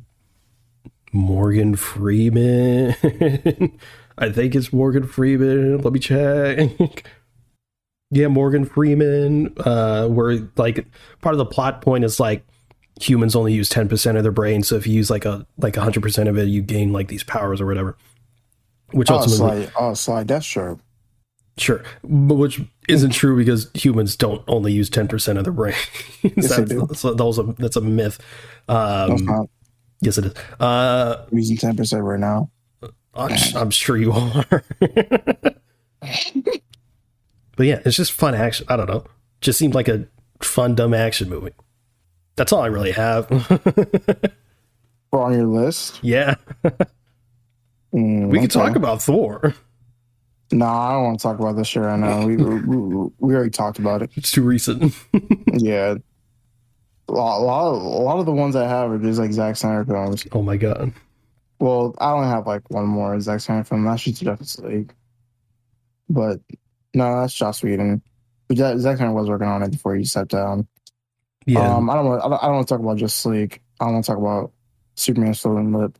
[1.11, 2.95] Morgan Freeman.
[4.17, 5.79] I think it's Morgan Freeman.
[5.79, 7.07] Let me check.
[8.11, 9.53] yeah, Morgan Freeman.
[9.57, 10.85] Uh, where like
[11.21, 12.45] part of the plot point is like
[12.99, 15.75] humans only use ten percent of their brain, so if you use like a like
[15.75, 17.97] hundred percent of it, you gain like these powers or whatever.
[18.93, 20.79] Which Oh, ultimately, Sly, oh, Sly Deathstroke.
[21.57, 25.75] sure, but which isn't true because humans don't only use ten percent of their brain.
[26.23, 26.85] Yes, they that's, do.
[26.87, 28.19] that's, that a, that's a myth.
[28.69, 29.49] Um, not.
[29.99, 30.33] yes, it is.
[30.59, 32.49] Uh, I'm using ten percent right now.
[33.13, 34.63] I'm, I'm sure you are.
[34.79, 35.59] but
[37.59, 38.65] yeah, it's just fun action.
[38.69, 39.05] I don't know.
[39.41, 40.07] Just seemed like a
[40.41, 41.51] fun, dumb action movie.
[42.35, 43.29] That's all I really have.
[45.11, 45.99] On your list.
[46.01, 46.35] yeah,
[47.93, 48.47] Mm, we can okay.
[48.47, 49.53] talk about Thor.
[50.51, 52.27] No, I don't want to talk about this shit right now.
[52.27, 54.11] We, we we already talked about it.
[54.15, 54.93] It's too recent.
[55.53, 55.95] Yeah.
[57.07, 59.31] A lot, a lot, of, a lot of the ones I have are just like
[59.31, 60.27] Zack Snyder films.
[60.31, 60.93] oh my god.
[61.59, 63.83] Well, I only have like one more Zack Snyder film.
[63.85, 64.93] That's just Justice League.
[66.09, 66.39] But
[66.93, 68.03] no, that's Joss Whedon.
[68.47, 70.67] But Zack Snyder was working on it before he stepped down.
[71.47, 72.23] Yeah, Um, I don't want.
[72.23, 73.61] I don't, I don't want to talk about Justice League.
[73.79, 74.51] I don't want to talk about
[74.95, 75.97] Superman Stolen Lip.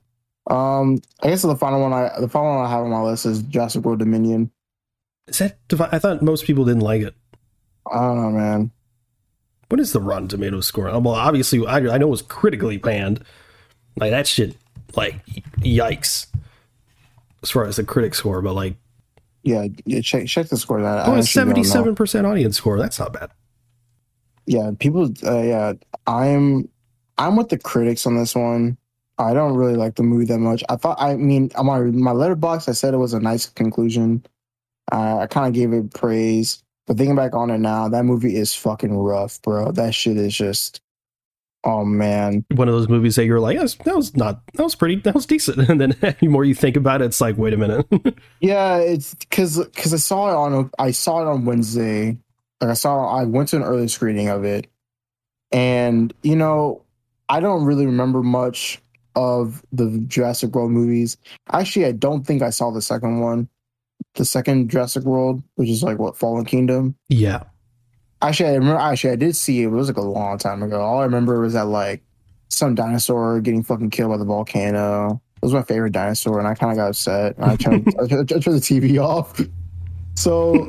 [0.48, 3.26] Um, I guess the final one I the final one I have on my list
[3.26, 4.52] is Jurassic World Dominion.
[5.28, 5.57] is that?
[5.70, 7.15] Divi- I thought most people didn't like it.
[7.90, 8.72] I don't know, man.
[9.70, 10.90] What is the Rotten Tomatoes score?
[10.90, 13.24] Uh, Well, obviously, I, I know it was critically panned.
[13.95, 14.56] Like that shit,
[14.95, 15.26] like
[15.60, 16.28] yikes.
[17.41, 18.76] As far as the critic score, but like,
[19.44, 20.82] Yeah, yeah check check the score.
[20.82, 22.78] That oh, actually seventy-seven percent audience score.
[22.78, 23.32] That's not bad.
[24.45, 25.11] Yeah, people.
[25.26, 25.74] Uh, yeah,
[26.06, 26.68] I'm.
[27.18, 28.78] I'm with the critics on this one.
[29.18, 30.64] I don't really like the movie that much.
[30.69, 30.98] I thought.
[30.99, 34.26] I mean, on my my Letterboxd, I said it was a nice conclusion.
[34.91, 38.35] Uh, I kind of gave it praise, but thinking back on it now, that movie
[38.35, 39.72] is fucking rough, bro.
[39.72, 40.81] That shit is just.
[41.65, 44.76] Oh man, One of those movies that you're like, "Yes, that was not, that was
[44.76, 45.57] pretty, that was decent.
[45.69, 47.85] And then the more you think about it, it's like, wait a minute.
[48.41, 52.18] yeah, it's because because I saw it on I saw it on Wednesday.
[52.60, 54.68] Like I saw, I went to an early screening of it,
[55.53, 56.81] and you know,
[57.30, 58.83] I don't really remember much
[59.15, 61.18] of the Jurassic World movies.
[61.52, 63.48] Actually, I don't think I saw the second one,
[64.15, 66.95] the second Jurassic World, which is like what Fallen Kingdom.
[67.10, 67.44] yeah.
[68.22, 68.80] Actually, I remember.
[68.80, 69.65] Actually, I did see it.
[69.65, 70.80] It was like a long time ago.
[70.80, 72.02] All I remember was that like
[72.48, 75.22] some dinosaur getting fucking killed by the volcano.
[75.35, 77.35] It was my favorite dinosaur, and I kind of got upset.
[77.40, 79.41] I turned, I turned the TV off.
[80.15, 80.68] So,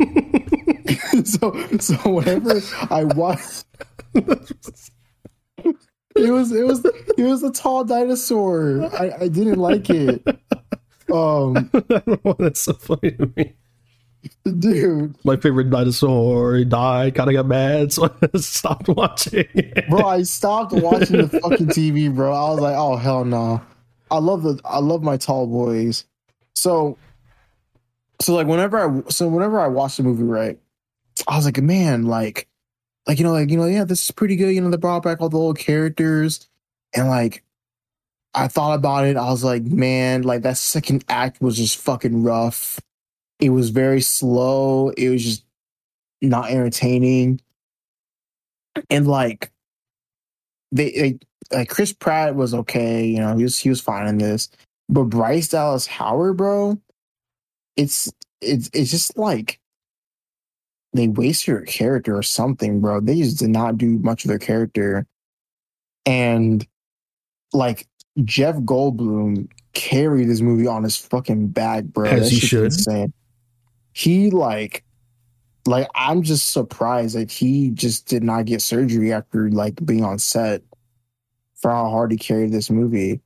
[1.24, 2.60] so, so whenever
[2.90, 3.66] I watched,
[6.16, 8.84] it was it was it was a tall dinosaur.
[8.94, 10.22] I, I didn't like it.
[11.12, 13.54] Um, I don't know that's so funny to me.
[14.58, 19.46] dude, My favorite dinosaur he died, kind of got mad, so I stopped watching.
[19.90, 22.32] bro, I stopped watching the fucking TV, bro.
[22.32, 23.60] I was like, oh hell no.
[24.10, 26.04] I love the I love my tall boys.
[26.54, 26.96] So
[28.20, 30.58] so like whenever I so whenever I watched the movie, right,
[31.28, 32.48] I was like, man, like
[33.06, 34.54] like you know, like, you know, yeah, this is pretty good.
[34.54, 36.48] You know, they brought back all the old characters.
[36.94, 37.44] And like
[38.34, 42.22] I thought about it, I was like, man, like that second act was just fucking
[42.22, 42.80] rough.
[43.40, 44.90] It was very slow.
[44.90, 45.44] It was just
[46.22, 47.40] not entertaining.
[48.90, 49.50] And like
[50.72, 51.18] they, they
[51.52, 54.48] like Chris Pratt was okay, you know, he was he was fine in this.
[54.88, 56.80] But Bryce Dallas Howard, bro,
[57.76, 59.60] it's it's it's just like
[60.94, 63.00] they waste your character or something, bro.
[63.00, 65.06] They just did not do much of their character.
[66.06, 66.66] And
[67.52, 67.86] like
[68.22, 72.08] Jeff Goldblum carried this movie on his fucking back, bro.
[72.08, 72.66] As he should.
[72.66, 73.12] Insane.
[73.92, 74.84] He like
[75.66, 80.18] like I'm just surprised that he just did not get surgery after like being on
[80.18, 80.62] set
[81.56, 83.20] for how hard he carried this movie.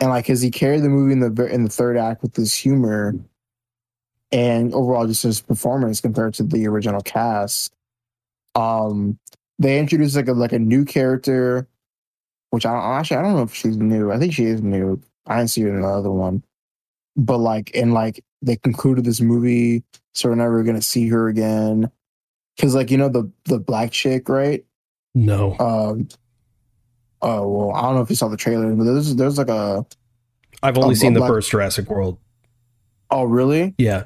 [0.00, 2.54] And like, as he carried the movie in the in the third act with his
[2.54, 3.14] humor,
[4.32, 7.72] and overall just his performance compared to the original cast.
[8.54, 9.18] Um,
[9.58, 11.68] they introduced like a like a new character,
[12.50, 14.10] which I don't, actually I don't know if she's new.
[14.10, 15.00] I think she is new.
[15.26, 16.42] I didn't see her in the other one,
[17.16, 19.84] but like and like they concluded this movie,
[20.14, 21.90] so we're never gonna see her again.
[22.60, 24.64] Cause like you know the the black chick, right?
[25.14, 25.56] no.
[25.58, 26.08] Um,
[27.22, 29.86] oh well, I don't know if you saw the trailer, but there's there's like a
[30.62, 32.18] I've only a- seen a the black- first Jurassic World.
[33.10, 33.74] oh really?
[33.78, 34.04] Yeah.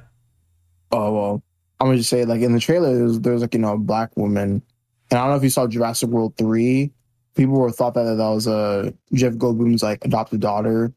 [0.97, 1.43] Oh well,
[1.79, 4.63] I'm gonna just say like in the trailer there's like you know a black woman,
[5.11, 6.91] and I don't know if you saw Jurassic World three.
[7.35, 10.95] People were thought that that was a Jeff Goldblum's like adopted daughter,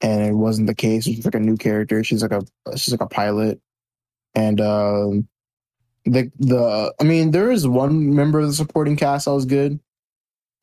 [0.00, 1.04] and it wasn't the case.
[1.04, 2.02] She's like a new character.
[2.02, 2.42] She's like a
[2.76, 3.60] she's like a pilot,
[4.34, 5.28] and um,
[6.04, 9.78] the the I mean there is one member of the supporting cast that was good.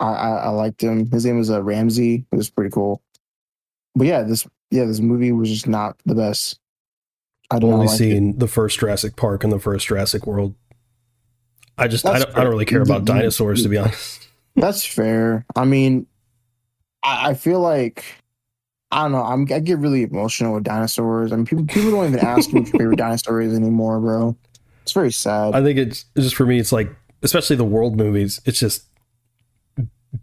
[0.01, 1.09] I I, I liked him.
[1.09, 2.25] His name was uh, Ramsey.
[2.33, 3.01] It was pretty cool.
[3.95, 6.59] But yeah, this yeah this movie was just not the best.
[7.51, 7.97] I I've don't only like it.
[7.97, 10.55] seen the first Jurassic Park and the first Jurassic World.
[11.77, 14.27] I just I don't, I don't really care about dinosaurs to be honest.
[14.55, 15.45] That's fair.
[15.55, 16.07] I mean,
[17.03, 18.05] I, I feel like
[18.91, 19.23] I don't know.
[19.23, 21.33] I'm I get really emotional with dinosaurs.
[21.33, 24.37] I mean, people people don't even ask me what your favorite dinosaur is anymore, bro.
[24.83, 25.53] It's very sad.
[25.53, 26.59] I think it's it's just for me.
[26.59, 26.89] It's like
[27.21, 28.39] especially the world movies.
[28.45, 28.85] It's just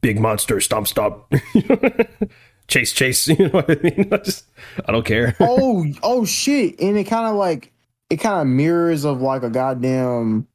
[0.00, 1.24] big monster stomp stomp,
[2.68, 3.28] chase chase.
[3.28, 4.09] You know what I mean?
[4.12, 4.44] I just
[4.86, 5.36] I don't care.
[5.40, 6.80] oh oh shit!
[6.80, 7.72] And it kind of like
[8.10, 10.47] it kind of mirrors of like a goddamn.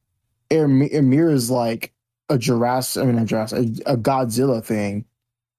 [0.50, 0.60] It,
[0.92, 1.92] it mirrors like
[2.28, 3.02] a Jurassic.
[3.02, 5.04] I mean, a Jurassic, a, a Godzilla thing.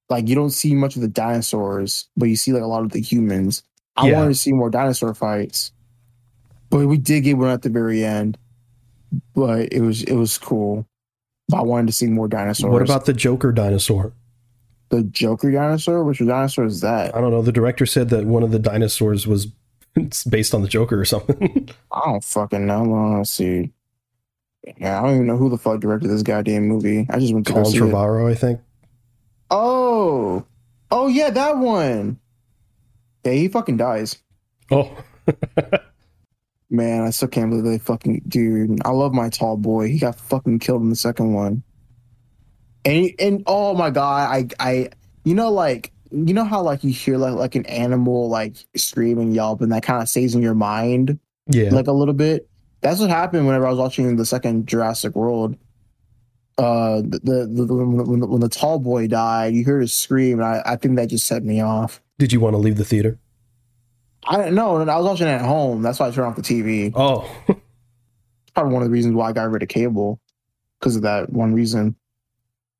[0.10, 2.92] Like you don't see much of the dinosaurs, but you see like a lot of
[2.92, 3.62] the humans.
[3.96, 4.18] I Yeah.
[4.18, 5.72] wanted to see more dinosaur fights,
[6.70, 8.38] but we did get one at the very end.
[9.36, 10.88] But it was it was cool.
[11.48, 12.72] But I wanted to see more dinosaurs.
[12.72, 14.14] What about the Joker dinosaur?
[14.90, 16.04] The Joker dinosaur?
[16.04, 17.16] Which dinosaur is that?
[17.16, 17.42] I don't know.
[17.42, 19.48] The director said that one of the dinosaurs was
[20.30, 21.70] based on the Joker or something.
[21.92, 23.16] I don't fucking know.
[23.18, 23.72] Let's see.
[24.78, 27.08] Yeah, I don't even know who the fuck directed this goddamn movie.
[27.10, 27.74] I just went to Colin.
[27.74, 28.60] Trevorrow, I think.
[29.50, 30.46] Oh,
[30.92, 32.20] oh yeah, that one.
[33.24, 34.18] Yeah, he fucking dies.
[34.72, 34.96] Oh,
[36.70, 38.80] Man, I still can't believe they fucking dude.
[38.86, 39.88] I love my tall boy.
[39.88, 41.64] He got fucking killed in the second one.
[42.86, 44.90] And and oh my god, I I
[45.24, 49.20] you know like you know how like you hear like like an animal like scream
[49.20, 51.70] and yelp and that kind of stays in your mind yeah.
[51.70, 52.48] like a little bit.
[52.82, 55.58] That's what happened whenever I was watching the second Jurassic World.
[56.58, 60.40] Uh, the, the, the when, the, when the tall boy died, you heard his scream,
[60.40, 62.02] and I, I think that just set me off.
[62.18, 63.18] Did you want to leave the theater?
[64.26, 64.78] I don't know.
[64.78, 65.82] I was watching it at home.
[65.82, 66.92] That's why I turned off the TV.
[66.96, 67.30] Oh,
[68.54, 70.20] Probably one of the reasons why I got rid of cable
[70.80, 71.96] because of that one reason.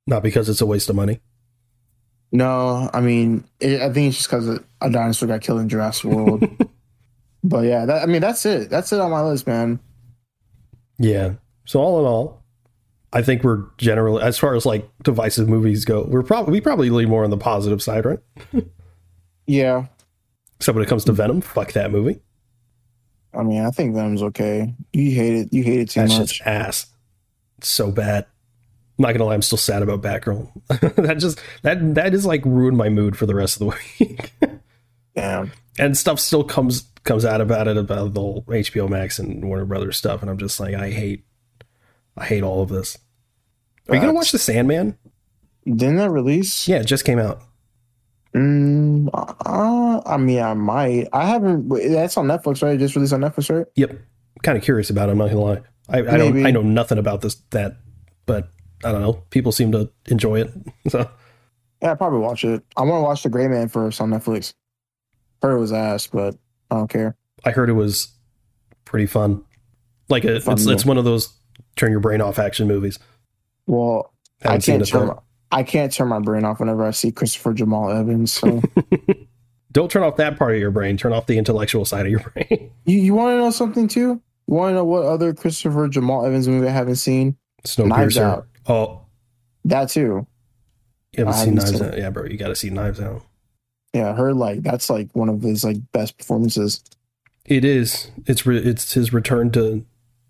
[0.06, 1.20] Not because it's a waste of money.
[2.32, 6.04] No, I mean, it, I think it's just because a dinosaur got killed in Jurassic
[6.10, 6.44] World.
[7.44, 8.70] but yeah, that, I mean, that's it.
[8.70, 9.80] That's it on my list, man.
[10.98, 11.34] Yeah.
[11.66, 12.44] So all in all,
[13.12, 16.90] I think we're generally, as far as like divisive movies go, we're probably we probably
[16.90, 18.20] lean more on the positive side, right?
[19.46, 19.86] Yeah,
[20.60, 22.20] So when it comes to Venom, fuck that movie.
[23.34, 24.72] I mean, I think Venom's okay.
[24.92, 25.48] You hate it.
[25.52, 26.18] You hate it too That much.
[26.36, 26.86] shit's ass.
[27.58, 28.26] It's so bad.
[29.00, 30.50] I'm not gonna lie, I'm still sad about Batgirl.
[30.96, 34.34] that just that that is like ruined my mood for the rest of the week.
[35.16, 35.46] Yeah.
[35.78, 39.64] and stuff still comes comes out about it about the whole HBO Max and Warner
[39.64, 41.24] Brothers stuff, and I'm just like, I hate,
[42.14, 42.98] I hate all of this.
[43.88, 44.98] Are you gonna watch The Sandman?
[45.64, 46.68] Didn't that release?
[46.68, 47.40] Yeah, it just came out.
[48.36, 51.08] Mm, uh, I mean, I might.
[51.14, 51.70] I haven't.
[51.70, 52.74] That's on Netflix, right?
[52.74, 53.66] It just released on Netflix, right?
[53.76, 53.98] Yep,
[54.42, 55.12] kind of curious about it.
[55.12, 55.60] I'm not gonna lie.
[55.88, 56.44] I, I don't.
[56.44, 57.78] I know nothing about this that,
[58.26, 58.50] but
[58.84, 59.22] I don't know.
[59.30, 60.52] People seem to enjoy it.
[60.90, 61.08] So
[61.82, 62.62] Yeah, I probably watch it.
[62.76, 64.52] I want to watch The Gray Man first on Netflix.
[65.42, 66.36] Heard it was ass, but
[66.70, 67.16] I don't care.
[67.44, 68.08] I heard it was
[68.84, 69.42] pretty fun.
[70.08, 70.72] Like a, Fun, it's yeah.
[70.72, 71.32] it's one of those
[71.76, 72.98] turn your brain off action movies.
[73.66, 74.12] Well,
[74.44, 75.06] I Haven't can't turn.
[75.08, 75.14] My,
[75.52, 78.32] I can't turn my brain off whenever I see Christopher Jamal Evans.
[78.32, 78.62] So
[79.72, 80.96] Don't turn off that part of your brain.
[80.96, 82.70] Turn off the intellectual side of your brain.
[82.84, 84.20] you, you want to know something too?
[84.46, 87.36] You want to know what other Christopher Jamal Evans movie I haven't seen?
[87.78, 88.22] Knives Snowpiercer.
[88.22, 88.46] Out.
[88.70, 89.00] Oh,
[89.64, 90.26] That too.
[91.12, 91.98] you haven't I seen haven't Knives Out?
[91.98, 93.22] Yeah, bro, you got to see Knives Out.
[93.92, 96.82] Yeah, I heard like that's like one of his like best performances.
[97.46, 98.10] It is.
[98.26, 99.84] It's re- it's his return to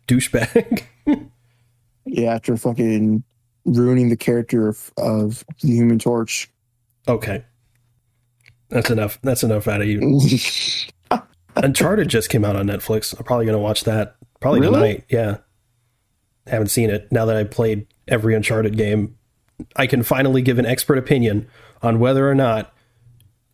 [0.08, 0.84] douchebag.
[2.06, 3.22] Yeah, after fucking
[3.66, 6.48] ruining the character of, of the Human Torch.
[7.06, 7.44] okay,
[8.70, 9.20] that's enough.
[9.22, 10.18] That's enough out of you.
[11.56, 13.16] Uncharted just came out on Netflix.
[13.16, 14.74] I'm probably gonna watch that probably Really?
[14.74, 15.04] tonight.
[15.10, 15.36] Yeah,
[16.46, 17.06] haven't seen it.
[17.12, 19.16] Now that I played every Uncharted game,
[19.76, 21.48] I can finally give an expert opinion
[21.82, 22.74] on whether or not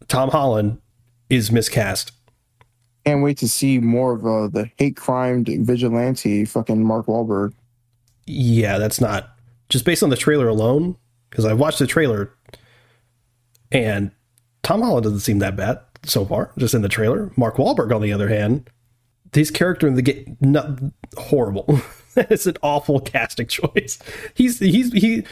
[0.08, 0.80] Tom Holland
[1.28, 2.12] is miscast.
[3.04, 7.52] Can't wait to see more of uh, the hate crime vigilante fucking Mark Wahlberg.
[8.26, 9.36] Yeah, that's not
[9.68, 10.96] just based on the trailer alone.
[11.30, 12.32] Because I've watched the trailer,
[13.70, 14.10] and
[14.62, 17.30] Tom Holland doesn't seem that bad so far, just in the trailer.
[17.36, 18.70] Mark Wahlberg, on the other hand,
[19.32, 20.78] his character in the game, not
[21.18, 21.66] horrible.
[22.30, 23.98] it's an awful casting choice.
[24.34, 25.24] He's he's he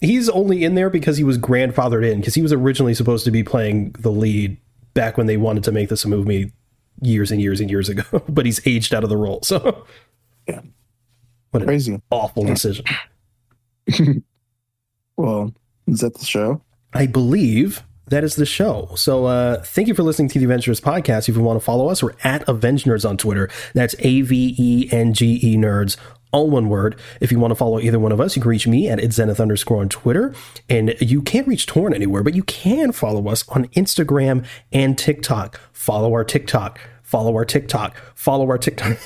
[0.00, 3.30] he's only in there because he was grandfathered in because he was originally supposed to
[3.30, 4.56] be playing the lead
[4.94, 6.52] back when they wanted to make this a movie
[7.00, 8.04] years and years and years ago.
[8.28, 9.84] but he's aged out of the role, so
[10.46, 10.60] Yeah.
[11.50, 12.00] What an Crazy.
[12.10, 12.84] awful decision.
[15.16, 15.54] Well,
[15.86, 16.60] is that the show?
[16.92, 18.90] I believe that is the show.
[18.96, 21.28] So uh, thank you for listening to the Avengenerds podcast.
[21.28, 23.48] If you want to follow us, we're at Avengenerds on Twitter.
[23.74, 25.96] That's A V E N G E Nerds.
[26.36, 27.00] All one word.
[27.22, 29.16] If you want to follow either one of us, you can reach me at it's
[29.16, 30.34] zenith underscore on Twitter.
[30.68, 35.58] And you can't reach Tauren anywhere, but you can follow us on Instagram and TikTok.
[35.72, 36.78] Follow our TikTok.
[37.02, 37.96] Follow our TikTok.
[38.14, 38.98] Follow our TikTok.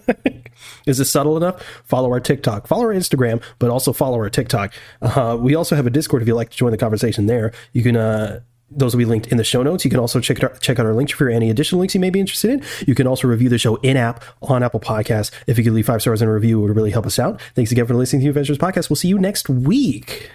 [0.86, 1.62] Is this subtle enough?
[1.84, 2.66] Follow our TikTok.
[2.66, 4.74] Follow our Instagram, but also follow our TikTok.
[5.00, 7.52] Uh, we also have a Discord if you'd like to join the conversation there.
[7.72, 7.96] You can.
[7.96, 8.40] Uh,
[8.70, 9.84] those will be linked in the show notes.
[9.84, 12.10] You can also check out, check out our links for any additional links you may
[12.10, 12.64] be interested in.
[12.86, 15.30] You can also review the show in app on Apple Podcasts.
[15.46, 17.40] If you could leave five stars in a review, it would really help us out.
[17.54, 18.90] Thanks again for listening to the Avengenerds Podcast.
[18.90, 20.30] We'll see you next week.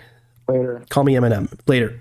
[0.47, 0.83] Later.
[0.89, 1.51] Call me Eminem.
[1.67, 1.99] Later.